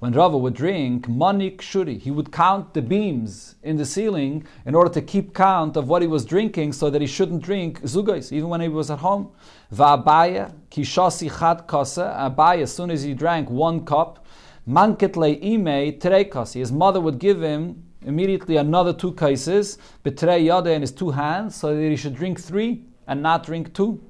when 0.00 0.12
Rava 0.12 0.36
would 0.36 0.54
drink, 0.54 1.08
manik 1.08 1.62
shuri, 1.62 1.96
he 1.96 2.10
would 2.10 2.32
count 2.32 2.74
the 2.74 2.82
beams 2.82 3.54
in 3.62 3.76
the 3.76 3.86
ceiling 3.86 4.44
in 4.66 4.74
order 4.74 4.90
to 4.90 5.00
keep 5.00 5.32
count 5.32 5.76
of 5.76 5.88
what 5.88 6.02
he 6.02 6.08
was 6.08 6.24
drinking 6.24 6.72
so 6.72 6.90
that 6.90 7.00
he 7.00 7.06
shouldn't 7.06 7.40
drink 7.40 7.80
zugais, 7.82 8.32
even 8.32 8.48
when 8.48 8.60
he 8.60 8.66
was 8.66 8.90
at 8.90 8.98
home. 8.98 9.30
Va'abaya, 9.72 10.52
kishasi 10.72 11.28
chad 11.38 11.68
kasa, 11.68 12.06
Abaya, 12.18 12.62
as 12.62 12.74
soon 12.74 12.90
as 12.90 13.04
he 13.04 13.14
drank 13.14 13.48
one 13.48 13.84
cup, 13.84 14.26
manket 14.68 15.16
ime 15.16 16.28
kasi. 16.30 16.58
His 16.58 16.72
mother 16.72 17.00
would 17.00 17.20
give 17.20 17.40
him 17.40 17.84
immediately 18.04 18.56
another 18.56 18.92
two 18.92 19.12
cases, 19.12 19.78
betrei 20.04 20.46
yada 20.46 20.72
in 20.72 20.80
his 20.80 20.90
two 20.90 21.12
hands, 21.12 21.54
so 21.54 21.72
that 21.72 21.88
he 21.88 21.94
should 21.94 22.16
drink 22.16 22.40
three 22.40 22.82
and 23.06 23.22
not 23.22 23.44
drink 23.44 23.72
two. 23.72 24.00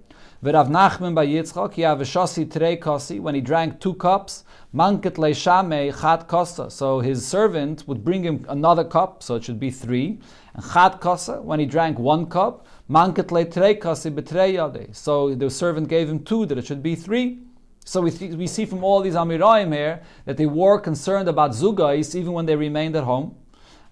V'Rav 0.43 0.69
Nachman 0.69 1.15
bar 1.15 1.25
Yitzchak, 1.25 1.75
Yavashasi 1.75 2.53
Trei 2.53 2.75
Kasi, 2.75 3.21
when 3.21 3.37
he 3.37 3.41
drank 3.41 3.79
two 3.79 3.95
cups, 3.95 4.43
Manket 4.75 5.15
Leishame 5.15 5.97
Chat 6.01 6.27
Kasa. 6.27 6.69
So 6.69 6.99
his 6.99 7.25
servant 7.25 7.87
would 7.87 8.05
bring 8.05 8.25
him 8.25 8.45
another 8.49 8.83
cup, 8.83 9.23
so 9.23 9.37
it 9.37 9.45
should 9.45 9.61
be 9.61 9.71
three. 9.71 10.19
And 10.55 10.65
Chat 10.73 11.01
Kasa, 11.01 11.41
when 11.41 11.61
he 11.61 11.67
drank 11.67 11.97
one 11.97 12.27
cup, 12.27 12.67
Manket 12.91 13.29
Leitrei 13.29 13.81
Kasi 13.81 14.11
Betrei 14.11 14.55
Yade. 14.55 14.97
So 14.97 15.33
the 15.33 15.49
servant 15.49 15.87
gave 15.87 16.09
him 16.09 16.25
two, 16.25 16.45
that 16.47 16.59
it 16.59 16.67
should 16.67 16.83
be 16.83 16.97
three. 16.97 17.39
So 17.85 18.01
we, 18.01 18.11
th- 18.11 18.35
we 18.35 18.49
see 18.49 18.65
from 18.65 18.83
all 18.83 19.01
these 19.01 19.15
Amoraim 19.15 19.73
here 19.73 20.03
that 20.25 20.39
they 20.39 20.47
were 20.47 20.81
concerned 20.81 21.29
about 21.29 21.53
Zugais 21.53 22.17
even 22.17 22.33
when 22.33 22.47
they 22.47 22.57
remained 22.57 22.97
at 22.97 23.05
home. 23.05 23.37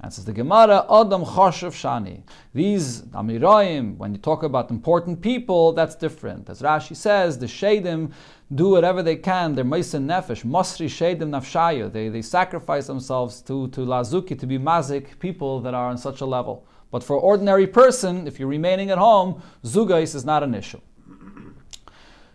And 0.03 0.11
says 0.11 0.24
the 0.24 0.32
Gemara, 0.32 0.86
Adam 0.90 1.24
Choshev 1.24 1.72
Shani. 1.72 2.22
These 2.55 3.03
Amoraim, 3.12 3.98
when 3.98 4.12
you 4.12 4.18
talk 4.18 4.42
about 4.42 4.70
important 4.70 5.20
people, 5.20 5.72
that's 5.72 5.94
different. 5.94 6.48
As 6.48 6.62
Rashi 6.62 6.96
says, 6.96 7.38
the 7.38 7.44
Shadim 7.44 8.12
do 8.55 8.70
whatever 8.70 9.03
they 9.03 9.16
can. 9.16 9.55
They're 9.55 9.64
Maisen 9.64 10.07
Nefesh, 10.07 10.42
Masri 10.44 10.86
Shadim 10.86 11.28
Nafshaya. 11.28 11.92
They, 11.92 12.09
they 12.09 12.22
sacrifice 12.22 12.86
themselves 12.86 13.42
to, 13.42 13.68
to 13.68 13.80
Lazuki, 13.82 14.38
to 14.38 14.46
be 14.46 14.59
Mazik, 14.59 15.18
people 15.18 15.61
that 15.61 15.74
are 15.74 15.90
on 15.90 15.98
such 15.98 16.22
a 16.22 16.26
level. 16.26 16.66
But 16.90 17.05
for 17.05 17.16
ordinary 17.16 17.66
person, 17.66 18.26
if 18.26 18.40
you're 18.40 18.48
remaining 18.48 18.90
at 18.90 18.98
home, 18.98 19.42
Zugais 19.64 20.14
is 20.14 20.24
not 20.24 20.42
an 20.42 20.55
issue. 20.55 20.80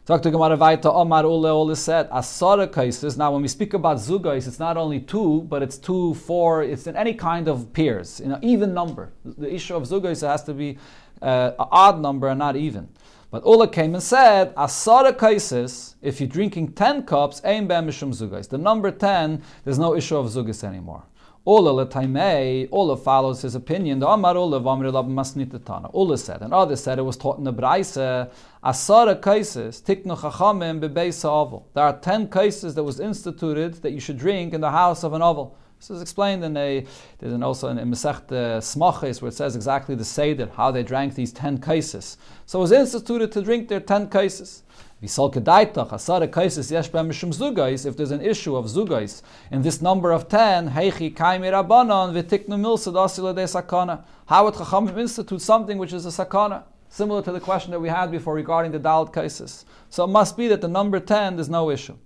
Talk 0.05 0.21
to 0.21 0.29
Gemara 0.29 0.55
Vaita 0.55 0.93
Omar 0.93 1.23
Ule 1.23 1.47
Ule 1.47 1.75
said 1.75 2.07
Asara 2.11 2.71
cases. 2.71 3.17
Now, 3.17 3.31
when 3.31 3.41
we 3.41 3.47
speak 3.47 3.73
about 3.73 3.97
zugais, 3.97 4.47
it's 4.47 4.59
not 4.59 4.77
only 4.77 4.99
two, 4.99 5.41
but 5.49 5.63
it's 5.63 5.79
two, 5.79 6.13
four. 6.13 6.61
It's 6.61 6.85
in 6.85 6.95
any 6.95 7.15
kind 7.15 7.47
of 7.47 7.73
pairs, 7.73 8.19
in 8.19 8.31
an 8.31 8.43
even 8.43 8.71
number. 8.71 9.13
The 9.25 9.51
issue 9.51 9.75
of 9.75 9.81
zugais 9.81 10.21
has 10.21 10.43
to 10.43 10.53
be 10.53 10.77
uh, 11.23 11.53
an 11.57 11.67
odd 11.71 11.99
number 11.99 12.27
and 12.27 12.37
not 12.37 12.55
even. 12.55 12.87
But 13.31 13.45
Ula 13.45 13.67
came 13.67 13.95
and 13.95 14.03
said 14.03 14.53
Asara 14.53 15.17
cases. 15.19 15.95
If 16.03 16.21
you're 16.21 16.29
drinking 16.29 16.73
ten 16.73 17.01
cups, 17.01 17.41
aim 17.43 17.67
mishum 17.67 18.13
zugais. 18.13 18.47
The 18.47 18.59
number 18.59 18.91
ten, 18.91 19.41
there's 19.63 19.79
no 19.79 19.95
issue 19.95 20.17
of 20.17 20.27
zugais 20.27 20.63
anymore. 20.63 21.01
Ola 21.47 21.85
letaimei, 21.85 22.67
Ola 22.71 22.97
follows 22.97 23.43
his 23.43 23.53
opinion. 23.53 23.99
The 23.99 24.07
Amar 24.07 24.35
Ola 24.35 24.59
v'amri 24.59 24.91
lab 24.91 25.07
masnitatana. 25.07 25.91
Ola 25.93 26.17
said, 26.17 26.41
and 26.41 26.51
others 26.51 26.81
said 26.81 26.97
it 26.97 27.03
was 27.03 27.17
taught 27.17 27.37
in 27.37 27.43
the 27.43 27.53
Braisa, 27.53 28.31
Asara 28.63 29.21
cases, 29.21 29.79
tiknu 29.79 30.17
chachamim 30.17 30.79
bebeisa 30.79 31.25
oval. 31.25 31.69
There 31.75 31.83
are 31.83 31.99
ten 31.99 32.31
cases 32.31 32.73
that 32.73 32.83
was 32.83 32.99
instituted 32.99 33.75
that 33.83 33.91
you 33.91 33.99
should 33.99 34.17
drink 34.17 34.55
in 34.55 34.61
the 34.61 34.71
house 34.71 35.03
of 35.03 35.13
an 35.13 35.21
oval. 35.21 35.55
This 35.77 35.91
is 35.91 36.01
explained 36.01 36.43
in 36.43 36.57
a, 36.57 36.83
there's 37.19 37.33
an 37.33 37.43
also 37.43 37.67
in, 37.67 37.77
Masech 37.77 38.27
Smaches 38.63 39.21
where 39.21 39.29
it 39.29 39.35
says 39.35 39.55
exactly 39.55 39.93
the 39.93 40.05
Seder, 40.05 40.49
how 40.55 40.71
they 40.71 40.81
drank 40.81 41.13
these 41.13 41.31
ten 41.31 41.61
cases. 41.61 42.17
So 42.47 42.57
it 42.57 42.61
was 42.63 42.71
instituted 42.71 43.31
to 43.33 43.43
drink 43.43 43.67
their 43.67 43.81
ten 43.81 44.09
cases. 44.09 44.63
If 45.01 45.13
there's 45.17 45.35
an 48.11 48.21
issue 48.21 48.55
of 48.55 48.65
zugais 48.65 49.21
in 49.51 49.61
this 49.61 49.81
number 49.81 50.11
of 50.11 50.29
ten, 50.29 50.67
how 50.67 50.83
would 50.83 50.93
Chachamim 54.53 54.97
institute 54.97 55.41
something 55.41 55.77
which 55.77 55.91
is 55.91 56.05
a 56.05 56.09
sakana? 56.09 56.63
Similar 56.87 57.21
to 57.23 57.33
the 57.33 57.41
question 57.41 57.71
that 57.71 57.81
we 57.81 57.89
had 57.89 58.09
before 58.09 58.33
regarding 58.33 58.71
the 58.71 58.79
Dalit 58.79 59.13
cases. 59.13 59.65
So 59.89 60.05
it 60.05 60.07
must 60.07 60.37
be 60.37 60.47
that 60.47 60.61
the 60.61 60.69
number 60.69 61.01
10, 61.01 61.35
there's 61.35 61.49
no 61.49 61.69
issue. 61.69 61.97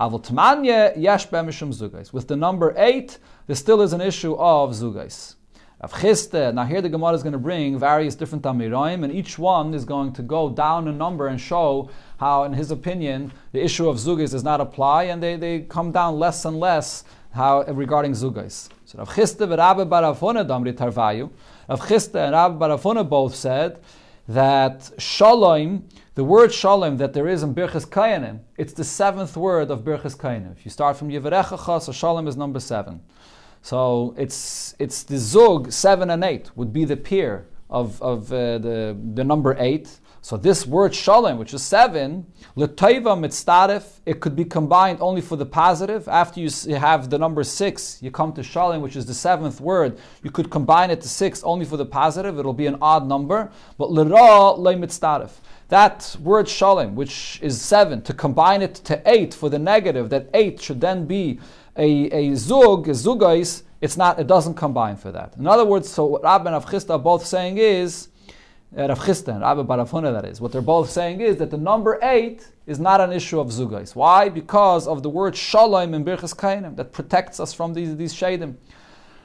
With 0.00 0.22
the 0.22 2.36
number 2.36 2.72
8, 2.76 3.18
there 3.48 3.56
still 3.56 3.82
is 3.82 3.92
an 3.92 4.00
issue 4.00 4.36
of 4.36 4.70
zugais. 4.70 5.34
Rav 5.80 5.92
Chisda, 5.92 6.52
now 6.52 6.64
here 6.64 6.82
the 6.82 6.88
Gemara 6.88 7.12
is 7.12 7.22
going 7.22 7.34
to 7.34 7.38
bring 7.38 7.78
various 7.78 8.16
different 8.16 8.42
Amoraim, 8.42 9.04
and 9.04 9.12
each 9.12 9.38
one 9.38 9.72
is 9.74 9.84
going 9.84 10.12
to 10.14 10.22
go 10.22 10.50
down 10.50 10.88
a 10.88 10.92
number 10.92 11.28
and 11.28 11.40
show 11.40 11.88
how, 12.18 12.42
in 12.42 12.52
his 12.52 12.72
opinion, 12.72 13.30
the 13.52 13.62
issue 13.62 13.88
of 13.88 13.96
Zugis 13.96 14.32
does 14.32 14.42
not 14.42 14.60
apply, 14.60 15.04
and 15.04 15.22
they, 15.22 15.36
they 15.36 15.60
come 15.60 15.92
down 15.92 16.18
less 16.18 16.44
and 16.44 16.58
less 16.58 17.04
how 17.32 17.62
regarding 17.62 18.10
Zugis. 18.10 18.68
So 18.86 18.98
Rav 18.98 19.10
Chisda 19.10 19.42
and 19.42 19.52
Rabbi 19.52 19.84
Barafona 19.84 20.44
Damri 20.44 20.72
Tarvayu, 20.72 21.30
Rav 21.68 21.80
Chisda 21.80 22.24
and 22.24 22.32
Rabbi 22.32 23.02
both 23.04 23.36
said 23.36 23.80
that 24.26 24.90
Shalom, 24.98 25.86
the 26.16 26.24
word 26.24 26.52
Shalom 26.52 26.96
that 26.96 27.12
there 27.12 27.28
is 27.28 27.44
in 27.44 27.54
Birchas 27.54 27.86
Kayanim, 27.86 28.40
it's 28.56 28.72
the 28.72 28.82
seventh 28.82 29.36
word 29.36 29.70
of 29.70 29.82
Birchas 29.84 30.16
Kayanim. 30.16 30.56
If 30.56 30.64
you 30.64 30.72
start 30.72 30.96
from 30.96 31.08
Yivarechacha, 31.08 31.82
so 31.82 31.92
Shalom 31.92 32.26
is 32.26 32.36
number 32.36 32.58
seven. 32.58 33.00
So 33.62 34.14
it's 34.16 34.74
it's 34.78 35.02
the 35.02 35.18
zug 35.18 35.72
seven 35.72 36.10
and 36.10 36.24
eight 36.24 36.50
would 36.56 36.72
be 36.72 36.84
the 36.84 36.96
pair 36.96 37.46
of 37.70 38.00
of 38.02 38.32
uh, 38.32 38.58
the 38.58 38.96
the 39.14 39.24
number 39.24 39.56
eight. 39.58 40.00
So 40.20 40.36
this 40.36 40.66
word 40.66 40.94
shalom, 40.94 41.38
which 41.38 41.54
is 41.54 41.62
seven, 41.62 42.26
l'toiva 42.56 43.16
mitzdarif, 43.16 44.00
it 44.04 44.20
could 44.20 44.34
be 44.34 44.44
combined 44.44 44.98
only 45.00 45.20
for 45.20 45.36
the 45.36 45.46
positive. 45.46 46.08
After 46.08 46.40
you 46.40 46.50
have 46.74 47.08
the 47.08 47.18
number 47.18 47.44
six, 47.44 48.02
you 48.02 48.10
come 48.10 48.32
to 48.34 48.42
shalom, 48.42 48.82
which 48.82 48.96
is 48.96 49.06
the 49.06 49.14
seventh 49.14 49.60
word. 49.60 49.98
You 50.22 50.30
could 50.30 50.50
combine 50.50 50.90
it 50.90 51.00
to 51.02 51.08
six 51.08 51.42
only 51.44 51.64
for 51.64 51.76
the 51.76 51.86
positive. 51.86 52.38
It'll 52.38 52.52
be 52.52 52.66
an 52.66 52.78
odd 52.82 53.06
number. 53.06 53.50
But 53.78 53.90
l'ra 53.90 54.50
le 54.52 54.74
mitzdarif. 54.74 55.30
That 55.68 56.16
word 56.20 56.48
shalom, 56.48 56.94
which 56.94 57.38
is 57.40 57.60
seven, 57.60 58.02
to 58.02 58.12
combine 58.12 58.60
it 58.60 58.74
to 58.86 59.00
eight 59.06 59.32
for 59.32 59.48
the 59.48 59.58
negative, 59.58 60.10
that 60.10 60.28
eight 60.34 60.60
should 60.60 60.80
then 60.80 61.06
be 61.06 61.38
a, 61.78 62.10
a 62.10 62.34
zug, 62.34 62.88
a 62.88 62.90
zugais, 62.90 63.62
it's 63.80 63.96
not, 63.96 64.18
it 64.18 64.26
doesn't 64.26 64.54
combine 64.54 64.96
for 64.96 65.12
that. 65.12 65.34
In 65.38 65.46
other 65.46 65.64
words, 65.64 65.88
so 65.88 66.04
what 66.04 66.24
Rab 66.24 66.46
and 66.46 66.54
are 66.54 66.98
both 66.98 67.24
saying 67.24 67.58
is, 67.58 68.08
uh, 68.76 68.82
and 68.82 68.88
Rabbi 68.88 69.62
Barafuna 69.62 70.12
that 70.12 70.26
is, 70.26 70.40
what 70.40 70.52
they're 70.52 70.60
both 70.60 70.90
saying 70.90 71.20
is 71.20 71.36
that 71.38 71.50
the 71.50 71.56
number 71.56 71.98
eight 72.02 72.46
is 72.66 72.78
not 72.78 73.00
an 73.00 73.12
issue 73.12 73.40
of 73.40 73.48
zugais. 73.48 73.94
Why? 73.94 74.28
Because 74.28 74.86
of 74.86 75.02
the 75.02 75.08
word 75.08 75.34
shalom 75.34 75.94
in 75.94 76.04
Birchas 76.04 76.36
Kainim 76.36 76.76
that 76.76 76.92
protects 76.92 77.40
us 77.40 77.54
from 77.54 77.72
these, 77.72 77.96
these 77.96 78.12
shadim. 78.12 78.56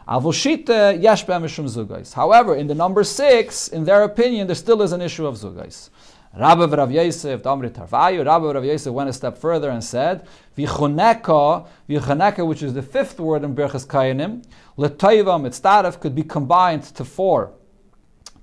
However, 0.06 2.56
in 2.56 2.68
the 2.68 2.76
number 2.76 3.04
six, 3.04 3.68
in 3.70 3.86
their 3.86 4.04
opinion, 4.04 4.48
there 4.48 4.56
still 4.56 4.82
is 4.82 4.92
an 4.92 5.02
issue 5.02 5.26
of 5.26 5.36
zugais. 5.36 5.90
Rabbi 6.36 6.66
Rav 6.66 6.92
Yosef, 6.92 7.44
Damri 7.44 7.70
Tarvayu, 7.70 8.26
Rabbi 8.26 8.52
Rav 8.52 8.66
Yosef 8.66 8.92
went 8.92 9.08
a 9.08 9.14
step 9.14 9.38
further 9.38 9.70
and 9.70 9.84
said, 9.84 10.28
Vichoneka, 10.58 11.68
Vichoneka, 11.88 12.46
which 12.46 12.64
is 12.64 12.74
the 12.74 12.82
fifth 12.82 13.20
word 13.20 13.44
in 13.44 13.54
Berchas 13.56 13.86
Kayanim, 13.86 14.44
Letayva 14.76 15.40
Mitzdaref 15.40 16.00
could 16.00 16.16
be 16.16 16.24
combined 16.24 16.84
to 16.84 17.06
four 17.06 17.52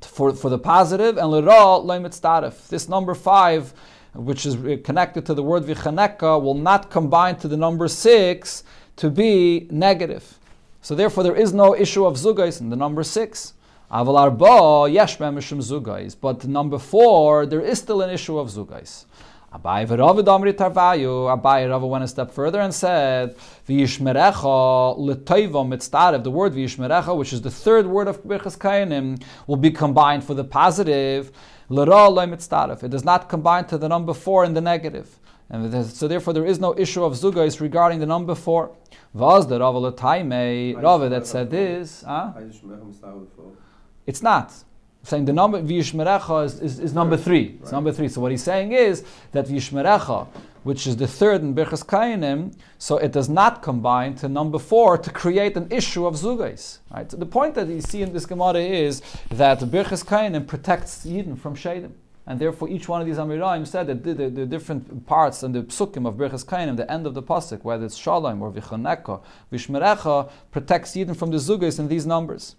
for, 0.01 0.33
for 0.33 0.49
the 0.51 0.59
positive, 0.59 1.17
and 1.19 1.33
Lera 1.33 1.79
Le 1.79 1.99
Mitzdaref. 1.99 2.69
This 2.69 2.89
number 2.89 3.13
five, 3.13 3.75
which 4.15 4.47
is 4.47 4.57
connected 4.85 5.27
to 5.27 5.35
the 5.35 5.43
word 5.43 5.65
Vichoneka, 5.65 6.41
will 6.41 6.55
not 6.55 6.91
combine 6.91 7.37
to 7.37 7.49
the 7.49 7.57
number 7.57 7.89
six 7.89 8.63
to 8.97 9.11
be 9.11 9.67
negative. 9.69 10.39
So 10.81 10.95
therefore, 10.95 11.25
there 11.25 11.37
is 11.37 11.53
no 11.53 11.75
issue 11.75 12.07
of 12.07 12.15
zugais 12.15 12.61
in 12.61 12.71
the 12.71 12.77
number 12.77 13.03
six. 13.03 13.55
Aval 13.91 14.17
arba 14.21 14.89
yesh 14.89 15.19
mishum 15.19 15.59
zugais. 15.59 16.15
But 16.21 16.47
number 16.47 16.79
four, 16.79 17.45
there 17.45 17.61
is 17.61 17.81
still 17.81 18.03
an 18.03 18.11
issue 18.11 18.39
of 18.39 18.47
zugais. 18.49 19.07
Abai 19.53 19.85
v'Rav 19.85 20.23
Damri 20.25 20.53
Tarvayu. 20.53 21.37
Abai 21.37 21.69
Rav 21.69 21.83
went 21.83 22.05
a 22.05 22.07
step 22.07 22.31
further 22.31 22.61
and 22.61 22.73
said, 22.73 23.37
"V'yishmerecha 23.69 24.97
l'toiva 24.97 25.67
mitzdarev." 25.67 26.23
The 26.23 26.31
word 26.31 26.53
v'yishmerecha, 26.53 27.17
which 27.17 27.33
is 27.33 27.43
the 27.43 27.51
third 27.51 27.89
word 27.89 28.07
of 28.07 28.23
Birchas 28.23 28.57
Kayanim, 28.57 29.21
will 29.49 29.57
be 29.57 29.73
combined 29.73 30.23
for 30.23 30.35
the 30.35 30.45
positive. 30.45 31.33
L'ra 31.69 32.09
lo 32.09 32.25
mitzdarev. 32.29 32.85
It 32.85 32.93
does 32.93 33.05
not 33.05 33.29
combine 33.29 33.65
to 33.65 33.77
the 33.77 33.89
number 33.89 34.15
four 34.15 34.45
in 34.45 34.55
the 34.55 34.61
negative. 34.61 35.19
And 35.51 35.85
so 35.85 36.07
therefore 36.07 36.33
there 36.33 36.47
is 36.47 36.61
no 36.61 36.79
issue 36.79 37.03
of 37.03 37.15
zugais 37.15 37.61
regarding 37.61 37.99
the 37.99 38.07
number 38.07 38.37
four. 38.37 38.71
Was 39.13 39.49
the 39.49 39.59
Rava 39.59 39.81
Rava 40.81 41.09
that 41.09 41.27
said 41.27 41.51
this, 41.51 42.05
huh? 42.07 42.35
It's 44.11 44.25
not. 44.25 44.53
Saying 45.05 45.27
the 45.27 45.33
number 45.33 45.63
Vishmerecha 45.63 46.45
is, 46.45 46.61
is, 46.61 46.81
is, 46.81 46.93
number 46.93 47.17
three. 47.17 47.45
It's 47.61 47.67
right. 47.67 47.73
number 47.73 47.93
three. 47.93 48.09
So 48.09 48.21
what 48.21 48.33
he's 48.33 48.43
saying 48.43 48.73
is 48.73 49.05
that 49.31 49.47
Vishmerecha, 49.47 50.27
which 50.65 50.89
is 50.89 50.97
the 50.97 51.07
third 51.07 51.43
in 51.43 51.55
Birchas 51.55 51.87
Kainim, 51.87 52.53
so 52.79 52.99
it 52.99 53.13
does 53.13 53.29
not 53.29 53.63
combine 53.63 54.17
to 54.17 54.29
number 54.29 54.59
four 54.59 54.99
to 54.99 55.11
create 55.11 55.57
an 55.57 55.69
issue 55.71 56.07
of 56.07 56.15
Zugais. 56.17 56.81
Right? 56.93 57.09
So 57.09 57.17
the 57.19 57.25
point 57.39 57.55
that 57.55 57.69
you 57.69 57.81
see 57.81 58.03
in 58.03 58.13
this 58.13 58.27
Gemara 58.27 58.59
is 58.59 59.01
that 59.31 59.61
Birchas 59.61 60.05
Kainim 60.05 60.45
protects 60.45 61.07
Yidden 61.07 61.39
from 61.39 61.55
Shadim. 61.55 61.93
And 62.27 62.41
therefore, 62.41 62.69
each 62.69 62.89
one 62.89 63.01
of 63.01 63.07
these 63.07 63.17
Amoraim 63.17 63.65
said 63.65 63.87
that 63.87 64.03
the, 64.03 64.13
the, 64.13 64.29
the, 64.29 64.47
different 64.47 65.07
parts 65.07 65.45
and 65.45 65.55
the 65.55 65.63
psukim 65.63 66.05
of 66.05 66.15
Birchas 66.17 66.45
Kainim, 66.45 66.77
the 66.77 66.91
end 66.91 67.07
of 67.07 67.15
the 67.15 67.23
pasuk, 67.23 67.63
whether 67.63 67.87
it's 67.87 67.97
Shalom 67.97 68.43
or 68.43 68.51
Vichoneka, 68.51 69.23
Vishmerecha, 69.53 70.29
protects 70.51 70.97
Yidden 70.97 71.17
from 71.17 71.31
the 71.31 71.39
Zugais 71.39 71.79
in 71.79 71.87
these 71.87 72.07
numbers. 72.07 72.57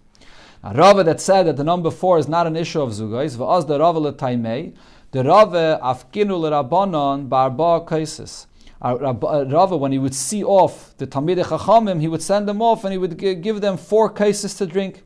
A 0.64 0.72
Rava 0.74 1.02
that 1.02 1.20
said 1.20 1.46
that 1.46 1.56
the 1.56 1.64
number 1.64 1.90
four 1.90 2.18
is 2.18 2.28
not 2.28 2.46
an 2.46 2.54
issue 2.54 2.80
of 2.80 2.90
Zugais, 2.90 3.36
v'az 3.36 3.66
the 3.66 3.80
Rava 3.80 3.98
l'taimei, 3.98 4.72
the 5.10 5.24
Rava 5.24 5.80
afkinu 5.82 6.38
l'rabanon 6.40 7.28
barba 7.28 7.84
kaisis. 7.84 8.46
Rava, 8.80 9.76
when 9.76 9.92
he 9.92 9.98
would 9.98 10.14
see 10.14 10.44
off 10.44 10.96
the 10.98 11.06
Talmidei 11.06 11.44
Chachamim, 11.44 12.00
he 12.00 12.08
would 12.08 12.22
send 12.22 12.48
them 12.48 12.62
off 12.62 12.84
and 12.84 12.92
he 12.92 12.98
would 12.98 13.16
give 13.16 13.60
them 13.60 13.76
four 13.76 14.08
cases 14.08 14.54
to 14.54 14.66
drink. 14.66 15.02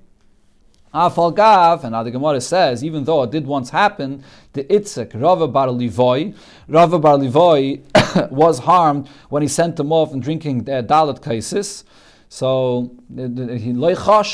Afal 0.94 1.34
Gav, 1.34 1.84
and 1.84 1.94
the 2.06 2.10
Gemara 2.10 2.40
says, 2.40 2.82
even 2.82 3.04
though 3.04 3.22
it 3.22 3.30
did 3.30 3.46
once 3.46 3.70
happen, 3.70 4.24
the 4.54 4.64
Itzik, 4.64 5.20
Rava 5.20 5.46
Bar 5.46 5.68
Livoy, 5.68 6.34
Rava 6.68 6.98
Bar 6.98 7.18
Livoy 7.18 8.30
was 8.30 8.60
harmed 8.60 9.08
when 9.28 9.42
he 9.42 9.48
sent 9.48 9.76
them 9.76 9.92
off 9.92 10.12
and 10.12 10.22
drinking 10.22 10.64
their 10.64 10.82
Dalit 10.82 11.22
cases. 11.22 11.84
So 12.28 12.90
he 13.14 13.72
Nevertheless, 13.72 14.26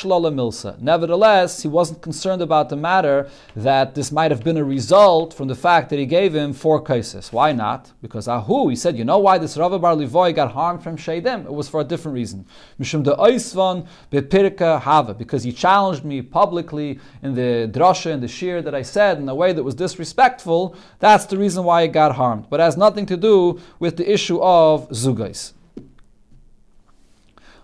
he 1.62 1.68
wasn't 1.68 2.00
concerned 2.00 2.40
about 2.40 2.70
the 2.70 2.76
matter 2.76 3.28
that 3.54 3.94
this 3.94 4.10
might 4.10 4.30
have 4.30 4.42
been 4.42 4.56
a 4.56 4.64
result 4.64 5.34
from 5.34 5.48
the 5.48 5.54
fact 5.54 5.90
that 5.90 5.98
he 5.98 6.06
gave 6.06 6.34
him 6.34 6.54
four 6.54 6.82
cases. 6.82 7.30
Why 7.32 7.52
not? 7.52 7.92
Because 8.00 8.28
Ahu, 8.28 8.70
he 8.70 8.76
said, 8.76 8.96
you 8.96 9.04
know 9.04 9.18
why 9.18 9.36
this 9.36 9.58
Rava 9.58 9.78
Bar 9.78 9.94
Livoy 9.94 10.34
got 10.34 10.52
harmed 10.52 10.82
from 10.82 10.96
Sheidim? 10.96 11.44
It 11.44 11.52
was 11.52 11.68
for 11.68 11.82
a 11.82 11.84
different 11.84 12.14
reason. 12.14 12.46
Mishum 12.80 13.02
de 13.02 13.14
Oisvan 13.14 13.86
bepirka 14.10 14.80
hava, 14.80 15.12
because 15.12 15.42
he 15.42 15.52
challenged 15.52 16.02
me 16.02 16.22
publicly 16.22 16.98
in 17.22 17.34
the 17.34 17.68
drasha 17.70 18.10
and 18.10 18.22
the 18.22 18.28
shir 18.28 18.62
that 18.62 18.74
I 18.74 18.80
said 18.82 19.18
in 19.18 19.28
a 19.28 19.34
way 19.34 19.52
that 19.52 19.62
was 19.62 19.74
disrespectful. 19.74 20.74
That's 20.98 21.26
the 21.26 21.36
reason 21.36 21.64
why 21.64 21.82
he 21.82 21.88
got 21.88 22.14
harmed. 22.14 22.46
But 22.48 22.60
it 22.60 22.64
has 22.64 22.78
nothing 22.78 23.04
to 23.06 23.18
do 23.18 23.60
with 23.78 23.98
the 23.98 24.10
issue 24.10 24.40
of 24.40 24.88
zugais. 24.88 25.52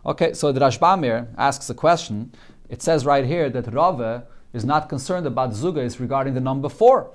Okay, 0.08 0.32
so 0.32 0.52
the 0.52 0.60
Rashbamir 0.60 1.28
asks 1.36 1.68
a 1.68 1.74
question. 1.74 2.32
It 2.70 2.80
says 2.80 3.04
right 3.04 3.26
here 3.26 3.50
that 3.50 3.70
Rava 3.74 4.24
is 4.54 4.64
not 4.64 4.88
concerned 4.88 5.26
about 5.26 5.50
Zugais 5.50 6.00
regarding 6.00 6.32
the 6.32 6.40
number 6.40 6.70
four. 6.70 7.10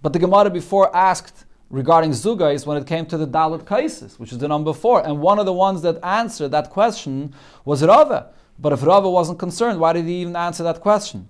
But 0.00 0.12
the 0.12 0.20
Gemara 0.20 0.48
before 0.48 0.94
asked 0.96 1.44
regarding 1.70 2.12
Zugais 2.12 2.64
when 2.64 2.76
it 2.76 2.86
came 2.86 3.04
to 3.06 3.18
the 3.18 3.26
Dalit 3.26 3.64
Kaisis, 3.64 4.16
which 4.20 4.30
is 4.30 4.38
the 4.38 4.46
number 4.46 4.72
four. 4.72 5.04
And 5.04 5.20
one 5.20 5.40
of 5.40 5.44
the 5.44 5.52
ones 5.52 5.82
that 5.82 5.98
answered 6.04 6.52
that 6.52 6.70
question 6.70 7.34
was 7.64 7.82
Rava. 7.82 8.28
But 8.60 8.74
if 8.74 8.84
Rava 8.84 9.10
wasn't 9.10 9.40
concerned, 9.40 9.80
why 9.80 9.92
did 9.92 10.04
he 10.04 10.20
even 10.20 10.36
answer 10.36 10.62
that 10.62 10.80
question? 10.80 11.28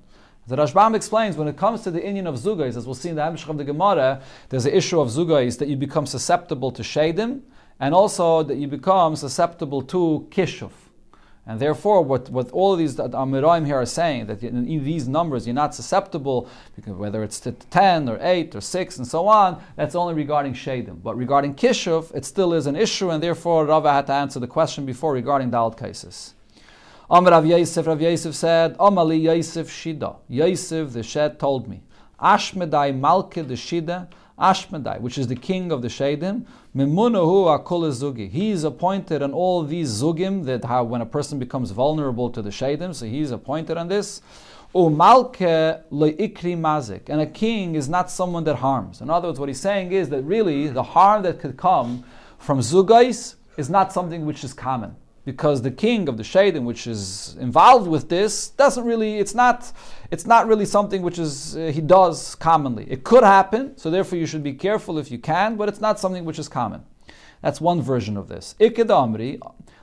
The 0.49 0.57
Rashbam 0.57 0.95
explains 0.95 1.35
when 1.35 1.49
it 1.49 1.57
comes 1.57 1.81
to 1.85 1.91
the 1.91 2.01
inyan 2.01 2.27
of 2.27 2.35
Zugais, 2.35 2.77
as 2.77 2.85
we'll 2.85 2.95
see 2.95 3.09
in 3.09 3.17
the 3.17 3.23
Hamshach 3.23 3.49
of 3.49 3.57
the 3.57 3.65
Gemara, 3.65 4.21
there's 4.51 4.67
an 4.67 4.75
issue 4.75 5.01
of 5.01 5.09
Zugais 5.09 5.57
that 5.61 5.69
you 5.69 5.79
become 5.79 6.05
susceptible 6.05 6.71
to 6.73 6.83
Shadim, 6.83 7.41
and 7.79 7.95
also 7.95 8.43
that 8.43 8.59
you 8.59 8.69
become 8.69 9.17
susceptible 9.17 9.81
to 9.81 10.29
Kishuf. 10.31 10.73
And 11.51 11.59
therefore, 11.59 12.03
what, 12.03 12.31
what 12.31 12.49
all 12.53 12.75
of 12.75 12.79
these 12.79 12.95
Amoraim 12.95 13.67
here 13.67 13.75
are 13.81 13.85
saying, 13.85 14.27
that 14.27 14.41
in 14.45 14.85
these 14.85 15.09
numbers 15.09 15.49
you're 15.49 15.53
not 15.53 15.75
susceptible, 15.75 16.49
because 16.77 16.93
whether 16.93 17.25
it's 17.25 17.41
to 17.41 17.51
10 17.51 18.09
or 18.09 18.19
8 18.21 18.55
or 18.55 18.61
6 18.61 18.99
and 18.99 19.05
so 19.05 19.27
on, 19.27 19.61
that's 19.75 19.97
only 19.97 20.15
regarding 20.15 20.55
Shadim. 20.55 21.03
But 21.03 21.17
regarding 21.17 21.57
Kishuv, 21.57 22.15
it 22.15 22.25
still 22.25 22.55
is 22.55 22.69
an 22.69 22.77
issue, 22.77 23.11
and 23.11 23.21
therefore 23.21 23.67
Rava 23.67 23.93
had 23.93 24.07
to 24.07 24.13
answer 24.13 24.39
the 24.39 24.47
question 24.47 24.87
before 24.87 25.13
regarding 25.13 25.51
Dalit 25.51 25.77
cases. 25.77 26.35
Amr 27.11 27.33
Rav 27.33 27.45
Yosef, 27.45 27.85
Rav 27.85 28.01
Yosef 28.01 28.33
said, 28.33 28.79
Amali 28.79 29.21
Yosef 29.21 29.69
Shida. 29.69 30.19
Yosef 30.29 30.93
the 30.93 31.03
Shed 31.03 31.41
told 31.41 31.67
me, 31.67 31.83
Ashmedai 32.23 32.97
Malke 32.97 33.45
the 33.45 33.55
Shida, 33.55 34.07
Ashmedai, 34.41 35.01
which 35.01 35.19
is 35.19 35.29
the 35.29 35.37
king 35.37 35.71
of 35.71 35.83
the 35.83 35.89
Shadim, 35.89 36.47
Mimunahu 36.75 37.65
akul 37.65 37.91
zugi. 37.91 38.31
He 38.31 38.51
is 38.51 38.65
appointed 38.65 39.23
on 39.23 39.33
all 39.33 39.63
these 39.63 40.03
zugim 40.03 40.45
that 40.47 40.65
how 40.65 40.85
when 40.85 41.01
a 41.01 41.07
person 41.07 41.39
becomes 41.39 41.71
vulnerable 41.73 42.31
to 42.31 42.41
the 42.41 42.51
Shadim, 42.51 42.95
so 42.95 43.07
he's 43.07 43.31
appointed 43.31 43.77
on 43.77 43.89
this. 43.89 44.23
Umalke 44.75 45.83
leikri 45.91 46.57
mazik. 46.57 47.09
And 47.09 47.21
a 47.21 47.27
king 47.27 47.75
is 47.75 47.89
not 47.89 48.11
someone 48.11 48.45
that 48.45 48.57
harms. 48.57 49.01
In 49.01 49.11
other 49.11 49.29
words, 49.29 49.41
what 49.41 49.49
he's 49.49 49.61
saying 49.61 49.93
is 49.93 50.09
that 50.11 50.23
really 50.23 50.69
the 50.69 50.83
harm 50.83 51.23
that 51.25 51.41
could 51.41 51.57
come 51.57 52.05
from 52.39 52.61
zugais 52.61 53.35
is 53.57 53.69
not 53.69 53.93
something 53.93 54.25
which 54.25 54.45
is 54.45 54.53
common 54.55 54.97
because 55.25 55.63
the 55.63 55.71
king 55.71 56.09
of 56.09 56.17
the 56.17 56.23
Shadim, 56.23 56.65
which 56.65 56.87
is 56.87 57.37
involved 57.39 57.87
with 57.87 58.09
this, 58.09 58.49
doesn't 58.51 58.85
really, 58.85 59.19
it's 59.19 59.35
not, 59.35 59.71
it's 60.11 60.27
not 60.27 60.47
really 60.47 60.67
something 60.67 61.03
which 61.03 61.19
is, 61.19 61.57
uh, 61.57 61.71
he 61.73 61.81
does 61.81 62.35
commonly. 62.35 62.87
It 62.91 63.05
could 63.05 63.23
happen, 63.23 63.77
so 63.77 63.91
therefore 63.91 64.19
you 64.19 64.27
should 64.27 64.43
be 64.43 64.55
careful 64.55 64.99
if 64.99 65.11
you 65.11 65.19
can, 65.19 65.57
but 65.57 65.69
it's 65.69 65.81
not 65.81 66.01
something 66.01 66.25
which 66.25 66.39
is 66.39 66.49
common. 66.49 66.83
That's 67.43 67.61
one 67.61 67.81
version 67.81 68.17
of 68.17 68.29
this. 68.29 68.55
Iked 68.61 68.91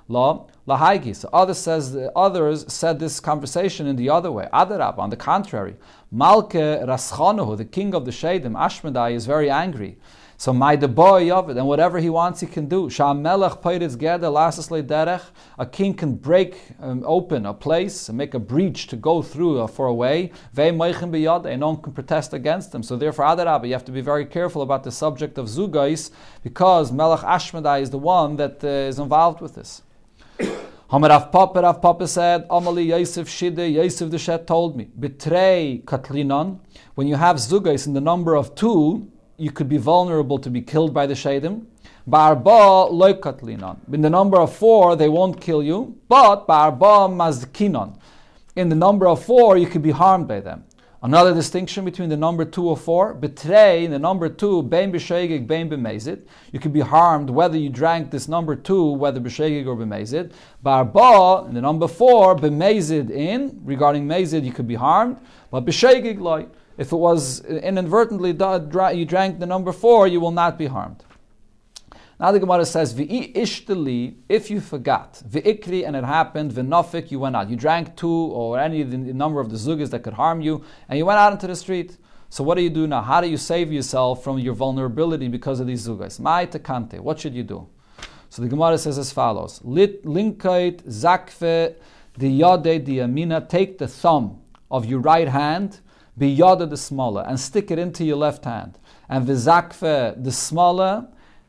law, 0.09 0.47
lahaigi. 0.67 1.15
So 1.15 1.29
others, 1.33 1.57
says, 1.57 1.97
others 2.15 2.71
said 2.71 2.99
this 2.99 3.19
conversation 3.19 3.87
in 3.87 3.95
the 3.95 4.09
other 4.09 4.31
way. 4.31 4.47
Adarab, 4.53 4.97
on 4.99 5.09
the 5.09 5.15
contrary. 5.15 5.75
Malke 6.13 6.85
Raschonahu, 6.85 7.57
the 7.57 7.65
king 7.65 7.95
of 7.95 8.05
the 8.05 8.11
Shadim, 8.11 8.53
Ashmedai, 8.53 9.13
is 9.13 9.25
very 9.25 9.49
angry. 9.49 9.97
So 10.39 10.53
my 10.53 10.75
the 10.75 10.87
boy 10.87 11.31
of 11.31 11.49
it, 11.49 11.57
and 11.57 11.65
whatever 11.65 11.97
he 11.97 12.11
wants, 12.11 12.41
he 12.41 12.45
can 12.45 12.67
do. 12.67 12.89
A 12.89 13.57
king 15.71 15.93
can 15.95 16.13
break 16.13 16.61
um, 16.79 17.03
open 17.07 17.47
a 17.47 17.55
place 17.55 18.07
and 18.07 18.19
make 18.19 18.35
a 18.35 18.39
breach 18.39 18.85
to 18.87 18.95
go 18.95 19.23
through 19.23 19.61
uh, 19.61 19.65
for 19.65 19.87
a 19.87 19.93
way. 19.93 20.31
And 20.55 20.77
no 20.77 20.85
one 20.85 21.81
can 21.81 21.91
protest 21.91 22.33
against 22.33 22.75
him. 22.75 22.83
So 22.83 22.95
therefore, 22.95 23.25
Adarabah, 23.25 23.65
you 23.65 23.73
have 23.73 23.85
to 23.85 23.91
be 23.91 24.01
very 24.01 24.27
careful 24.27 24.61
about 24.61 24.83
the 24.83 24.91
subject 24.91 25.39
of 25.39 25.47
Zugais 25.47 26.11
because 26.43 26.91
Melech 26.91 27.21
Ashmedai 27.21 27.81
is 27.81 27.89
the 27.89 27.97
one 27.97 28.35
that 28.35 28.63
uh, 28.63 28.67
is 28.67 28.99
involved 28.99 29.41
with 29.41 29.55
this. 29.55 29.81
Hamarav 30.91 31.31
Papa, 31.31 31.63
Rav 31.63 31.81
Papa 31.81 32.07
said, 32.07 32.47
Amali 32.47 32.85
Yosef 32.85 33.27
Shide, 33.27 33.57
Yosef 33.57 34.11
the 34.11 34.19
Shet 34.19 34.45
told 34.45 34.77
me, 34.77 34.87
betray 34.97 35.81
Katlinon, 35.83 36.59
when 36.93 37.07
you 37.07 37.15
have 37.15 37.37
Zugais 37.37 37.87
in 37.87 37.93
the 37.93 37.99
number 37.99 38.35
of 38.35 38.53
two, 38.53 39.11
you 39.37 39.51
could 39.51 39.69
be 39.69 39.77
vulnerable 39.77 40.39
to 40.39 40.49
be 40.49 40.61
killed 40.61 40.93
by 40.93 41.05
the 41.05 41.13
Shadim. 41.13 41.65
Barba 42.07 42.89
loikatlinon. 42.91 43.77
In 43.93 44.01
the 44.01 44.09
number 44.09 44.39
of 44.39 44.53
four, 44.53 44.95
they 44.95 45.09
won't 45.09 45.39
kill 45.39 45.61
you, 45.61 45.95
but 46.07 46.47
barba 46.47 47.07
mazkinon. 47.13 47.99
In 48.55 48.69
the 48.69 48.75
number 48.75 49.07
of 49.07 49.23
four, 49.23 49.57
you 49.57 49.67
could 49.67 49.83
be 49.83 49.91
harmed 49.91 50.27
by 50.27 50.39
them. 50.39 50.63
Another 51.03 51.31
distinction 51.31 51.85
between 51.85 52.09
the 52.09 52.17
number 52.17 52.43
two 52.43 52.67
or 52.67 52.75
four, 52.75 53.13
betray 53.13 53.85
in 53.85 53.91
the 53.91 53.99
number 53.99 54.27
two, 54.29 54.63
bein 54.63 54.91
b'shegig, 54.91 55.45
bein 55.45 55.69
b'mezid. 55.69 56.25
You 56.51 56.59
could 56.59 56.73
be 56.73 56.79
harmed 56.79 57.29
whether 57.29 57.55
you 57.57 57.69
drank 57.69 58.09
this 58.09 58.27
number 58.27 58.55
two, 58.55 58.91
whether 58.93 59.19
b'shegig 59.19 59.67
or 59.67 59.75
b'mezid. 59.75 60.31
Barba 60.63 61.45
in 61.47 61.53
the 61.53 61.61
number 61.61 61.87
four, 61.87 62.35
b'mezid 62.35 63.11
in, 63.11 63.61
regarding 63.63 64.07
mezid, 64.07 64.43
you 64.43 64.51
could 64.51 64.67
be 64.67 64.75
harmed, 64.75 65.19
but 65.51 65.65
b'shegig 65.65 66.19
like. 66.19 66.49
If 66.77 66.91
it 66.91 66.97
was 66.97 67.41
inadvertently 67.41 68.29
you 68.29 69.05
drank 69.05 69.39
the 69.39 69.45
number 69.45 69.71
four, 69.71 70.07
you 70.07 70.19
will 70.19 70.31
not 70.31 70.57
be 70.57 70.67
harmed. 70.67 71.03
Now 72.19 72.31
the 72.31 72.39
Gemara 72.39 72.65
says, 72.65 72.95
V'i 72.95 73.33
ishtali, 73.35 74.15
if 74.27 74.49
you 74.49 74.59
forgot, 74.59 75.21
v'ikri, 75.27 75.85
and 75.85 75.95
it 75.95 76.03
happened, 76.03 76.51
v'nofik, 76.51 77.11
you 77.11 77.19
went 77.19 77.35
out. 77.35 77.47
You 77.47 77.55
drank 77.55 77.95
two 77.95 78.09
or 78.09 78.59
any 78.59 78.81
the 78.81 78.97
number 78.97 79.39
of 79.39 79.51
the 79.51 79.55
zugas 79.55 79.91
that 79.91 80.01
could 80.01 80.13
harm 80.13 80.41
you, 80.41 80.63
and 80.89 80.97
you 80.97 81.05
went 81.05 81.19
out 81.19 81.31
into 81.31 81.45
the 81.45 81.55
street. 81.55 81.97
So 82.29 82.43
what 82.43 82.55
do 82.55 82.63
you 82.63 82.71
do 82.71 82.87
now? 82.87 83.01
How 83.01 83.21
do 83.21 83.27
you 83.27 83.37
save 83.37 83.71
yourself 83.71 84.23
from 84.23 84.39
your 84.39 84.55
vulnerability 84.55 85.27
because 85.27 85.59
of 85.59 85.67
these 85.67 85.87
zugas? 85.87 86.19
Mai 86.19 86.47
takante, 86.47 86.99
what 86.99 87.19
should 87.19 87.35
you 87.35 87.43
do? 87.43 87.67
So 88.29 88.41
the 88.41 88.47
Gemara 88.47 88.79
says 88.79 88.97
as 88.97 89.11
follows, 89.11 89.61
Lit 89.63 90.03
linkait 90.03 90.83
zakfe 90.83 91.75
the 92.17 92.39
yade 92.39 93.03
amina, 93.03 93.41
take 93.41 93.77
the 93.77 93.87
thumb 93.87 94.41
of 94.71 94.85
your 94.85 94.99
right 94.99 95.27
hand, 95.27 95.81
biyada 96.19 96.69
the 96.69 96.77
smaller, 96.77 97.23
and 97.27 97.39
stick 97.39 97.71
it 97.71 97.79
into 97.79 98.03
your 98.03 98.17
left 98.17 98.45
hand. 98.45 98.77
And 99.09 99.27
vizakfe 99.27 100.23
the 100.23 100.31
smaller, 100.31 101.07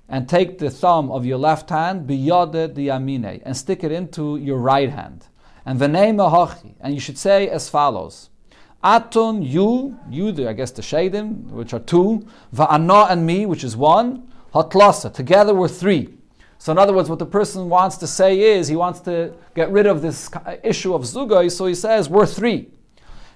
and 0.09 0.29
take 0.29 0.59
the 0.59 0.71
thumb 0.71 1.11
of 1.11 1.27
your 1.27 1.39
left 1.39 1.71
hand, 1.71 2.09
biyada 2.09 2.75
the 2.75 2.89
amine, 2.89 3.43
and 3.45 3.57
stick 3.57 3.85
it 3.85 3.93
into 3.93 4.37
your 4.37 4.59
right 4.59 4.91
hand. 4.91 5.27
And 5.66 5.79
v'neima 5.79 6.31
hachi, 6.31 6.75
and 6.81 6.95
you 6.95 7.01
should 7.01 7.19
say 7.19 7.49
as 7.49 7.69
follows. 7.69 8.31
Aton, 8.83 9.43
you, 9.43 9.99
you, 10.09 10.31
the, 10.31 10.49
I 10.49 10.53
guess 10.53 10.71
the 10.71 10.83
shadim, 10.83 11.51
which 11.51 11.75
are 11.75 11.81
two, 11.81 12.27
va'ana 12.55 13.11
and 13.11 13.27
me, 13.27 13.45
which 13.45 13.64
is 13.64 13.77
one, 13.77 14.29
Hatlasa. 14.55 15.12
Together 15.12 15.53
we're 15.53 15.69
three. 15.69 16.14
So 16.59 16.73
in 16.73 16.79
other 16.79 16.93
words, 16.93 17.09
what 17.09 17.19
the 17.19 17.27
person 17.27 17.69
wants 17.69 17.97
to 17.99 18.07
say 18.07 18.41
is 18.41 18.69
he 18.69 18.77
wants 18.77 19.01
to 19.01 19.35
get 19.55 19.71
rid 19.71 19.87
of 19.87 20.01
this 20.01 20.31
issue 20.62 20.95
of 20.95 21.03
zugay, 21.03 21.51
so 21.51 21.66
he 21.66 21.75
says 21.75 22.09
we're 22.09 22.27
three. 22.27 22.71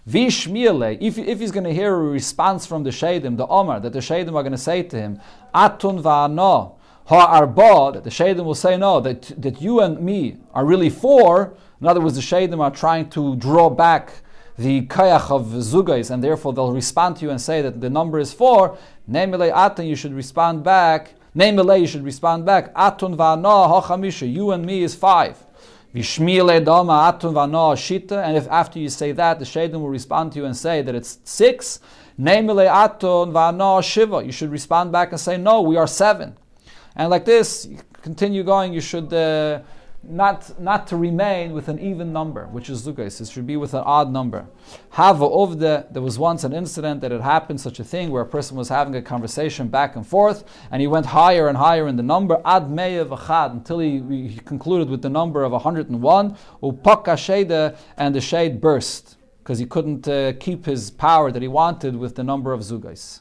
Vishmiele, 0.08 0.98
if, 1.00 1.16
if 1.16 1.38
he's 1.38 1.52
going 1.52 1.64
to 1.64 1.72
hear 1.72 1.94
a 1.94 1.98
response 1.98 2.66
from 2.66 2.82
the 2.82 2.90
Shadim, 2.90 3.36
the 3.36 3.46
Omar, 3.46 3.78
that 3.80 3.92
the 3.92 4.00
Shadim 4.00 4.34
are 4.34 4.42
going 4.42 4.50
to 4.52 4.58
say 4.58 4.82
to 4.82 4.96
him, 4.96 5.20
Atun 5.54 6.02
va'ano, 6.02 6.74
ha'arba, 7.06 7.92
that 7.94 8.04
the 8.04 8.10
Shadim 8.10 8.44
will 8.44 8.56
say 8.56 8.76
no, 8.76 8.98
that, 9.00 9.32
that 9.40 9.62
you 9.62 9.80
and 9.80 10.00
me 10.00 10.38
are 10.54 10.64
really 10.64 10.90
four. 10.90 11.54
In 11.80 11.86
other 11.86 12.00
words, 12.00 12.16
the 12.16 12.20
Shadim 12.20 12.60
are 12.60 12.70
trying 12.70 13.10
to 13.10 13.36
draw 13.36 13.70
back 13.70 14.12
the 14.58 14.82
kayach 14.86 15.30
of 15.30 15.46
zugais, 15.46 16.10
and 16.10 16.22
therefore 16.22 16.52
they'll 16.52 16.72
respond 16.72 17.16
to 17.16 17.24
you 17.24 17.30
and 17.30 17.40
say 17.40 17.62
that 17.62 17.80
the 17.80 17.88
number 17.88 18.18
is 18.18 18.32
four. 18.32 18.76
Nemele 19.08 19.52
atun, 19.52 19.86
you 19.88 19.96
should 19.96 20.14
respond 20.14 20.64
back. 20.64 21.14
Nemele, 21.36 21.80
you 21.80 21.86
should 21.86 22.04
respond 22.04 22.44
back. 22.44 22.74
Atun 22.74 23.16
va'ano, 23.16 23.68
ha'chamisha, 23.68 24.30
you 24.30 24.50
and 24.50 24.66
me 24.66 24.82
is 24.82 24.94
five. 24.96 25.38
Shita, 27.74 28.24
and 28.24 28.36
if 28.36 28.48
after 28.48 28.78
you 28.78 28.88
say 28.88 29.12
that, 29.12 29.38
the 29.38 29.44
Shadim 29.44 29.74
will 29.74 29.90
respond 29.90 30.32
to 30.32 30.38
you 30.38 30.46
and 30.46 30.56
say 30.56 30.80
that 30.80 30.94
it's 30.94 31.18
six, 31.24 31.80
Shiva. 33.82 34.24
You 34.24 34.32
should 34.32 34.50
respond 34.50 34.90
back 34.90 35.12
and 35.12 35.20
say, 35.20 35.36
no, 35.36 35.60
we 35.60 35.76
are 35.76 35.86
seven. 35.86 36.36
And 36.96 37.10
like 37.10 37.24
this, 37.26 37.68
continue 38.00 38.42
going, 38.42 38.72
you 38.72 38.80
should 38.80 39.12
uh, 39.12 39.60
not, 40.04 40.60
not 40.60 40.86
to 40.88 40.96
remain 40.96 41.52
with 41.52 41.68
an 41.68 41.78
even 41.78 42.12
number, 42.12 42.46
which 42.46 42.68
is 42.68 42.86
Zugais. 42.86 43.20
It 43.20 43.28
should 43.28 43.46
be 43.46 43.56
with 43.56 43.72
an 43.72 43.82
odd 43.84 44.10
number. 44.10 44.46
Hava 44.90 45.24
Ovde, 45.24 45.92
there 45.92 46.02
was 46.02 46.18
once 46.18 46.44
an 46.44 46.52
incident 46.52 47.00
that 47.02 47.12
had 47.12 47.20
happened, 47.20 47.60
such 47.60 47.78
a 47.78 47.84
thing, 47.84 48.10
where 48.10 48.22
a 48.22 48.26
person 48.26 48.56
was 48.56 48.68
having 48.68 48.94
a 48.96 49.02
conversation 49.02 49.68
back 49.68 49.94
and 49.94 50.06
forth, 50.06 50.44
and 50.70 50.80
he 50.80 50.88
went 50.88 51.06
higher 51.06 51.48
and 51.48 51.56
higher 51.56 51.86
in 51.86 51.96
the 51.96 52.02
number, 52.02 52.40
Ad 52.44 52.64
Meyev 52.64 53.16
Achad, 53.16 53.52
until 53.52 53.78
he, 53.78 54.28
he 54.28 54.38
concluded 54.40 54.90
with 54.90 55.02
the 55.02 55.10
number 55.10 55.44
of 55.44 55.52
101, 55.52 56.36
Upaka 56.62 57.14
Sheda, 57.14 57.76
and 57.96 58.14
the 58.14 58.20
shade 58.20 58.60
burst, 58.60 59.16
because 59.38 59.58
he 59.58 59.66
couldn't 59.66 60.08
uh, 60.08 60.32
keep 60.40 60.66
his 60.66 60.90
power 60.90 61.30
that 61.30 61.42
he 61.42 61.48
wanted 61.48 61.96
with 61.96 62.16
the 62.16 62.24
number 62.24 62.52
of 62.52 62.60
Zugais. 62.60 63.20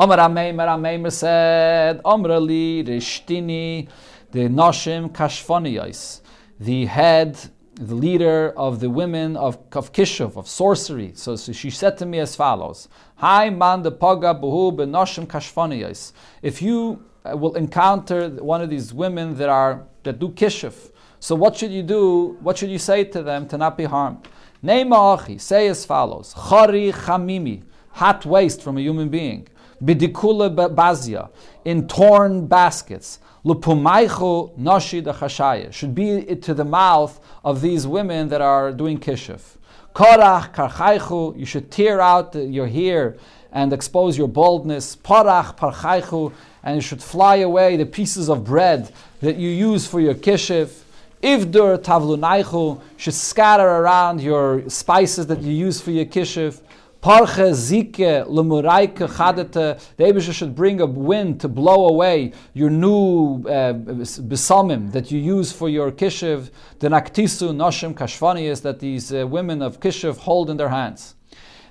Omar 0.00 0.18
Ameimer 0.18 0.68
Ameimer 0.68 1.10
said, 1.10 2.00
Omar 2.04 2.38
li 2.38 2.84
Rishtini, 2.84 3.88
the 4.30 4.40
Noshim 4.40 5.10
Kashfoniyos, 5.10 6.20
the 6.60 6.86
head, 6.86 7.38
the 7.74 7.94
leader 7.94 8.52
of 8.56 8.80
the 8.80 8.90
women 8.90 9.36
of, 9.36 9.58
of 9.72 9.92
Kishuv, 9.92 10.36
of 10.36 10.46
sorcery. 10.48 11.12
So, 11.14 11.36
so 11.36 11.52
she 11.52 11.70
said 11.70 11.96
to 11.98 12.06
me 12.06 12.18
as 12.18 12.36
follows 12.36 12.88
Hi 13.16 13.50
man 13.50 13.82
the 13.82 13.92
Paga 13.92 14.34
Buhu 14.34 14.76
Noshim 14.76 15.26
Kashfoniyos. 15.26 16.12
If 16.42 16.60
you 16.60 17.04
uh, 17.24 17.36
will 17.36 17.54
encounter 17.54 18.28
one 18.28 18.60
of 18.60 18.68
these 18.68 18.92
women 18.92 19.36
that 19.38 19.48
are 19.48 19.86
that 20.02 20.18
do 20.18 20.28
Kishuv, 20.28 20.92
so 21.20 21.34
what 21.34 21.56
should 21.56 21.70
you 21.70 21.82
do? 21.82 22.36
What 22.40 22.58
should 22.58 22.70
you 22.70 22.78
say 22.78 23.04
to 23.04 23.22
them 23.22 23.48
to 23.48 23.58
not 23.58 23.76
be 23.76 23.84
harmed? 23.84 24.28
Neima 24.62 25.18
Achi, 25.18 25.38
say 25.38 25.68
as 25.68 25.84
follows 25.84 26.34
Chari 26.34 26.92
Chamimi, 26.92 27.62
hot 27.92 28.26
waste 28.26 28.60
from 28.60 28.76
a 28.76 28.80
human 28.80 29.08
being. 29.08 29.48
Bidikula 29.82 30.74
bazia, 30.74 31.30
in 31.64 31.86
torn 31.86 32.46
baskets. 32.46 33.20
Lupumaichu 33.44 34.56
nashi 34.58 35.72
should 35.72 35.94
be 35.94 36.36
to 36.36 36.54
the 36.54 36.64
mouth 36.64 37.20
of 37.44 37.60
these 37.60 37.86
women 37.86 38.28
that 38.28 38.40
are 38.40 38.72
doing 38.72 38.98
kishuf. 38.98 39.56
Korach 39.94 40.54
karchaichu, 40.54 41.38
you 41.38 41.46
should 41.46 41.70
tear 41.70 42.00
out 42.00 42.34
your 42.34 42.66
hair 42.66 43.16
and 43.52 43.72
expose 43.72 44.18
your 44.18 44.28
baldness. 44.28 44.96
Parach 44.96 45.56
parchaichu, 45.56 46.32
and 46.62 46.76
you 46.76 46.82
should 46.82 47.02
fly 47.02 47.36
away 47.36 47.76
the 47.76 47.86
pieces 47.86 48.28
of 48.28 48.44
bread 48.44 48.92
that 49.20 49.36
you 49.36 49.48
use 49.48 49.86
for 49.86 50.00
your 50.00 50.14
kishuf. 50.14 50.82
Ivdur 51.22 51.78
tavlunaichu 51.78 52.80
should 52.96 53.14
scatter 53.14 53.66
around 53.66 54.20
your 54.20 54.68
spices 54.68 55.26
that 55.28 55.40
you 55.40 55.52
use 55.52 55.80
for 55.80 55.90
your 55.90 56.04
kishuf. 56.04 56.60
Parche 57.08 57.54
zike 57.54 58.26
lemuraike 58.28 59.08
chadete. 59.08 59.80
The 59.96 60.04
Abisha 60.04 60.30
should 60.30 60.54
bring 60.54 60.82
a 60.82 60.84
wind 60.84 61.40
to 61.40 61.48
blow 61.48 61.88
away 61.88 62.34
your 62.52 62.68
new 62.68 63.42
uh, 63.48 63.72
besamim 63.72 64.92
that 64.92 65.10
you 65.10 65.18
use 65.18 65.50
for 65.50 65.70
your 65.70 65.90
kishiv. 65.90 66.50
The 66.80 66.88
naktisu 66.88 67.54
noshim 67.54 67.94
kashvani 67.94 68.42
is 68.42 68.60
that 68.60 68.80
these 68.80 69.10
uh, 69.10 69.26
women 69.26 69.62
of 69.62 69.80
kishiv 69.80 70.18
hold 70.18 70.50
in 70.50 70.58
their 70.58 70.68
hands. 70.68 71.14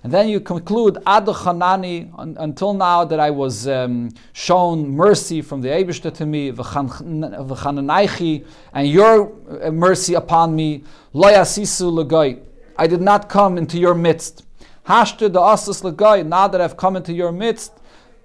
And 0.01 0.11
then 0.11 0.27
you 0.27 0.39
conclude 0.39 0.97
ad 1.05 1.27
chanani 1.27 2.11
until 2.17 2.73
now 2.73 3.05
that 3.05 3.19
I 3.19 3.29
was 3.29 3.67
um, 3.67 4.09
shown 4.33 4.89
mercy 4.89 5.43
from 5.43 5.61
the 5.61 5.67
Abishta 5.67 6.11
to 6.15 6.25
me 6.25 6.51
v'chananaichi 6.51 8.43
and 8.73 8.87
your 8.87 9.33
uh, 9.61 9.69
mercy 9.69 10.15
upon 10.15 10.55
me 10.55 10.83
loyasisu 11.13 11.91
legoy. 12.03 12.39
I 12.75 12.87
did 12.87 13.01
not 13.01 13.29
come 13.29 13.59
into 13.59 13.77
your 13.77 13.93
midst. 13.93 14.46
Hashtu 14.87 15.29
the 15.31 15.41
asas 15.41 15.81
legoy, 15.81 16.25
now 16.25 16.47
that 16.47 16.61
I've 16.61 16.77
come 16.77 16.95
into 16.95 17.11
your 17.11 17.33
midst, 17.33 17.73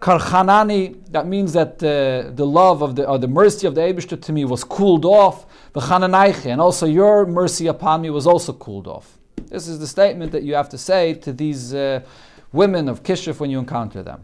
karchanani, 0.00 0.96
that 1.10 1.26
means 1.26 1.54
that 1.54 1.82
uh, 1.82 2.30
the 2.30 2.46
love 2.46 2.82
of 2.82 2.94
the, 2.94 3.04
or 3.04 3.18
the 3.18 3.26
mercy 3.26 3.66
of 3.66 3.74
the 3.74 3.80
Abishter 3.80 4.20
to 4.22 4.32
me 4.32 4.44
was 4.44 4.62
cooled 4.62 5.04
off, 5.04 5.44
and 5.74 6.60
also 6.60 6.86
your 6.86 7.26
mercy 7.26 7.66
upon 7.66 8.02
me 8.02 8.10
was 8.10 8.28
also 8.28 8.52
cooled 8.52 8.86
off. 8.86 9.18
This 9.48 9.66
is 9.66 9.80
the 9.80 9.88
statement 9.88 10.30
that 10.30 10.44
you 10.44 10.54
have 10.54 10.68
to 10.68 10.78
say 10.78 11.14
to 11.14 11.32
these 11.32 11.74
uh, 11.74 12.00
women 12.52 12.88
of 12.88 13.02
Kishuf 13.02 13.40
when 13.40 13.50
you 13.50 13.58
encounter 13.58 14.04
them. 14.04 14.22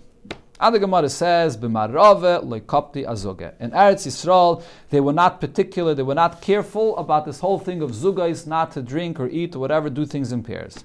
And 0.60 0.74
the 0.74 0.78
Gemara 0.78 1.08
says, 1.08 1.56
"B'marove 1.56 2.44
loikopti 2.44 3.04
azoge." 3.04 3.52
In 3.60 3.70
Eretz 3.72 4.06
Yisrael, 4.06 4.62
they 4.90 5.00
were 5.00 5.12
not 5.12 5.40
particular; 5.40 5.94
they 5.94 6.02
were 6.02 6.14
not 6.14 6.40
careful 6.40 6.96
about 6.98 7.24
this 7.24 7.40
whole 7.40 7.58
thing 7.58 7.82
of 7.82 7.92
zugais, 7.92 8.46
not 8.46 8.72
to 8.72 8.82
drink 8.82 9.18
or 9.18 9.28
eat 9.28 9.54
or 9.54 9.60
whatever, 9.60 9.88
do 9.88 10.04
things 10.04 10.32
in 10.32 10.42
pairs. 10.42 10.84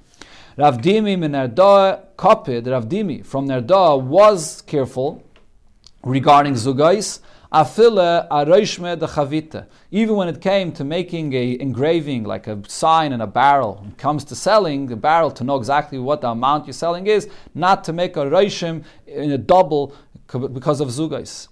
Rav 0.56 0.78
Dimi 0.78 1.18
min 1.18 1.32
Erdoa 1.32 2.00
Kopid, 2.16 2.68
Rav 2.68 2.84
from 3.26 3.48
Nehardea 3.48 4.00
was 4.00 4.62
careful 4.62 5.24
regarding 6.04 6.54
Zugais. 6.54 7.20
De 7.52 7.60
chavita. 9.08 9.68
Even 9.92 10.16
when 10.16 10.28
it 10.28 10.42
came 10.42 10.72
to 10.72 10.84
making 10.84 11.34
a 11.34 11.60
engraving, 11.60 12.24
like 12.24 12.48
a 12.48 12.62
sign 12.68 13.14
in 13.14 13.22
a 13.22 13.28
barrel, 13.28 13.78
when 13.82 13.90
it 13.90 13.98
comes 13.98 14.24
to 14.24 14.36
selling 14.36 14.88
the 14.88 14.96
barrel 14.96 15.32
to 15.32 15.44
know 15.44 15.56
exactly 15.56 15.98
what 15.98 16.22
the 16.22 16.28
amount 16.30 16.68
you're 16.68 16.74
selling 16.74 17.08
is, 17.08 17.28
not 17.56 17.84
to 17.84 17.94
make 17.94 18.16
a 18.16 18.26
roishim 18.26 18.84
in 19.08 19.32
a 19.32 19.38
double 19.38 19.96
because 20.52 20.82
of 20.82 20.90
zugais. 20.90 21.48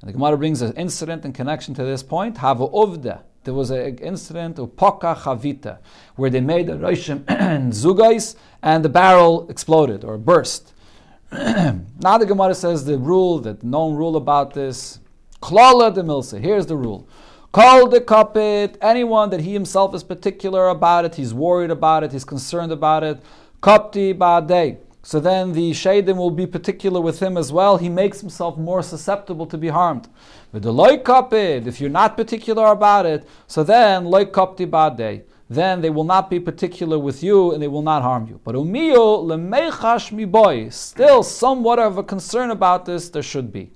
And 0.00 0.08
the 0.08 0.12
Gemara 0.12 0.36
brings 0.36 0.62
an 0.62 0.72
incident 0.74 1.24
in 1.24 1.32
connection 1.32 1.74
to 1.74 1.84
this 1.84 2.02
point. 2.02 2.36
Uvda 2.36 3.22
there 3.46 3.54
was 3.54 3.70
an 3.70 3.96
incident 3.98 4.58
of 4.58 4.70
Poka 4.76 5.16
Chavita, 5.16 5.78
where 6.16 6.28
they 6.28 6.40
made 6.40 6.68
a 6.68 6.76
Roshim 6.76 7.24
and 7.28 7.72
Zugais, 7.82 8.36
and 8.62 8.84
the 8.84 8.88
barrel 8.88 9.48
exploded 9.48 10.04
or 10.04 10.18
burst. 10.18 10.74
now 11.32 12.18
the 12.18 12.26
Gemara 12.26 12.54
says 12.54 12.84
the 12.84 12.98
rule, 12.98 13.38
that 13.38 13.62
known 13.62 13.94
rule 13.94 14.16
about 14.16 14.52
this, 14.52 14.98
Klala 15.40 15.94
de 15.94 16.02
Milsa, 16.02 16.40
here's 16.40 16.66
the 16.66 16.76
rule. 16.76 17.08
Call 17.52 17.88
the 17.88 18.00
kapit, 18.00 18.76
anyone 18.82 19.30
that 19.30 19.40
he 19.40 19.52
himself 19.52 19.94
is 19.94 20.02
particular 20.02 20.68
about 20.68 21.04
it, 21.04 21.14
he's 21.14 21.32
worried 21.32 21.70
about 21.70 22.02
it, 22.02 22.12
he's 22.12 22.24
concerned 22.24 22.72
about 22.72 23.04
it, 23.04 23.20
kapti 23.62 24.12
ba'adei. 24.12 24.78
So 25.06 25.20
then 25.20 25.52
the 25.52 25.70
Shadim 25.70 26.16
will 26.16 26.32
be 26.32 26.48
particular 26.48 27.00
with 27.00 27.20
him 27.22 27.36
as 27.36 27.52
well. 27.52 27.76
He 27.76 27.88
makes 27.88 28.20
himself 28.20 28.58
more 28.58 28.82
susceptible 28.82 29.46
to 29.46 29.56
be 29.56 29.68
harmed. 29.68 30.08
With 30.50 30.64
the 30.64 30.72
loikapid, 30.72 31.68
if 31.68 31.80
you're 31.80 31.88
not 31.88 32.16
particular 32.16 32.66
about 32.72 33.06
it, 33.06 33.24
so 33.46 33.62
then 33.62 34.06
loikapti 34.06 34.68
bade. 34.68 35.22
Then 35.48 35.80
they 35.80 35.90
will 35.90 36.02
not 36.02 36.28
be 36.28 36.40
particular 36.40 36.98
with 36.98 37.22
you 37.22 37.52
and 37.52 37.62
they 37.62 37.68
will 37.68 37.82
not 37.82 38.02
harm 38.02 38.26
you. 38.26 38.40
But 38.42 38.56
umiyo 38.56 39.24
lemechash 39.24 40.10
mi 40.10 40.24
boy, 40.24 40.70
still 40.70 41.22
somewhat 41.22 41.78
of 41.78 41.98
a 41.98 42.02
concern 42.02 42.50
about 42.50 42.84
this 42.84 43.08
there 43.08 43.22
should 43.22 43.52
be. 43.52 43.70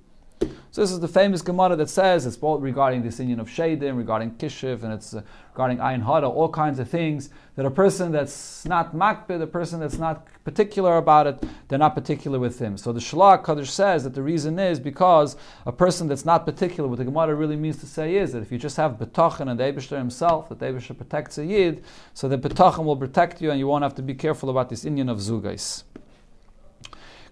So 0.73 0.83
this 0.83 0.93
is 0.93 1.01
the 1.01 1.09
famous 1.09 1.43
Gemara 1.43 1.75
that 1.75 1.91
says 1.91 2.27
it's 2.27 2.37
both 2.37 2.63
regarding 2.63 3.03
this 3.03 3.19
inyan 3.19 3.41
of 3.41 3.49
Shadim, 3.49 3.97
regarding 3.97 4.37
Kishiv, 4.37 4.85
and 4.85 4.93
it's 4.93 5.13
uh, 5.13 5.23
regarding 5.53 5.79
Ayin 5.79 6.07
Hara, 6.07 6.29
all 6.29 6.49
kinds 6.49 6.79
of 6.79 6.89
things 6.89 7.31
that 7.57 7.67
a 7.67 7.71
person 7.73 8.13
that's 8.13 8.65
not 8.65 8.95
makbid, 8.95 9.43
a 9.43 9.49
person 9.49 9.81
that's 9.81 9.99
not 9.99 10.29
particular 10.45 10.97
about 10.97 11.27
it, 11.27 11.43
they're 11.67 11.79
not 11.79 11.97
particular 11.97 12.39
with 12.39 12.61
him. 12.61 12.77
So 12.77 12.93
the 12.93 13.01
Shelah 13.01 13.43
Hakadosh 13.43 13.67
says 13.67 14.05
that 14.05 14.15
the 14.15 14.23
reason 14.23 14.61
is 14.61 14.79
because 14.79 15.37
a 15.67 15.73
person 15.73 16.07
that's 16.07 16.25
not 16.25 16.47
particular, 16.47 16.89
what 16.89 16.99
the 16.99 17.05
Gemara 17.05 17.35
really 17.35 17.57
means 17.57 17.79
to 17.79 17.87
say 17.87 18.15
is 18.15 18.33
that 18.33 18.41
if 18.41 18.53
you 18.53 18.57
just 18.57 18.77
have 18.77 18.93
betachan 18.93 19.51
and 19.51 19.59
the 19.59 19.97
himself, 19.97 20.49
that 20.51 20.61
the 20.61 20.67
Abishter 20.67 20.97
protects 20.97 21.37
a 21.39 21.45
Yid, 21.45 21.83
so 22.15 22.29
the 22.29 22.39
betachan 22.39 22.85
will 22.85 22.97
protect 22.97 23.43
you 23.43 23.51
and 23.51 23.59
you 23.59 23.67
won't 23.67 23.83
have 23.83 23.97
to 23.97 24.03
be 24.03 24.15
careful 24.15 24.51
about 24.51 24.69
this 24.69 24.85
inyan 24.85 25.11
of 25.11 25.19
Zugais. 25.19 25.83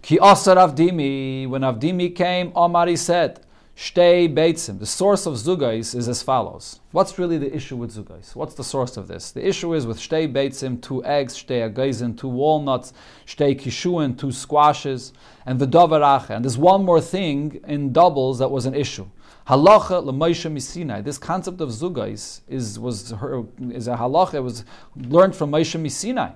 Ki 0.09 0.19
asar 0.23 0.57
Avdimi, 0.57 1.47
when 1.47 1.61
Avdimi 1.61 2.17
came, 2.17 2.51
Omar 2.57 2.87
he 2.87 2.97
said, 2.97 3.41
Shtei 3.77 4.35
Beitzim, 4.35 4.79
the 4.79 4.87
source 4.87 5.27
of 5.27 5.35
Zugais 5.35 5.95
is 5.95 6.09
as 6.09 6.23
follows. 6.23 6.81
What's 6.93 7.19
really 7.19 7.37
the 7.37 7.55
issue 7.55 7.77
with 7.77 7.95
Zugais? 7.95 8.35
What's 8.35 8.55
the 8.55 8.65
source 8.65 8.97
of 8.97 9.07
this? 9.07 9.33
The 9.33 9.47
issue 9.47 9.75
is 9.75 9.87
with 9.87 9.99
Shtei 9.99 10.33
Beitzim, 10.33 10.81
two 10.81 11.05
eggs, 11.05 11.37
Shtei 11.37 11.71
Agaisin, 11.71 12.17
two 12.17 12.31
walnuts, 12.31 12.95
Shtei 13.27 13.55
Kishuin, 13.61 14.19
two 14.19 14.33
squashes, 14.33 15.13
and 15.45 15.59
the 15.59 15.67
Dovaracha. 15.67 16.31
And 16.31 16.43
there's 16.43 16.57
one 16.57 16.87
more 16.87 17.03
thing 17.03 17.61
in 17.69 17.93
doubles 17.93 18.39
that 18.39 18.51
was 18.51 18.65
an 18.65 18.75
issue. 18.75 19.07
Halacha 19.47 20.03
l'Moshe 20.03 20.51
Misinai. 20.51 21.05
This 21.05 21.19
concept 21.19 21.61
of 21.61 21.69
Zugais 21.69 22.41
is, 22.49 22.79
was 22.79 23.11
her, 23.11 23.45
is 23.61 23.89
a 23.89 23.97
halacha, 23.97 24.37
it 24.37 24.41
was 24.41 24.65
learned 24.97 25.37
from 25.37 25.53
Moshe 25.53 25.79
Misinai. 25.79 26.33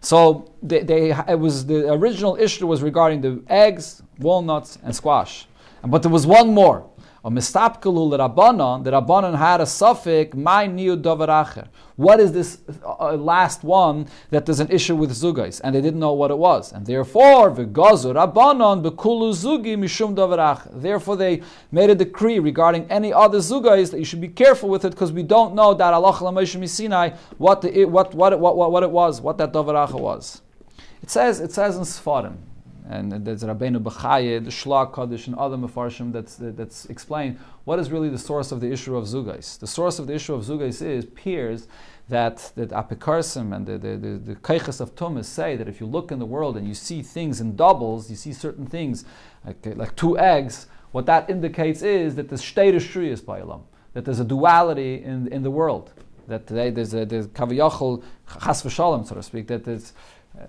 So 0.00 0.52
they, 0.62 0.82
they, 0.82 1.10
it 1.10 1.38
was 1.38 1.66
the 1.66 1.92
original 1.92 2.36
issue 2.36 2.66
was 2.66 2.82
regarding 2.82 3.20
the 3.20 3.42
eggs, 3.48 4.02
walnuts, 4.18 4.78
and 4.82 4.94
squash. 4.94 5.46
But 5.84 6.02
there 6.02 6.12
was 6.12 6.26
one 6.26 6.52
more. 6.52 6.88
A 7.26 7.28
mistapkalu 7.28 8.16
Rabbanon, 8.16 8.84
the 8.84 8.92
Rabbanon 8.92 9.36
had 9.36 9.60
a 9.60 9.66
suffix, 9.66 10.36
my 10.36 10.68
new 10.68 10.96
dovaracher. 10.96 11.66
What 11.96 12.20
is 12.20 12.30
this 12.30 12.58
uh, 12.84 13.14
last 13.16 13.64
one 13.64 14.06
that 14.30 14.46
there's 14.46 14.60
an 14.60 14.70
issue 14.70 14.94
with 14.94 15.10
zugais? 15.10 15.60
And 15.64 15.74
they 15.74 15.80
didn't 15.80 15.98
know 15.98 16.12
what 16.12 16.30
it 16.30 16.38
was. 16.38 16.72
And 16.72 16.86
therefore, 16.86 17.50
v'gozu 17.50 18.14
Rabbanon 18.14 18.80
bekulu 18.88 19.32
zugi 19.34 19.76
mishum 19.76 20.14
dovaracher. 20.14 20.80
Therefore, 20.80 21.16
they 21.16 21.42
made 21.72 21.90
a 21.90 21.96
decree 21.96 22.38
regarding 22.38 22.88
any 22.92 23.12
other 23.12 23.38
zugais 23.38 23.90
that 23.90 23.98
you 23.98 24.04
should 24.04 24.20
be 24.20 24.28
careful 24.28 24.68
with 24.68 24.84
it 24.84 24.90
because 24.90 25.10
we 25.10 25.24
don't 25.24 25.56
know 25.56 25.74
that 25.74 25.92
Allah 25.92 26.46
Sinai 26.68 27.10
what, 27.38 27.64
what, 27.64 28.14
what, 28.14 28.38
what, 28.38 28.56
what, 28.56 28.70
what 28.70 28.82
it 28.84 28.90
was, 28.92 29.20
what 29.20 29.36
that 29.38 29.52
dovaracher 29.52 29.98
was. 29.98 30.42
It 31.02 31.10
says, 31.10 31.40
it 31.40 31.50
says 31.50 31.76
in 31.76 31.82
Sfarim, 31.82 32.36
and 32.88 33.24
there's 33.24 33.42
Rabbeinu 33.42 33.82
Bechaye, 33.82 34.44
the 34.44 34.50
Shelah 34.50 34.92
Hakadosh, 34.92 35.26
and 35.26 35.36
other 35.36 35.56
Mefarshim 35.56 36.12
that's, 36.12 36.36
that's 36.38 36.86
explained 36.86 37.38
what 37.64 37.78
is 37.78 37.90
really 37.90 38.08
the 38.08 38.18
source 38.18 38.52
of 38.52 38.60
the 38.60 38.70
issue 38.70 38.96
of 38.96 39.06
Zugais. 39.06 39.58
The 39.58 39.66
source 39.66 39.98
of 39.98 40.06
the 40.06 40.14
issue 40.14 40.34
of 40.34 40.44
Zugais 40.44 40.80
is 40.80 41.04
peers 41.04 41.66
that 42.08 42.52
that 42.54 42.70
Apikarsim 42.70 43.54
and 43.54 43.66
the, 43.66 43.78
the, 43.78 43.96
the, 43.96 44.34
the 44.34 44.82
of 44.82 44.94
Tumas 44.94 45.24
say 45.24 45.56
that 45.56 45.68
if 45.68 45.80
you 45.80 45.86
look 45.86 46.12
in 46.12 46.20
the 46.20 46.26
world 46.26 46.56
and 46.56 46.68
you 46.68 46.74
see 46.74 47.02
things 47.02 47.40
in 47.40 47.56
doubles, 47.56 48.08
you 48.08 48.16
see 48.16 48.32
certain 48.32 48.66
things 48.66 49.04
like, 49.44 49.66
like 49.74 49.96
two 49.96 50.16
eggs, 50.18 50.68
what 50.92 51.06
that 51.06 51.28
indicates 51.28 51.82
is 51.82 52.14
that 52.14 52.28
there's 52.28 52.42
Shtei 52.42 52.72
Shriyas 52.74 53.24
by 53.24 53.40
Elam, 53.40 53.64
that 53.94 54.04
there's 54.04 54.20
a 54.20 54.24
duality 54.24 55.02
in, 55.02 55.26
in 55.28 55.42
the 55.42 55.50
world, 55.50 55.92
that 56.28 56.46
today 56.46 56.70
there's 56.70 56.94
a 56.94 57.04
there's 57.04 57.26
Kaviyachal 57.28 58.04
Chas 58.40 58.62
v'Shalom, 58.62 59.06
so 59.06 59.16
to 59.16 59.22
speak, 59.22 59.48
that 59.48 59.64
there's 59.64 59.92
uh, 60.40 60.44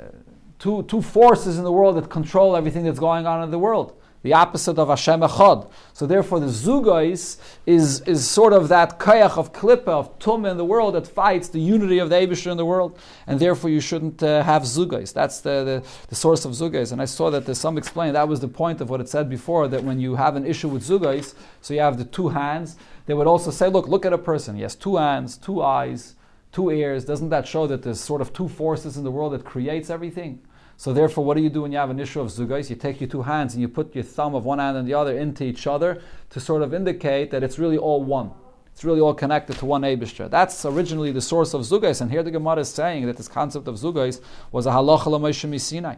two, 0.59 0.83
two 0.83 1.01
forces 1.01 1.57
in 1.57 1.63
the 1.63 1.71
world 1.71 1.97
that 1.97 2.09
control 2.09 2.55
everything 2.55 2.83
that's 2.83 2.99
going 2.99 3.25
on 3.25 3.43
in 3.43 3.51
the 3.51 3.59
world. 3.59 3.93
The 4.23 4.33
opposite 4.33 4.79
of 4.79 4.89
Hashem 4.89 5.21
Echad. 5.21 5.69
So 5.93 6.07
therefore, 6.07 6.39
the 6.39 6.47
Zugais 6.47 7.37
is, 7.65 8.01
is 8.01 8.27
sort 8.27 8.51
of 8.51 8.67
that 8.69 8.99
kayach 8.99 9.37
of 9.37 9.53
klippa, 9.53 9.87
of 9.87 10.17
tum 10.19 10.45
in 10.45 10.57
the 10.57 10.65
world 10.65 10.95
that 10.95 11.07
fights 11.07 11.49
the 11.49 11.59
unity 11.59 11.99
of 11.99 12.09
the 12.09 12.15
Abishur 12.15 12.51
in 12.51 12.57
the 12.57 12.65
world. 12.65 12.99
And 13.27 13.39
therefore, 13.39 13.69
you 13.69 13.79
shouldn't 13.79 14.21
uh, 14.23 14.43
have 14.43 14.63
Zugais. 14.63 15.13
That's 15.13 15.39
the, 15.41 15.63
the, 15.63 15.87
the, 16.09 16.15
source 16.15 16.45
of 16.45 16.53
Zugais. 16.53 16.91
And 16.91 17.01
I 17.01 17.05
saw 17.05 17.29
that 17.29 17.45
there's 17.45 17.59
some 17.59 17.77
explain 17.77 18.13
that 18.13 18.27
was 18.27 18.39
the 18.39 18.47
point 18.47 18.81
of 18.81 18.89
what 18.89 18.99
it 18.99 19.07
said 19.07 19.29
before, 19.29 19.67
that 19.67 19.83
when 19.83 19.99
you 19.99 20.15
have 20.15 20.35
an 20.35 20.45
issue 20.45 20.67
with 20.67 20.83
Zugais, 20.83 21.35
so 21.61 21.73
you 21.75 21.79
have 21.81 21.97
the 21.97 22.05
two 22.05 22.29
hands, 22.29 22.75
they 23.05 23.13
would 23.13 23.27
also 23.27 23.51
say, 23.51 23.69
look, 23.69 23.87
look 23.87 24.05
at 24.05 24.13
a 24.13 24.17
person. 24.17 24.55
He 24.55 24.63
has 24.63 24.75
two 24.75 24.97
hands, 24.97 25.37
two 25.37 25.61
eyes, 25.61 26.15
two 26.51 26.71
ears. 26.71 27.05
Doesn't 27.05 27.29
that 27.29 27.47
show 27.47 27.67
that 27.67 27.83
there's 27.83 27.99
sort 27.99 28.21
of 28.21 28.33
two 28.33 28.49
forces 28.49 28.97
in 28.97 29.03
the 29.03 29.11
world 29.11 29.33
that 29.33 29.45
creates 29.45 29.89
everything? 29.89 30.41
So 30.79 30.93
therefore, 30.93 31.25
what 31.25 31.35
do 31.35 31.43
you 31.43 31.49
do 31.49 31.63
when 31.63 31.71
you 31.71 31.79
have 31.79 31.89
an 31.89 31.99
issue 31.99 32.21
of 32.21 32.27
zugais? 32.27 32.69
You 32.69 32.75
take 32.75 33.01
your 33.01 33.09
two 33.09 33.23
hands 33.23 33.55
and 33.55 33.61
you 33.61 33.67
put 33.67 33.95
your 33.95 34.03
thumb 34.03 34.35
of 34.35 34.45
one 34.45 34.59
hand 34.59 34.77
and 34.77 34.87
the 34.87 34.93
other 34.93 35.17
into 35.17 35.43
each 35.43 35.65
other 35.65 36.01
to 36.29 36.39
sort 36.39 36.61
of 36.61 36.71
indicate 36.71 37.31
that 37.31 37.41
it's 37.43 37.57
really 37.57 37.79
all 37.79 38.03
one. 38.03 38.31
It's 38.73 38.85
really 38.85 38.99
all 38.99 39.15
connected 39.15 39.57
to 39.57 39.65
one 39.65 39.81
Abishter. 39.81 40.29
That's 40.29 40.63
originally 40.63 41.11
the 41.11 41.19
source 41.19 41.55
of 41.55 41.61
zugais, 41.61 41.99
and 41.99 42.11
here 42.11 42.21
the 42.21 42.29
Gemara 42.29 42.59
is 42.59 42.69
saying 42.69 43.07
that 43.07 43.17
this 43.17 43.27
concept 43.27 43.67
of 43.67 43.73
zugais 43.75 44.21
was 44.51 44.67
a 44.67 44.69
halacha 44.69 45.59
Sinai. 45.59 45.95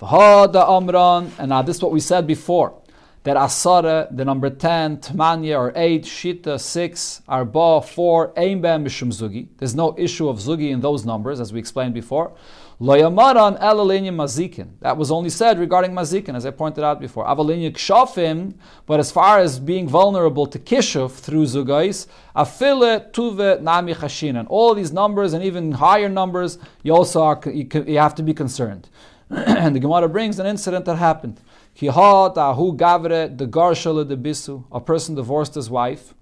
V'hada 0.00 0.68
amran, 0.68 1.32
and 1.36 1.48
now 1.48 1.62
this 1.62 1.78
is 1.78 1.82
what 1.82 1.90
we 1.90 1.98
said 1.98 2.28
before 2.28 2.80
that 3.24 3.38
Asara, 3.38 4.14
the 4.14 4.24
number 4.24 4.50
10, 4.50 4.98
Tmanya 4.98 5.58
or 5.58 5.72
8, 5.74 6.04
Shita 6.04 6.60
6, 6.60 7.22
Arba 7.26 7.80
4, 7.80 8.34
Einbem 8.34 8.84
Mishum 8.84 9.08
Zugi. 9.08 9.48
There's 9.56 9.74
no 9.74 9.94
issue 9.98 10.28
of 10.28 10.36
Zugi 10.36 10.70
in 10.70 10.82
those 10.82 11.06
numbers, 11.06 11.40
as 11.40 11.50
we 11.50 11.58
explained 11.58 11.94
before. 11.94 12.32
Loyamaran 12.80 13.60
elalinya 13.60 14.12
mazikin. 14.12 14.70
That 14.80 14.96
was 14.96 15.10
only 15.10 15.30
said 15.30 15.58
regarding 15.58 15.92
mazikin, 15.92 16.34
as 16.34 16.44
I 16.44 16.50
pointed 16.50 16.82
out 16.82 17.00
before. 17.00 17.24
Avalinya 17.24 17.72
kshafim, 17.72 18.54
but 18.86 18.98
as 18.98 19.12
far 19.12 19.38
as 19.38 19.60
being 19.60 19.88
vulnerable 19.88 20.46
to 20.46 20.58
kishuf 20.58 21.12
through 21.12 21.44
zugais, 21.44 22.08
afile 22.34 23.12
tuve 23.12 23.62
nami 23.62 23.94
chashin. 23.94 24.38
And 24.38 24.48
all 24.48 24.74
these 24.74 24.92
numbers 24.92 25.34
and 25.34 25.44
even 25.44 25.72
higher 25.72 26.08
numbers, 26.08 26.58
you 26.82 26.92
also 26.92 27.22
are, 27.22 27.40
you, 27.46 27.68
have 27.96 28.16
to 28.16 28.22
be 28.24 28.34
concerned. 28.34 28.88
and 29.30 29.74
the 29.74 29.80
Gemara 29.80 30.08
brings 30.08 30.40
an 30.40 30.46
incident 30.46 30.84
that 30.86 30.96
happened. 30.96 31.40
Kihat 31.76 32.36
ahu 32.36 32.76
gavre 32.76 33.36
the 33.36 33.46
garshale 33.46 34.06
de 34.06 34.16
bisu. 34.16 34.64
A 34.72 34.80
person 34.80 35.14
divorced 35.14 35.54
his 35.54 35.70
wife. 35.70 36.12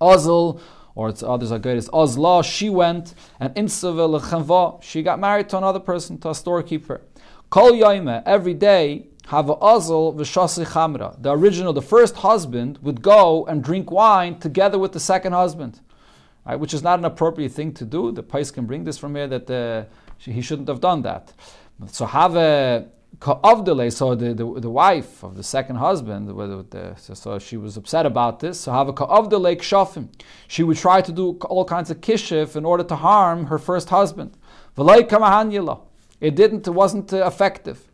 Azul 0.00 0.60
or 0.94 1.08
it's 1.08 1.22
others 1.22 1.50
are 1.50 1.58
good. 1.58 1.76
It's 1.76 1.88
Ozla, 1.88 2.44
she 2.44 2.70
went, 2.70 3.14
and 3.40 3.54
Insavel 3.54 4.82
she 4.82 5.02
got 5.02 5.18
married 5.18 5.48
to 5.50 5.58
another 5.58 5.80
person, 5.80 6.18
to 6.18 6.30
a 6.30 6.34
storekeeper. 6.34 7.02
Kol 7.50 7.72
Yaime, 7.72 8.22
every 8.26 8.54
day, 8.54 9.06
have 9.26 9.48
a 9.48 9.56
Ozl 9.56 10.14
v'shasi 10.14 10.66
chamra. 10.66 11.20
The 11.20 11.32
original, 11.32 11.72
the 11.72 11.82
first 11.82 12.16
husband, 12.16 12.78
would 12.82 13.02
go 13.02 13.46
and 13.46 13.62
drink 13.62 13.90
wine 13.90 14.38
together 14.38 14.78
with 14.78 14.92
the 14.92 15.00
second 15.00 15.32
husband, 15.32 15.80
right, 16.46 16.56
which 16.56 16.74
is 16.74 16.82
not 16.82 16.98
an 16.98 17.04
appropriate 17.04 17.52
thing 17.52 17.72
to 17.74 17.84
do. 17.84 18.12
The 18.12 18.22
Pais 18.22 18.50
can 18.50 18.66
bring 18.66 18.84
this 18.84 18.98
from 18.98 19.14
here 19.14 19.26
that 19.28 19.50
uh, 19.50 19.84
he 20.18 20.42
shouldn't 20.42 20.68
have 20.68 20.80
done 20.80 21.02
that. 21.02 21.32
So 21.88 22.06
have 22.06 22.36
a 22.36 22.86
Ka'avdele, 23.20 23.92
so 23.92 24.14
the, 24.14 24.34
the, 24.34 24.60
the, 24.60 24.70
wife 24.70 25.22
of 25.22 25.36
the 25.36 25.42
second 25.42 25.76
husband, 25.76 26.28
the, 26.28 26.94
so, 26.96 27.38
she 27.38 27.56
was 27.56 27.76
upset 27.76 28.06
about 28.06 28.40
this. 28.40 28.60
So 28.60 28.72
have 28.72 28.88
a 28.88 28.92
ka'avdele 28.92 29.56
kshafim. 29.56 30.08
She 30.48 30.62
would 30.62 30.76
try 30.76 31.00
to 31.00 31.12
do 31.12 31.38
all 31.48 31.64
kinds 31.64 31.90
of 31.90 32.00
kishif 32.00 32.56
in 32.56 32.64
order 32.64 32.82
to 32.84 32.96
harm 32.96 33.46
her 33.46 33.58
first 33.58 33.90
husband. 33.90 34.36
It 34.76 36.34
didn't, 36.34 36.66
it 36.66 36.70
wasn't 36.70 37.12
uh, 37.12 37.26
effective. 37.26 37.88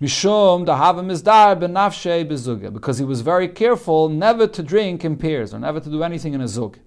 Mishum 0.00 0.66
dahavim 0.66 1.10
izdar 1.10 1.60
benafshei 1.60 2.28
bezuga. 2.28 2.72
Because 2.72 2.98
he 2.98 3.04
was 3.04 3.20
very 3.20 3.48
careful 3.48 4.08
never 4.08 4.46
to 4.46 4.62
drink 4.62 5.04
in 5.04 5.16
pairs 5.16 5.54
or 5.54 5.60
never 5.60 5.78
to 5.80 5.88
do 5.88 6.02
anything 6.02 6.34
in 6.34 6.40
a 6.40 6.48
zug. 6.48 6.78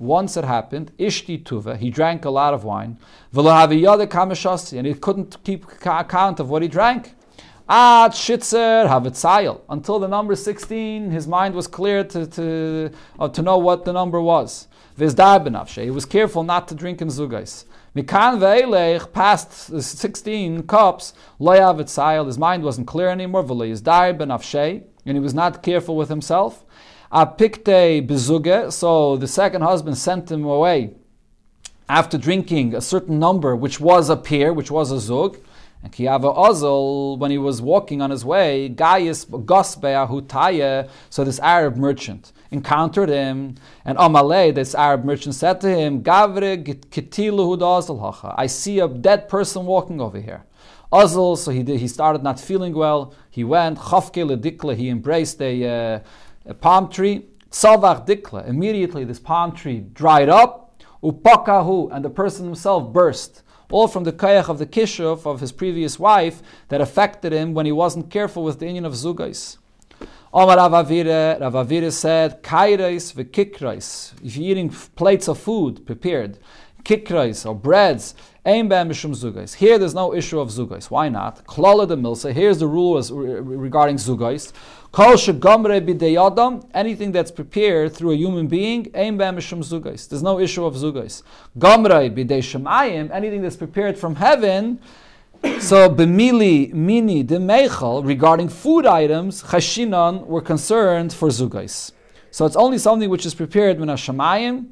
Once 0.00 0.36
it 0.36 0.44
happened, 0.44 0.90
Ishti 0.98 1.42
Tuva, 1.44 1.76
he 1.76 1.90
drank 1.90 2.24
a 2.24 2.30
lot 2.30 2.54
of 2.54 2.64
wine, 2.64 2.96
and 3.36 4.86
he 4.86 4.94
couldn't 4.94 5.36
keep 5.44 5.66
account 5.84 6.40
of 6.40 6.48
what 6.48 6.62
he 6.62 6.68
drank. 6.68 7.14
At 7.68 8.08
Shitzer 8.08 8.88
Havitzayel. 8.88 9.60
Until 9.68 10.00
the 10.00 10.08
number 10.08 10.34
16, 10.34 11.10
his 11.10 11.28
mind 11.28 11.54
was 11.54 11.68
clear 11.68 12.02
to, 12.02 12.26
to, 12.26 12.90
uh, 13.18 13.28
to 13.28 13.42
know 13.42 13.58
what 13.58 13.84
the 13.84 13.92
number 13.92 14.20
was. 14.20 14.66
He 14.96 15.04
was 15.04 16.04
careful 16.04 16.42
not 16.42 16.66
to 16.68 16.74
drink 16.74 17.00
in 17.00 17.08
Zugais. 17.08 17.64
Mikan 17.94 18.38
ve'elech, 18.40 19.12
past 19.12 19.70
the 19.70 19.82
16 19.82 20.62
cups, 20.64 21.12
loyavitzayel, 21.40 22.26
his 22.26 22.38
mind 22.38 22.62
wasn't 22.64 22.86
clear 22.86 23.08
anymore, 23.08 23.44
and 23.48 25.16
he 25.16 25.20
was 25.20 25.34
not 25.34 25.62
careful 25.62 25.96
with 25.96 26.08
himself. 26.08 26.64
Apikte 27.12 28.06
bezuge, 28.06 28.72
so 28.72 29.16
the 29.16 29.26
second 29.26 29.62
husband 29.62 29.98
sent 29.98 30.30
him 30.30 30.44
away 30.44 30.94
after 31.88 32.16
drinking 32.16 32.72
a 32.72 32.80
certain 32.80 33.18
number, 33.18 33.56
which 33.56 33.80
was 33.80 34.08
a 34.08 34.16
peer, 34.16 34.52
which 34.52 34.70
was 34.70 34.92
a 34.92 35.00
zug. 35.00 35.36
And 35.82 35.92
Kiyava 35.92 36.36
Ozel, 36.36 37.18
when 37.18 37.32
he 37.32 37.38
was 37.38 37.60
walking 37.60 38.00
on 38.00 38.10
his 38.10 38.24
way, 38.24 38.68
Gaius 38.68 39.24
Gosbea 39.24 40.08
Hutaya, 40.08 40.88
so 41.08 41.24
this 41.24 41.40
Arab 41.40 41.76
merchant, 41.76 42.30
encountered 42.52 43.08
him, 43.08 43.56
and 43.84 43.98
Amalei, 43.98 44.54
this 44.54 44.76
Arab 44.76 45.04
merchant, 45.04 45.34
said 45.34 45.60
to 45.62 45.68
him, 45.68 46.04
Gavre 46.04 46.62
Kitilu 46.62 48.34
I 48.38 48.46
see 48.46 48.78
a 48.78 48.86
dead 48.86 49.28
person 49.28 49.66
walking 49.66 50.00
over 50.00 50.20
here. 50.20 50.44
Ozel, 50.92 51.36
so 51.36 51.50
he 51.50 51.64
did, 51.64 51.80
he 51.80 51.88
started 51.88 52.22
not 52.22 52.38
feeling 52.38 52.74
well. 52.74 53.14
He 53.30 53.42
went, 53.42 53.78
Chafke 53.78 54.24
Ledikla, 54.24 54.76
he 54.76 54.88
embraced 54.88 55.40
a 55.40 55.64
uh, 55.64 56.00
a 56.46 56.54
palm 56.54 56.88
tree, 56.88 57.26
Savach 57.50 58.06
Dikla, 58.06 58.48
immediately 58.48 59.04
this 59.04 59.18
palm 59.18 59.52
tree 59.52 59.80
dried 59.80 60.28
up, 60.28 60.82
Upakahu, 61.02 61.90
and 61.92 62.04
the 62.04 62.10
person 62.10 62.44
himself 62.44 62.92
burst. 62.92 63.42
All 63.70 63.88
from 63.88 64.04
the 64.04 64.12
kayach 64.12 64.48
of 64.48 64.58
the 64.58 64.66
kishuf 64.66 65.26
of 65.26 65.40
his 65.40 65.52
previous 65.52 65.98
wife 65.98 66.42
that 66.68 66.80
affected 66.80 67.32
him 67.32 67.54
when 67.54 67.66
he 67.66 67.72
wasn't 67.72 68.10
careful 68.10 68.42
with 68.42 68.58
the 68.58 68.66
inyan 68.66 68.84
of 68.84 68.94
zugais. 68.94 69.58
Omar 70.32 70.56
Ravavire, 70.56 71.40
Ravavire 71.40 71.92
said, 71.92 72.42
Kairais 72.42 73.12
v'kikrais. 73.14 74.12
If 74.24 74.36
you're 74.36 74.50
eating 74.50 74.70
plates 74.70 75.28
of 75.28 75.38
food 75.38 75.86
prepared, 75.86 76.38
kikrais 76.84 77.46
or 77.46 77.54
breads, 77.54 78.14
Ein 78.42 78.70
mishum 78.70 79.14
zugais. 79.14 79.56
Here 79.56 79.78
there's 79.78 79.94
no 79.94 80.14
issue 80.14 80.40
of 80.40 80.48
zugais. 80.48 80.90
Why 80.90 81.10
not? 81.10 81.44
Klala 81.44 81.86
de 81.86 81.94
milsa. 81.94 82.32
Here's 82.32 82.58
the 82.58 82.66
rule 82.66 82.98
regarding 83.02 83.96
zugais. 83.96 84.52
Kol. 84.92 85.12
Anything 86.74 87.12
that's 87.12 87.30
prepared 87.30 87.94
through 87.94 88.10
a 88.10 88.16
human 88.16 88.48
being, 88.48 88.90
ein 88.94 89.16
mishum 89.16 89.60
zugais. 89.60 90.08
There's 90.08 90.22
no 90.22 90.40
issue 90.40 90.64
of 90.64 90.74
zugais. 90.74 91.22
Gamre 91.58 92.10
shemayim. 92.10 93.10
Anything 93.10 93.42
that's 93.42 93.56
prepared 93.56 93.96
from 93.96 94.16
heaven. 94.16 94.80
So 95.60 95.88
b'mili 95.88 96.72
mini 96.74 97.22
de 97.22 97.38
meichel 97.38 98.04
regarding 98.04 98.48
food 98.48 98.84
items, 98.84 99.42
chashinan 99.44 100.26
were 100.26 100.42
concerned 100.42 101.12
for 101.12 101.28
zugais. 101.28 101.92
So 102.30 102.44
it's 102.44 102.56
only 102.56 102.78
something 102.78 103.08
which 103.08 103.24
is 103.24 103.34
prepared 103.34 103.78
min 103.78 103.88
hashamayim 103.88 104.66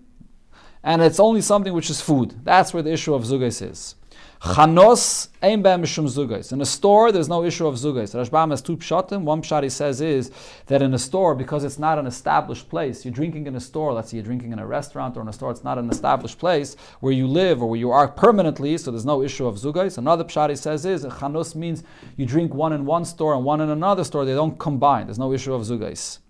and 0.82 1.02
it's 1.02 1.18
only 1.18 1.40
something 1.40 1.72
which 1.72 1.90
is 1.90 2.00
food. 2.00 2.34
That's 2.44 2.74
where 2.74 2.82
the 2.82 2.92
issue 2.92 3.14
of 3.14 3.22
zugais 3.22 3.68
is. 3.68 3.94
Chanos 4.41 5.30
ein 5.43 5.64
mishum 5.64 6.07
zugais. 6.07 6.53
In 6.53 6.61
a 6.61 6.64
store, 6.64 7.11
there's 7.11 7.28
no 7.28 7.43
issue 7.43 7.66
of 7.66 7.74
zugais. 7.74 8.14
Rashbam 8.14 8.51
has 8.51 8.62
two 8.62 8.76
pshatim. 8.76 9.22
One 9.22 9.43
pshat 9.43 9.64
he 9.64 9.68
says 9.68 10.01
is 10.01 10.30
that 10.66 10.80
in 10.80 10.95
a 10.95 10.99
store, 10.99 11.34
because 11.34 11.64
it's 11.64 11.78
not 11.78 11.99
an 11.99 12.07
established 12.07 12.68
place, 12.68 13.05
you're 13.05 13.12
drinking 13.12 13.49
in 13.49 13.57
a 13.57 13.61
store, 13.61 13.93
let's 13.93 14.11
say 14.11 14.18
you're 14.18 14.24
drinking 14.24 14.53
in 14.53 14.61
a 14.61 14.66
restaurant 14.66 15.16
or 15.16 15.22
in 15.22 15.28
a 15.28 15.32
store, 15.32 15.51
it's 15.51 15.64
not 15.64 15.76
an 15.76 15.91
established 15.91 16.39
place 16.39 16.76
where 17.01 17.12
you 17.12 17.26
live 17.26 17.61
or 17.61 17.68
where 17.68 17.80
you 17.80 17.91
are 17.91 18.07
permanently, 18.07 18.78
so 18.78 18.93
there's 18.93 19.05
no 19.05 19.24
issue 19.24 19.45
of 19.45 19.57
zugais. 19.57 19.99
Another 19.99 20.22
pshat 20.22 20.51
he 20.51 20.57
says 20.57 20.86
is, 20.86 21.05
chanos 21.05 21.57
means 21.57 21.82
you 22.16 22.24
drink 22.24 22.55
one 22.55 22.72
in 22.72 22.86
one 22.86 23.05
store 23.05 23.34
and 23.34 23.45
one 23.45 23.61
in 23.61 23.70
another 23.70 24.05
store, 24.05 24.24
they 24.24 24.34
don't 24.34 24.57
combine. 24.57 25.07
There's 25.07 25.18
no 25.18 25.32
issue 25.32 25.53
of 25.53 25.62
zugais. 25.62 26.20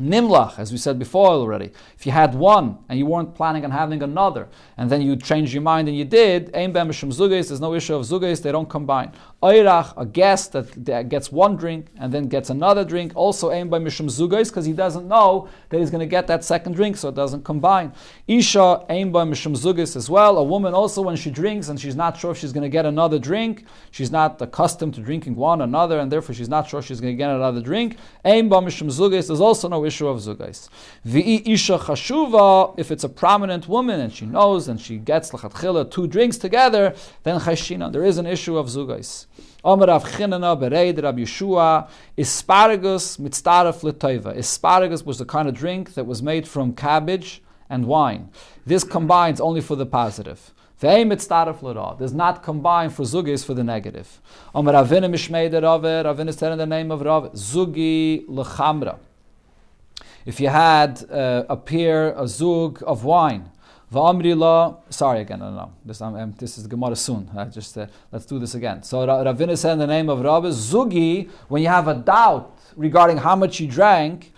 Nimlach, 0.00 0.58
as 0.58 0.70
we 0.70 0.78
said 0.78 0.98
before 0.98 1.28
already, 1.28 1.70
if 1.96 2.06
you 2.06 2.12
had 2.12 2.34
one 2.34 2.78
and 2.88 2.98
you 2.98 3.06
weren't 3.06 3.34
planning 3.34 3.64
on 3.64 3.72
having 3.72 4.02
another, 4.02 4.48
and 4.76 4.88
then 4.88 5.02
you 5.02 5.16
changed 5.16 5.52
your 5.52 5.62
mind 5.62 5.88
and 5.88 5.96
you 5.96 6.04
did, 6.04 6.54
Ein 6.54 6.72
Zugais, 6.72 7.48
there's 7.48 7.60
no 7.60 7.74
issue 7.74 7.94
of 7.96 8.02
Zugais, 8.02 8.40
they 8.40 8.52
don't 8.52 8.68
combine. 8.68 9.12
Oirach, 9.40 9.94
a 9.96 10.04
guest 10.04 10.50
that, 10.50 11.08
gets 11.08 11.30
one 11.30 11.54
drink 11.54 11.86
and 11.96 12.12
then 12.12 12.26
gets 12.26 12.50
another 12.50 12.84
drink, 12.84 13.12
also 13.14 13.50
Ein 13.52 13.70
Mishum 13.70 14.06
Zugais, 14.06 14.48
because 14.48 14.66
he 14.66 14.72
doesn't 14.72 15.06
know 15.06 15.48
that 15.68 15.78
he's 15.78 15.90
going 15.90 16.00
to 16.00 16.06
get 16.06 16.26
that 16.26 16.42
second 16.42 16.72
drink, 16.72 16.96
so 16.96 17.10
it 17.10 17.14
doesn't 17.14 17.44
combine. 17.44 17.92
Isha, 18.26 18.84
Ein 18.88 19.12
Mishum 19.12 19.56
Zugais 19.56 19.94
as 19.94 20.10
well, 20.10 20.38
a 20.38 20.42
woman 20.42 20.74
also 20.74 21.02
when 21.02 21.14
she 21.14 21.30
drinks 21.30 21.68
and 21.68 21.80
she's 21.80 21.94
not 21.94 22.16
sure 22.16 22.32
if 22.32 22.38
she's 22.38 22.52
going 22.52 22.64
to 22.64 22.68
get 22.68 22.84
another 22.84 23.20
drink, 23.20 23.64
she's 23.92 24.10
not 24.10 24.42
accustomed 24.42 24.94
to 24.94 25.00
drinking 25.00 25.36
one 25.36 25.60
another, 25.60 26.00
and 26.00 26.10
therefore 26.10 26.34
she's 26.34 26.48
not 26.48 26.68
sure 26.68 26.82
she's 26.82 27.00
going 27.00 27.12
to 27.14 27.16
get 27.16 27.30
another 27.30 27.60
drink. 27.60 27.96
Ein 28.24 28.50
Mishum 28.50 28.88
Zugais, 28.88 29.28
there's 29.28 29.40
also 29.40 29.68
no 29.68 29.84
issue 29.84 30.08
of 30.08 30.18
zugais. 30.18 30.68
V'i 31.06 31.46
isha 31.46 31.78
chashuva, 31.78 32.74
if 32.76 32.90
it's 32.90 33.04
a 33.04 33.08
prominent 33.08 33.68
woman 33.68 34.00
and 34.00 34.12
she 34.12 34.26
knows 34.26 34.66
and 34.66 34.80
she 34.80 34.98
gets 34.98 35.30
two 35.30 36.08
drinks 36.08 36.38
together, 36.38 36.92
then 37.22 37.38
chashina. 37.38 37.92
There 37.92 38.04
is 38.04 38.18
an 38.18 38.26
issue 38.26 38.58
of 38.58 38.66
zugais. 38.66 39.26
Omer 39.64 39.86
Rav 39.86 40.04
Chinana 40.04 40.58
Bereid 40.58 41.02
Rab 41.02 41.18
Yeshua 41.18 41.88
Asparagus 42.16 43.16
mitztaref 43.16 43.82
l'toiva. 43.82 44.36
Asparagus 44.36 45.04
was 45.04 45.18
the 45.18 45.24
kind 45.24 45.48
of 45.48 45.54
drink 45.54 45.94
that 45.94 46.04
was 46.04 46.22
made 46.22 46.46
from 46.46 46.72
cabbage 46.74 47.42
and 47.68 47.86
wine. 47.86 48.30
This 48.64 48.84
combines 48.84 49.40
only 49.40 49.60
for 49.60 49.76
the 49.76 49.86
positive. 49.86 50.52
Does 50.80 52.14
not 52.14 52.42
combine 52.44 52.90
for 52.90 53.02
zugis 53.02 53.44
for 53.44 53.52
the 53.54 53.64
negative. 53.64 54.20
Omer 54.54 54.72
Ravina 54.72 55.10
Mishmei 55.10 55.52
Rave, 55.52 56.06
Ravina 56.06 56.32
said 56.32 56.56
the 56.56 56.66
name 56.66 56.92
of 56.92 57.00
Rav, 57.00 57.32
Zugi 57.32 58.24
if 60.28 60.40
you 60.40 60.48
had 60.50 61.10
uh, 61.10 61.44
a 61.48 61.56
pear, 61.56 62.12
a 62.14 62.28
zug 62.28 62.82
of 62.86 63.02
wine, 63.02 63.50
Va'amrila, 63.92 64.76
sorry 64.90 65.20
again, 65.20 65.38
no, 65.38 65.50
no, 65.50 65.72
this, 65.82 66.02
um, 66.02 66.34
this 66.38 66.58
is 66.58 66.66
Gemara 66.66 66.94
soon. 66.94 67.30
Uh, 67.34 67.46
just 67.46 67.78
uh, 67.78 67.86
let's 68.12 68.26
do 68.26 68.38
this 68.38 68.54
again. 68.54 68.82
So 68.82 68.98
Ravina 69.06 69.56
said 69.56 69.72
in 69.72 69.78
the 69.78 69.86
name 69.86 70.10
of 70.10 70.20
Rabbi 70.20 70.48
Zugi, 70.48 71.30
when 71.48 71.62
you 71.62 71.68
have 71.68 71.88
a 71.88 71.94
doubt 71.94 72.58
regarding 72.76 73.16
how 73.16 73.34
much 73.34 73.60
you 73.60 73.66
drank, 73.66 74.32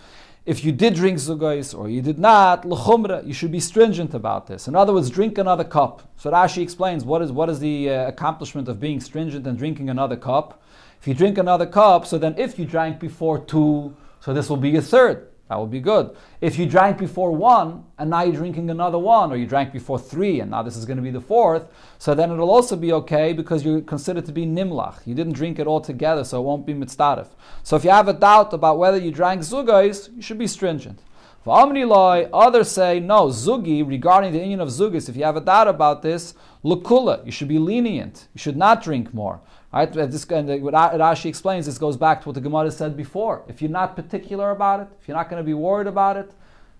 if 0.45 0.63
you 0.63 0.71
did 0.71 0.95
drink 0.95 1.19
zugais 1.19 1.77
or 1.77 1.89
you 1.89 2.01
did 2.01 2.17
not, 2.17 2.65
l'chumra, 2.65 3.25
you 3.27 3.33
should 3.33 3.51
be 3.51 3.59
stringent 3.59 4.13
about 4.13 4.47
this. 4.47 4.67
In 4.67 4.75
other 4.75 4.93
words, 4.93 5.09
drink 5.09 5.37
another 5.37 5.65
cup. 5.65 6.09
So 6.17 6.31
Rashi 6.31 6.63
explains 6.63 7.03
what 7.03 7.21
is 7.21 7.31
what 7.31 7.49
is 7.49 7.59
the 7.59 7.89
uh, 7.89 8.07
accomplishment 8.07 8.67
of 8.67 8.79
being 8.79 8.99
stringent 8.99 9.45
and 9.45 9.57
drinking 9.57 9.89
another 9.89 10.15
cup. 10.15 10.63
If 10.99 11.07
you 11.07 11.13
drink 11.13 11.37
another 11.37 11.65
cup, 11.65 12.07
so 12.07 12.17
then 12.17 12.35
if 12.37 12.57
you 12.57 12.65
drank 12.65 12.99
before 12.99 13.37
two, 13.37 13.95
so 14.19 14.33
this 14.33 14.49
will 14.49 14.57
be 14.57 14.75
a 14.77 14.81
third. 14.81 15.30
That 15.51 15.59
would 15.59 15.69
be 15.69 15.81
good. 15.81 16.15
If 16.39 16.57
you 16.57 16.65
drank 16.65 16.97
before 16.97 17.33
one 17.33 17.83
and 17.97 18.09
now 18.09 18.21
you're 18.21 18.37
drinking 18.37 18.69
another 18.69 18.97
one, 18.97 19.33
or 19.33 19.35
you 19.35 19.45
drank 19.45 19.73
before 19.73 19.99
three 19.99 20.39
and 20.39 20.49
now 20.49 20.63
this 20.63 20.77
is 20.77 20.85
going 20.85 20.95
to 20.95 21.03
be 21.03 21.11
the 21.11 21.19
fourth, 21.19 21.67
so 21.97 22.15
then 22.15 22.31
it'll 22.31 22.49
also 22.49 22.77
be 22.77 22.93
okay 22.93 23.33
because 23.33 23.65
you're 23.65 23.81
considered 23.81 24.25
to 24.27 24.31
be 24.31 24.45
nimlach. 24.45 25.05
You 25.05 25.13
didn't 25.13 25.33
drink 25.33 25.59
it 25.59 25.67
all 25.67 25.81
together, 25.81 26.23
so 26.23 26.39
it 26.39 26.45
won't 26.45 26.65
be 26.65 26.73
mitzdarif. 26.73 27.27
So 27.63 27.75
if 27.75 27.83
you 27.83 27.89
have 27.89 28.07
a 28.07 28.13
doubt 28.13 28.53
about 28.53 28.77
whether 28.77 28.97
you 28.97 29.11
drank 29.11 29.41
zugais, 29.41 30.15
you 30.15 30.21
should 30.21 30.37
be 30.37 30.47
stringent. 30.47 30.99
For 31.43 31.57
Amri 31.57 32.29
others 32.31 32.71
say, 32.71 33.01
no, 33.01 33.27
zugi, 33.27 33.85
regarding 33.85 34.31
the 34.31 34.39
inyan 34.39 34.61
of 34.61 34.69
zugis, 34.69 35.09
if 35.09 35.17
you 35.17 35.25
have 35.25 35.35
a 35.35 35.41
doubt 35.41 35.67
about 35.67 36.01
this, 36.01 36.33
lukula, 36.63 37.25
you 37.25 37.31
should 37.33 37.49
be 37.49 37.59
lenient. 37.59 38.29
You 38.33 38.39
should 38.39 38.55
not 38.55 38.81
drink 38.81 39.13
more. 39.13 39.41
Right? 39.73 39.91
This, 39.91 40.25
and 40.25 40.61
what 40.63 40.73
Rashi 40.73 41.27
explains, 41.27 41.65
this 41.65 41.77
goes 41.77 41.95
back 41.95 42.21
to 42.21 42.29
what 42.29 42.35
the 42.35 42.41
Gemara 42.41 42.71
said 42.71 42.97
before. 42.97 43.43
If 43.47 43.61
you're 43.61 43.71
not 43.71 43.95
particular 43.95 44.51
about 44.51 44.81
it, 44.81 44.87
if 44.99 45.07
you're 45.07 45.15
not 45.15 45.29
going 45.29 45.41
to 45.41 45.45
be 45.45 45.53
worried 45.53 45.87
about 45.87 46.17
it, 46.17 46.31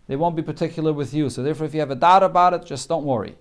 they 0.08 0.18
won't 0.18 0.36
be 0.36 0.42
particular 0.42 0.92
with 0.92 1.14
you. 1.14 1.30
So 1.30 1.42
therefore, 1.42 1.68
if 1.68 1.74
you 1.74 1.80
have 1.80 1.92
a 1.92 1.96
doubt 1.96 2.24
about 2.24 2.54
it, 2.54 2.66
just 2.66 2.90
don't 2.90 3.06
worry. 3.06 3.38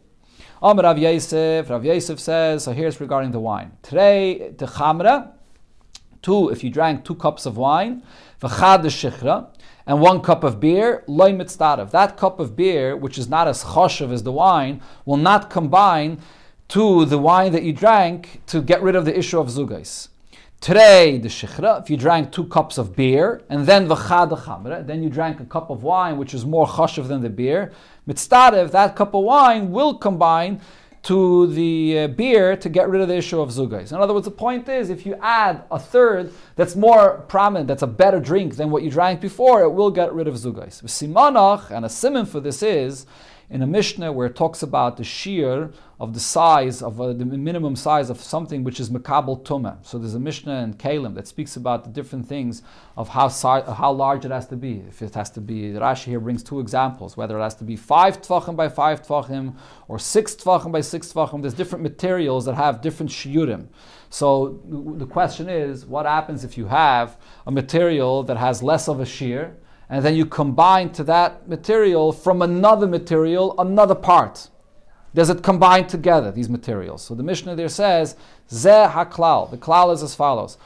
Amr 0.62 0.82
Rav 0.84 0.98
Yosef, 0.98 1.68
Rav 1.68 1.84
Yosef 1.84 2.20
says, 2.20 2.64
so 2.64 2.72
here's 2.72 3.00
regarding 3.00 3.32
the 3.32 3.40
wine. 3.40 3.72
Today, 3.82 4.50
the 4.50 4.66
chamra, 4.66 5.32
two, 6.22 6.50
if 6.50 6.62
you 6.62 6.70
drank 6.70 7.04
two 7.04 7.14
cups 7.16 7.44
of 7.46 7.56
wine, 7.56 8.02
v'chad 8.40 8.84
shichra, 8.84 9.48
and 9.86 10.00
one 10.00 10.20
cup 10.20 10.44
of 10.44 10.60
beer, 10.60 11.02
loy 11.08 11.32
mitzdarev. 11.32 11.90
That 11.90 12.16
cup 12.16 12.38
of 12.38 12.54
beer, 12.54 12.96
which 12.96 13.18
is 13.18 13.28
not 13.28 13.48
as 13.48 13.64
choshev 13.64 14.12
as 14.12 14.22
the 14.22 14.30
wine, 14.30 14.80
will 15.04 15.16
not 15.16 15.50
combine 15.50 16.20
to 16.70 17.04
the 17.04 17.18
wine 17.18 17.50
that 17.50 17.64
you 17.64 17.72
drank 17.72 18.40
to 18.46 18.62
get 18.62 18.80
rid 18.80 18.94
of 18.94 19.04
the 19.04 19.18
issue 19.18 19.40
of 19.40 19.48
zugais. 19.48 20.06
Today, 20.60 21.18
the 21.18 21.28
shichra, 21.28 21.82
if 21.82 21.90
you 21.90 21.96
drank 21.96 22.30
two 22.30 22.44
cups 22.44 22.78
of 22.78 22.94
beer, 22.94 23.42
and 23.48 23.66
then 23.66 23.88
v'chad 23.88 24.30
chamra, 24.44 24.86
then 24.86 25.02
you 25.02 25.10
drank 25.10 25.40
a 25.40 25.44
cup 25.46 25.70
of 25.70 25.82
wine 25.82 26.16
which 26.16 26.32
is 26.32 26.46
more 26.46 26.68
chashav 26.68 27.08
than 27.08 27.22
the 27.22 27.28
beer, 27.28 27.72
mitzdarev, 28.06 28.70
that 28.70 28.94
cup 28.94 29.14
of 29.14 29.24
wine 29.24 29.72
will 29.72 29.94
combine 29.94 30.60
to 31.02 31.48
the 31.48 32.00
uh, 32.00 32.06
beer 32.08 32.56
to 32.56 32.68
get 32.68 32.88
rid 32.88 33.00
of 33.00 33.08
the 33.08 33.16
issue 33.16 33.40
of 33.40 33.48
zugais. 33.48 33.90
In 33.90 33.98
other 33.98 34.14
words, 34.14 34.26
the 34.26 34.30
point 34.30 34.68
is, 34.68 34.90
if 34.90 35.04
you 35.04 35.16
add 35.20 35.64
a 35.72 35.78
third 35.78 36.32
that's 36.54 36.76
more 36.76 37.24
prominent, 37.26 37.66
that's 37.66 37.82
a 37.82 37.86
better 37.88 38.20
drink 38.20 38.54
than 38.54 38.70
what 38.70 38.84
you 38.84 38.90
drank 38.90 39.20
before, 39.20 39.62
it 39.62 39.70
will 39.70 39.90
get 39.90 40.12
rid 40.12 40.28
of 40.28 40.34
zugais. 40.34 40.84
Simanach, 40.84 41.70
and 41.70 41.84
a 41.84 41.88
simon 41.88 42.26
for 42.26 42.38
this 42.38 42.62
is, 42.62 43.06
in 43.50 43.62
a 43.62 43.66
Mishnah 43.66 44.12
where 44.12 44.28
it 44.28 44.36
talks 44.36 44.62
about 44.62 44.96
the 44.96 45.02
shear 45.02 45.72
of 45.98 46.14
the 46.14 46.20
size 46.20 46.82
of 46.82 47.00
uh, 47.00 47.12
the 47.12 47.24
minimum 47.24 47.74
size 47.74 48.08
of 48.08 48.20
something 48.20 48.62
which 48.62 48.78
is 48.78 48.90
makabel 48.90 49.42
tuma. 49.42 49.84
So 49.84 49.98
there's 49.98 50.14
a 50.14 50.20
Mishnah 50.20 50.62
in 50.62 50.74
Keilim 50.74 51.14
that 51.16 51.26
speaks 51.26 51.56
about 51.56 51.82
the 51.82 51.90
different 51.90 52.26
things 52.26 52.62
of 52.96 53.08
how 53.08 53.28
si- 53.28 53.72
how 53.72 53.92
large 53.92 54.24
it 54.24 54.30
has 54.30 54.46
to 54.48 54.56
be. 54.56 54.84
If 54.88 55.02
it 55.02 55.14
has 55.14 55.30
to 55.30 55.40
be, 55.40 55.72
Rashi 55.72 56.04
here 56.04 56.20
brings 56.20 56.42
two 56.44 56.60
examples, 56.60 57.16
whether 57.16 57.38
it 57.38 57.42
has 57.42 57.56
to 57.56 57.64
be 57.64 57.76
five 57.76 58.22
tvachim 58.22 58.54
by 58.54 58.68
five 58.68 59.02
tvachim 59.02 59.56
or 59.88 59.98
six 59.98 60.34
tvachim 60.36 60.70
by 60.70 60.80
six 60.80 61.12
tvachim. 61.12 61.42
There's 61.42 61.54
different 61.54 61.82
materials 61.82 62.44
that 62.44 62.54
have 62.54 62.80
different 62.80 63.10
shiurim. 63.10 63.66
So 64.10 64.60
the 64.64 65.06
question 65.06 65.48
is, 65.48 65.84
what 65.84 66.06
happens 66.06 66.44
if 66.44 66.56
you 66.56 66.66
have 66.66 67.16
a 67.46 67.50
material 67.50 68.22
that 68.22 68.36
has 68.36 68.62
less 68.62 68.88
of 68.88 69.00
a 69.00 69.06
shear? 69.06 69.56
And 69.90 70.04
then 70.04 70.14
you 70.14 70.24
combine 70.24 70.90
to 70.92 71.04
that 71.04 71.48
material 71.48 72.12
from 72.12 72.40
another 72.40 72.86
material 72.86 73.54
another 73.58 73.96
part. 73.96 74.48
Does 75.12 75.28
it 75.28 75.42
combine 75.42 75.88
together, 75.88 76.30
these 76.30 76.48
materials? 76.48 77.02
So 77.02 77.16
the 77.16 77.24
Mishnah 77.24 77.56
there 77.56 77.68
says, 77.68 78.14
Zeh 78.48 78.92
haklal. 78.92 79.50
The 79.50 79.58
klal 79.58 79.92
is 79.92 80.02
as 80.04 80.14
follows. 80.14 80.56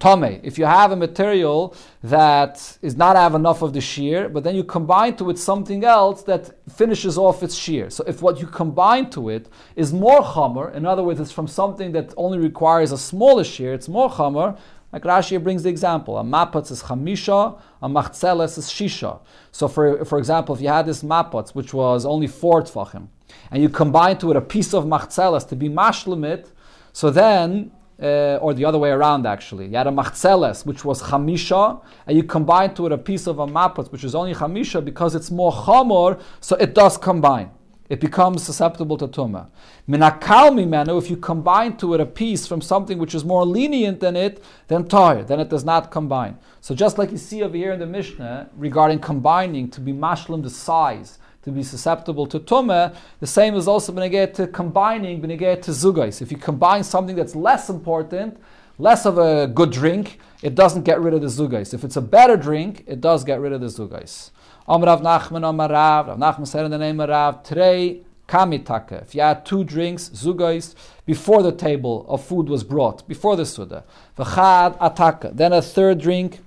Tame. 0.00 0.40
If 0.42 0.58
you 0.58 0.64
have 0.64 0.92
a 0.92 0.96
material 0.96 1.74
that 2.02 2.78
is 2.80 2.96
not 2.96 3.16
have 3.16 3.34
enough 3.34 3.60
of 3.60 3.74
the 3.74 3.82
shear, 3.82 4.30
but 4.30 4.44
then 4.44 4.56
you 4.56 4.64
combine 4.64 5.14
to 5.16 5.28
it 5.28 5.38
something 5.38 5.84
else 5.84 6.22
that 6.22 6.50
finishes 6.70 7.18
off 7.18 7.42
its 7.42 7.54
shear. 7.54 7.90
So 7.90 8.02
if 8.06 8.22
what 8.22 8.40
you 8.40 8.46
combine 8.46 9.10
to 9.10 9.28
it 9.28 9.48
is 9.76 9.92
more 9.92 10.22
chamer, 10.22 10.74
in 10.74 10.86
other 10.86 11.02
words, 11.02 11.20
it's 11.20 11.32
from 11.32 11.46
something 11.46 11.92
that 11.92 12.14
only 12.16 12.38
requires 12.38 12.92
a 12.92 12.98
smaller 12.98 13.44
shear, 13.44 13.74
it's 13.74 13.88
more 13.88 14.10
chamer, 14.10 14.58
like 14.92 15.02
Rashi 15.02 15.42
brings 15.42 15.62
the 15.62 15.68
example, 15.68 16.18
a 16.18 16.24
mapatz 16.24 16.70
is 16.70 16.82
chamisha, 16.82 17.60
a 17.80 17.88
machzeles 17.88 18.58
is 18.58 18.68
shisha. 18.68 19.20
So 19.52 19.68
for, 19.68 20.04
for 20.04 20.18
example, 20.18 20.54
if 20.54 20.60
you 20.60 20.68
had 20.68 20.86
this 20.86 21.02
mapatz, 21.02 21.54
which 21.54 21.72
was 21.72 22.04
only 22.04 22.26
four 22.26 22.62
tfachim, 22.62 23.06
and 23.50 23.62
you 23.62 23.68
combine 23.68 24.18
to 24.18 24.30
it 24.32 24.36
a 24.36 24.40
piece 24.40 24.74
of 24.74 24.84
machzeles 24.84 25.48
to 25.48 25.56
be 25.56 25.68
mashlemit, 25.68 26.50
so 26.92 27.10
then 27.10 27.70
uh, 28.02 28.38
or 28.40 28.54
the 28.54 28.64
other 28.64 28.78
way 28.78 28.90
around 28.90 29.26
actually. 29.26 29.66
You 29.66 29.76
had 29.76 29.86
a 29.86 29.90
machzeles, 29.90 30.64
which 30.64 30.84
was 30.84 31.02
chamisha, 31.02 31.80
and 32.06 32.16
you 32.16 32.24
combine 32.24 32.74
to 32.74 32.86
it 32.86 32.92
a 32.92 32.98
piece 32.98 33.26
of 33.26 33.38
a 33.38 33.46
mapot, 33.46 33.92
which 33.92 34.04
is 34.04 34.14
only 34.14 34.34
chamisha 34.34 34.84
because 34.84 35.14
it's 35.14 35.30
more 35.30 35.52
chamor, 35.52 36.20
so 36.40 36.56
it 36.56 36.74
does 36.74 36.96
combine. 36.96 37.50
It 37.90 37.98
becomes 37.98 38.44
susceptible 38.44 38.96
to 38.98 39.08
tumah. 39.08 39.48
Minakal 39.88 40.52
mimenu, 40.54 40.96
if 40.96 41.10
you 41.10 41.16
combine 41.16 41.76
to 41.78 41.92
it 41.94 42.00
a 42.00 42.06
piece 42.06 42.46
from 42.46 42.60
something 42.60 42.98
which 42.98 43.16
is 43.16 43.24
more 43.24 43.44
lenient 43.44 43.98
than 43.98 44.14
it, 44.14 44.42
then 44.68 44.86
tar, 44.86 45.24
then 45.24 45.40
it 45.40 45.48
does 45.48 45.64
not 45.64 45.90
combine. 45.90 46.38
So 46.60 46.72
just 46.72 46.98
like 46.98 47.10
you 47.10 47.18
see 47.18 47.42
over 47.42 47.56
here 47.56 47.72
in 47.72 47.80
the 47.80 47.86
Mishnah 47.86 48.48
regarding 48.56 49.00
combining 49.00 49.68
to 49.70 49.80
be 49.80 49.92
mashlim 49.92 50.44
the 50.44 50.50
size, 50.50 51.18
to 51.42 51.50
be 51.50 51.64
susceptible 51.64 52.28
to 52.28 52.38
tumah, 52.38 52.94
the 53.18 53.26
same 53.26 53.56
is 53.56 53.66
also 53.66 53.92
beneged 53.92 54.34
to 54.34 54.46
combining, 54.46 55.20
beneged 55.20 55.62
to 55.62 55.72
zugais. 55.72 56.22
If 56.22 56.30
you 56.30 56.38
combine 56.38 56.84
something 56.84 57.16
that's 57.16 57.34
less 57.34 57.68
important, 57.68 58.40
less 58.78 59.04
of 59.04 59.18
a 59.18 59.48
good 59.48 59.72
drink, 59.72 60.20
it 60.42 60.54
doesn't 60.54 60.84
get 60.84 61.00
rid 61.00 61.12
of 61.12 61.22
the 61.22 61.26
zugais. 61.26 61.74
If 61.74 61.82
it's 61.82 61.96
a 61.96 62.00
better 62.00 62.36
drink, 62.36 62.84
it 62.86 63.00
does 63.00 63.24
get 63.24 63.40
rid 63.40 63.52
of 63.52 63.60
the 63.60 63.66
zugais. 63.66 64.30
Amrav 64.70 65.02
Nachman 65.02 65.42
Amarav, 65.42 65.70
Rav 65.70 66.06
Rav 66.06 66.18
Nachman 66.18 66.46
said 66.46 66.64
in 66.64 66.70
the 66.70 66.78
name 66.78 67.00
of 67.00 67.08
Rav, 67.08 67.42
today 67.42 68.02
kamitaka. 68.28 69.02
If 69.02 69.16
you 69.16 69.20
had 69.20 69.44
two 69.44 69.64
drinks, 69.64 70.10
zugais, 70.10 70.76
before 71.04 71.42
the 71.42 71.50
table 71.50 72.06
of 72.08 72.22
food 72.24 72.48
was 72.48 72.62
brought, 72.62 73.06
before 73.08 73.34
the 73.34 73.44
suda. 73.44 73.82
V'chad 74.16 74.78
ataka. 74.78 75.36
Then 75.36 75.52
a 75.52 75.60
third 75.60 76.00
drink 76.00 76.38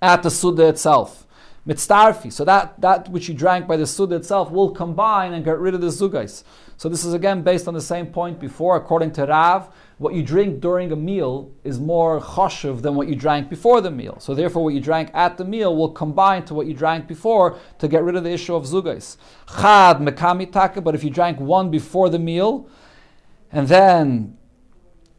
at 0.00 0.22
the 0.22 0.30
suda 0.30 0.68
itself. 0.68 1.26
Mitztarfi. 1.68 2.32
So 2.32 2.46
that, 2.46 2.80
that 2.80 3.10
which 3.10 3.28
you 3.28 3.34
drank 3.34 3.66
by 3.66 3.76
the 3.76 3.86
suda 3.86 4.16
itself 4.16 4.50
will 4.50 4.70
combine 4.70 5.34
and 5.34 5.44
get 5.44 5.58
rid 5.58 5.74
of 5.74 5.82
the 5.82 5.88
zugais. 5.88 6.44
So 6.76 6.88
this 6.88 7.04
is 7.04 7.14
again 7.14 7.42
based 7.42 7.68
on 7.68 7.74
the 7.74 7.80
same 7.80 8.06
point 8.06 8.40
before, 8.40 8.76
according 8.76 9.12
to 9.12 9.26
Rav 9.26 9.70
what 9.98 10.14
you 10.14 10.22
drink 10.22 10.60
during 10.60 10.90
a 10.90 10.96
meal 10.96 11.52
is 11.62 11.78
more 11.78 12.20
choshev 12.20 12.82
than 12.82 12.96
what 12.96 13.06
you 13.08 13.14
drank 13.14 13.48
before 13.48 13.80
the 13.80 13.90
meal. 13.90 14.18
So 14.18 14.34
therefore, 14.34 14.64
what 14.64 14.74
you 14.74 14.80
drank 14.80 15.10
at 15.14 15.38
the 15.38 15.44
meal 15.44 15.76
will 15.76 15.90
combine 15.90 16.44
to 16.46 16.54
what 16.54 16.66
you 16.66 16.74
drank 16.74 17.06
before 17.06 17.58
to 17.78 17.86
get 17.86 18.02
rid 18.02 18.16
of 18.16 18.24
the 18.24 18.30
issue 18.30 18.54
of 18.54 18.64
zugais. 18.64 19.16
Chad 19.48 19.98
mekami 19.98 20.50
taka, 20.50 20.80
but 20.80 20.94
if 20.94 21.04
you 21.04 21.10
drank 21.10 21.38
one 21.38 21.70
before 21.70 22.10
the 22.10 22.18
meal, 22.18 22.68
and 23.52 23.68
then 23.68 24.36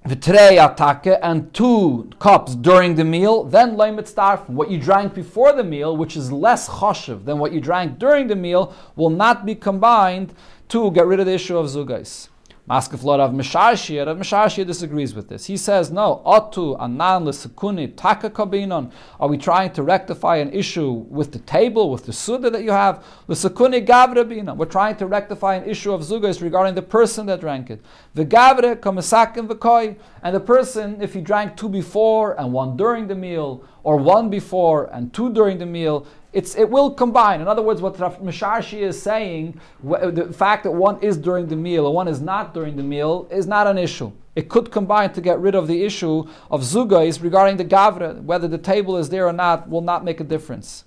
v'trei 0.05 0.57
atake 0.57 1.17
and 1.23 1.53
two 1.53 2.09
cups 2.19 2.53
during 2.55 2.95
the 2.95 3.05
meal, 3.05 3.45
then 3.45 3.77
loimit 3.77 4.13
starf. 4.13 4.47
What 4.49 4.69
you 4.69 4.77
drank 4.77 5.13
before 5.13 5.53
the 5.53 5.63
meal, 5.63 5.95
which 5.95 6.17
is 6.17 6.33
less 6.33 6.67
choshev 6.67 7.23
than 7.23 7.39
what 7.39 7.53
you 7.53 7.61
drank 7.61 7.97
during 7.97 8.27
the 8.27 8.35
meal, 8.35 8.75
will 8.97 9.09
not 9.09 9.45
be 9.45 9.55
combined 9.55 10.33
to 10.69 10.91
get 10.91 11.05
rid 11.05 11.19
of 11.19 11.25
the 11.25 11.33
issue 11.33 11.57
of 11.57 11.67
zugais. 11.67 12.29
Maskeflor 12.67 13.19
of 13.19 13.31
Misharshia, 13.31 14.07
Rav 14.07 14.17
Misharshia 14.17 14.65
disagrees 14.65 15.13
with 15.13 15.29
this. 15.29 15.45
He 15.45 15.55
says, 15.55 15.91
no, 15.91 16.23
otu 16.25 16.75
anan 16.81 17.23
l'sekuni 17.23 17.95
taka 17.95 18.31
kabinon. 18.31 18.91
Are 19.19 19.27
we 19.27 19.37
trying 19.37 19.71
to 19.73 19.83
rectify 19.83 20.37
an 20.37 20.51
issue 20.51 20.89
with 20.89 21.31
the 21.31 21.37
table, 21.37 21.91
with 21.91 22.07
the 22.07 22.13
suda 22.13 22.49
that 22.49 22.63
you 22.63 22.71
have? 22.71 23.05
L'sekuni 23.27 23.85
gavre 23.85 24.27
bina. 24.27 24.55
We're 24.55 24.65
trying 24.65 24.95
to 24.95 25.05
rectify 25.05 25.53
an 25.53 25.69
issue 25.69 25.93
of 25.93 26.01
zugas 26.01 26.41
regarding 26.41 26.73
the 26.73 26.81
person 26.81 27.27
that 27.27 27.39
drank 27.39 27.69
it. 27.69 27.85
The 28.15 28.25
gavre 28.25 28.77
kamasakin 28.77 29.47
v'koi. 29.47 29.97
And 30.23 30.35
the 30.35 30.39
person, 30.39 30.99
if 31.03 31.13
he 31.13 31.21
drank 31.21 31.57
two 31.57 31.69
before 31.69 32.33
and 32.39 32.51
one 32.51 32.77
during 32.77 33.07
the 33.07 33.15
meal, 33.15 33.63
or 33.83 33.97
one 33.97 34.31
before 34.31 34.85
and 34.91 35.13
two 35.13 35.31
during 35.31 35.59
the 35.59 35.67
meal, 35.67 36.07
it's, 36.35 36.53
it 36.55 36.69
will 36.69 36.91
combine. 36.91 37.39
In 37.39 37.47
other 37.47 37.61
words, 37.61 37.81
what 37.81 37.97
Rav 37.97 38.19
Misharshi 38.19 38.79
is 38.79 39.01
saying, 39.01 39.57
the 39.81 40.33
fact 40.33 40.63
that 40.65 40.71
one 40.71 40.99
is 40.99 41.15
during 41.15 41.47
the 41.47 41.55
meal 41.55 41.85
or 41.85 41.93
one 41.93 42.09
is 42.09 42.19
not 42.19 42.53
during 42.53 42.75
the 42.75 42.83
meal 42.83 43.25
is 43.31 43.47
not 43.47 43.67
an 43.67 43.77
issue. 43.77 44.11
It 44.35 44.49
could 44.49 44.69
combine 44.69 45.13
to 45.13 45.21
get 45.21 45.39
rid 45.39 45.55
of 45.55 45.67
the 45.67 45.83
issue 45.83 46.27
of 46.51 46.61
zugais 46.61 47.23
regarding 47.23 47.55
the 47.55 47.63
gavra, 47.63 48.21
whether 48.21 48.49
the 48.49 48.57
table 48.57 48.97
is 48.97 49.07
there 49.07 49.25
or 49.25 49.31
not, 49.31 49.69
will 49.69 49.79
not 49.79 50.03
make 50.03 50.19
a 50.19 50.25
difference. 50.25 50.83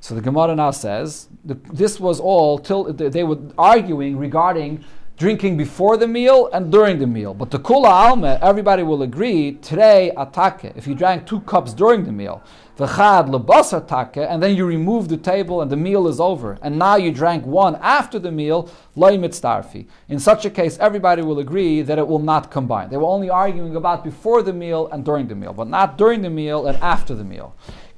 So 0.00 0.14
the 0.14 0.20
Gemara 0.20 0.54
now 0.54 0.72
says 0.72 1.28
this 1.42 1.98
was 1.98 2.20
all 2.20 2.58
till 2.58 2.92
they 2.92 3.24
were 3.24 3.38
arguing 3.56 4.18
regarding 4.18 4.84
drinking 5.16 5.56
before 5.56 5.96
the 5.96 6.06
meal 6.06 6.48
and 6.52 6.70
during 6.70 6.98
the 6.98 7.06
meal. 7.06 7.32
But 7.32 7.50
the 7.50 7.58
kula 7.58 7.88
alma, 7.88 8.38
everybody 8.42 8.82
will 8.82 9.02
agree 9.02 9.52
today 9.52 10.12
atake. 10.14 10.76
If 10.76 10.86
you 10.86 10.94
drank 10.94 11.26
two 11.26 11.40
cups 11.40 11.72
during 11.72 12.04
the 12.04 12.12
meal, 12.12 12.42
v'chad 12.76 13.30
lebasar 13.30 13.80
take, 13.88 14.18
and 14.28 14.42
then 14.42 14.54
you 14.54 14.66
remove 14.66 15.08
the 15.08 15.16
table 15.16 15.62
and 15.62 15.70
the 15.70 15.76
meal 15.76 16.06
is 16.06 16.20
over, 16.20 16.58
and 16.60 16.78
now 16.78 16.96
you 16.96 17.10
drank 17.10 17.46
one 17.46 17.76
after 17.76 18.18
the 18.18 18.30
meal, 18.30 18.68
loy 18.94 19.16
mitzdarfi. 19.16 19.86
In 20.10 20.18
such 20.18 20.44
a 20.44 20.50
case, 20.50 20.76
everybody 20.78 21.22
will 21.22 21.38
agree 21.38 21.80
that 21.80 21.98
it 21.98 22.06
will 22.06 22.18
not 22.18 22.50
combine. 22.50 22.90
They 22.90 22.98
were 22.98 23.08
only 23.08 23.30
arguing 23.30 23.74
about 23.74 24.04
before 24.04 24.42
the 24.42 24.52
meal 24.52 24.88
and 24.88 25.02
during 25.02 25.28
the 25.28 25.34
meal, 25.34 25.54
but 25.54 25.68
not 25.68 25.96
during 25.96 26.20
the 26.20 26.30
meal 26.30 26.66
and 26.66 26.76
after 26.78 27.14
the 27.14 27.24
meal. 27.24 27.54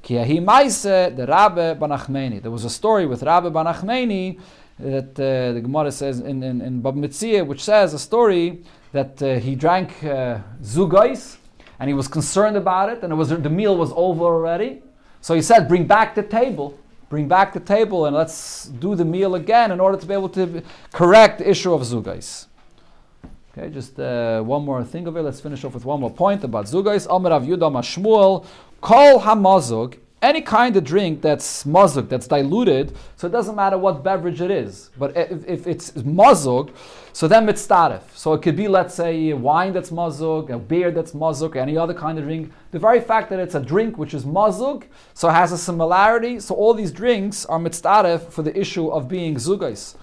There 0.07 0.25
was 0.25 0.85
a 2.65 2.69
story 2.69 3.05
with 3.05 3.21
Rabbi 3.21 3.49
Banachmeni 3.49 4.39
that 4.79 5.19
uh, 5.19 5.53
the 5.53 5.61
Gemara 5.61 5.91
says 5.91 6.19
in, 6.19 6.41
in, 6.41 6.61
in 6.61 6.81
Bava 6.81 6.95
Metzia, 6.95 7.45
which 7.45 7.63
says 7.63 7.93
a 7.93 7.99
story 7.99 8.63
that 8.93 9.21
uh, 9.21 9.35
he 9.35 9.55
drank 9.55 10.03
uh, 10.03 10.39
zugais 10.63 11.37
and 11.79 11.89
he 11.89 11.93
was 11.93 12.07
concerned 12.07 12.57
about 12.57 12.89
it 12.89 13.03
and 13.03 13.11
it 13.11 13.15
was, 13.15 13.29
the 13.29 13.49
meal 13.49 13.75
was 13.77 13.91
over 13.95 14.23
already. 14.23 14.81
So 15.21 15.35
he 15.35 15.41
said, 15.41 15.67
bring 15.67 15.85
back 15.85 16.15
the 16.15 16.23
table. 16.23 16.77
Bring 17.09 17.27
back 17.27 17.53
the 17.53 17.59
table 17.59 18.05
and 18.05 18.15
let's 18.15 18.65
do 18.65 18.95
the 18.95 19.05
meal 19.05 19.35
again 19.35 19.71
in 19.71 19.79
order 19.79 19.97
to 19.97 20.05
be 20.05 20.13
able 20.13 20.29
to 20.29 20.63
correct 20.93 21.39
the 21.39 21.49
issue 21.49 21.73
of 21.73 21.81
zugais. 21.81 22.45
Okay, 23.51 23.69
just 23.69 23.99
uh, 23.99 24.41
one 24.41 24.63
more 24.63 24.83
thing 24.83 25.07
of 25.07 25.17
it. 25.17 25.23
Let's 25.23 25.41
finish 25.41 25.63
off 25.65 25.73
with 25.73 25.83
one 25.83 25.99
more 25.99 26.11
point 26.11 26.43
about 26.43 26.65
zugais. 26.65 27.07
Amar 27.09 27.31
Rav 27.31 27.43
Yudah 27.43 27.71
Mashmuel, 27.71 28.45
Kol 28.79 29.19
hamazug 29.19 29.97
any 30.21 30.41
kind 30.41 30.75
of 30.75 30.83
drink 30.83 31.21
that's 31.21 31.63
mazuk, 31.63 32.09
that's 32.09 32.27
diluted, 32.27 32.95
so 33.15 33.27
it 33.27 33.31
doesn't 33.31 33.55
matter 33.55 33.77
what 33.77 34.03
beverage 34.03 34.41
it 34.41 34.51
is. 34.51 34.89
But 34.97 35.15
if, 35.15 35.47
if 35.47 35.67
it's 35.67 35.91
mazuk, 35.91 36.73
so 37.13 37.27
then 37.27 37.47
it's 37.47 37.65
tarif. 37.65 38.01
So 38.15 38.33
it 38.33 38.41
could 38.41 38.55
be, 38.55 38.67
let's 38.67 38.93
say, 38.93 39.31
wine 39.33 39.73
that's 39.73 39.91
mazuk, 39.91 40.49
a 40.49 40.59
beer 40.59 40.91
that's 40.91 41.13
mazuk, 41.13 41.55
any 41.55 41.77
other 41.77 41.93
kind 41.93 42.17
of 42.17 42.25
drink. 42.25 42.51
The 42.71 42.79
very 42.79 42.99
fact 42.99 43.29
that 43.29 43.39
it's 43.39 43.55
a 43.55 43.61
drink 43.61 43.97
which 43.97 44.13
is 44.13 44.25
mazuk, 44.25 44.83
so 45.13 45.29
has 45.29 45.51
a 45.51 45.57
similarity. 45.57 46.39
So 46.39 46.53
all 46.53 46.73
these 46.73 46.91
drinks 46.91 47.45
are 47.45 47.59
mitztaref 47.59 48.31
for 48.31 48.43
the 48.43 48.57
issue 48.57 48.89
of 48.89 49.07
being 49.07 49.35
zugais. 49.35 49.95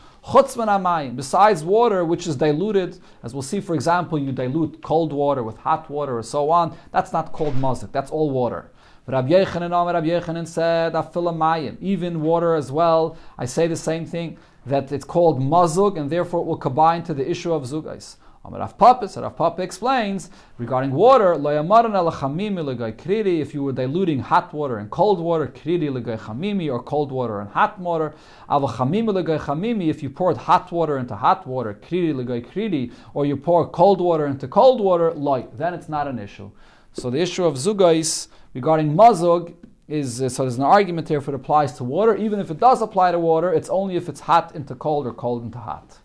Besides 1.16 1.62
water, 1.62 2.04
which 2.04 2.26
is 2.26 2.34
diluted, 2.34 2.98
as 3.22 3.32
we'll 3.32 3.42
see, 3.42 3.60
for 3.60 3.74
example, 3.74 4.18
you 4.18 4.32
dilute 4.32 4.82
cold 4.82 5.12
water 5.12 5.44
with 5.44 5.56
hot 5.58 5.88
water 5.88 6.18
or 6.18 6.22
so 6.24 6.50
on, 6.50 6.76
that's 6.90 7.12
not 7.12 7.32
called 7.32 7.54
mazik, 7.54 7.92
that's 7.92 8.10
all 8.10 8.30
water. 8.30 8.70
Rabbi 9.08 9.28
Yochanan, 9.28 9.70
Rabbi 9.70 10.08
Yochanan 10.08 10.48
said, 10.48 10.94
Afilamayim, 10.94 11.76
even 11.80 12.22
water 12.22 12.56
as 12.56 12.72
well. 12.72 13.16
I 13.38 13.44
say 13.44 13.68
the 13.68 13.76
same 13.76 14.04
thing, 14.04 14.36
that 14.66 14.90
it's 14.90 15.04
called 15.04 15.40
mazug, 15.40 15.96
and 15.96 16.10
therefore 16.10 16.40
it 16.40 16.46
will 16.46 16.56
combine 16.56 17.04
to 17.04 17.14
the 17.14 17.30
issue 17.30 17.52
of 17.52 17.62
zugais. 17.62 18.16
Rav 18.48 18.78
Papa, 18.78 19.08
so 19.08 19.22
Rav 19.22 19.36
Papa 19.36 19.62
explains 19.62 20.30
regarding 20.58 20.92
water, 20.92 21.34
if 21.34 23.54
you 23.54 23.62
were 23.62 23.72
diluting 23.72 24.20
hot 24.20 24.52
water 24.52 24.78
and 24.78 24.90
cold 24.90 25.20
water, 25.20 25.44
or 25.44 25.52
cold 26.82 27.12
water 27.12 27.40
and 27.40 27.50
hot 27.50 27.78
water, 27.78 28.14
if 28.48 30.02
you 30.02 30.10
poured 30.10 30.36
hot 30.36 30.72
water 30.72 30.98
into 30.98 31.16
hot 31.16 31.46
water, 31.46 31.78
or 33.14 33.26
you 33.26 33.36
pour 33.36 33.68
cold 33.68 34.00
water 34.00 34.26
into 34.26 34.48
cold 34.48 34.80
water, 34.80 35.14
then 35.54 35.74
it's 35.74 35.88
not 35.88 36.08
an 36.08 36.18
issue. 36.18 36.50
So 36.92 37.10
the 37.10 37.20
issue 37.20 37.44
of 37.44 37.54
zugais 37.54 38.26
regarding 38.56 38.94
mazug 38.96 39.54
is 39.86 40.22
uh, 40.22 40.28
so 40.30 40.42
there's 40.42 40.56
an 40.56 40.64
argument 40.64 41.08
here 41.08 41.18
if 41.18 41.28
it 41.28 41.34
applies 41.34 41.74
to 41.74 41.84
water. 41.84 42.16
Even 42.16 42.40
if 42.40 42.50
it 42.50 42.58
does 42.58 42.80
apply 42.80 43.12
to 43.12 43.18
water, 43.18 43.52
it's 43.52 43.68
only 43.68 43.94
if 43.96 44.08
it's 44.08 44.20
hot 44.20 44.56
into 44.56 44.74
cold 44.74 45.06
or 45.06 45.12
cold 45.12 45.44
into 45.44 45.58
hot. 45.58 45.98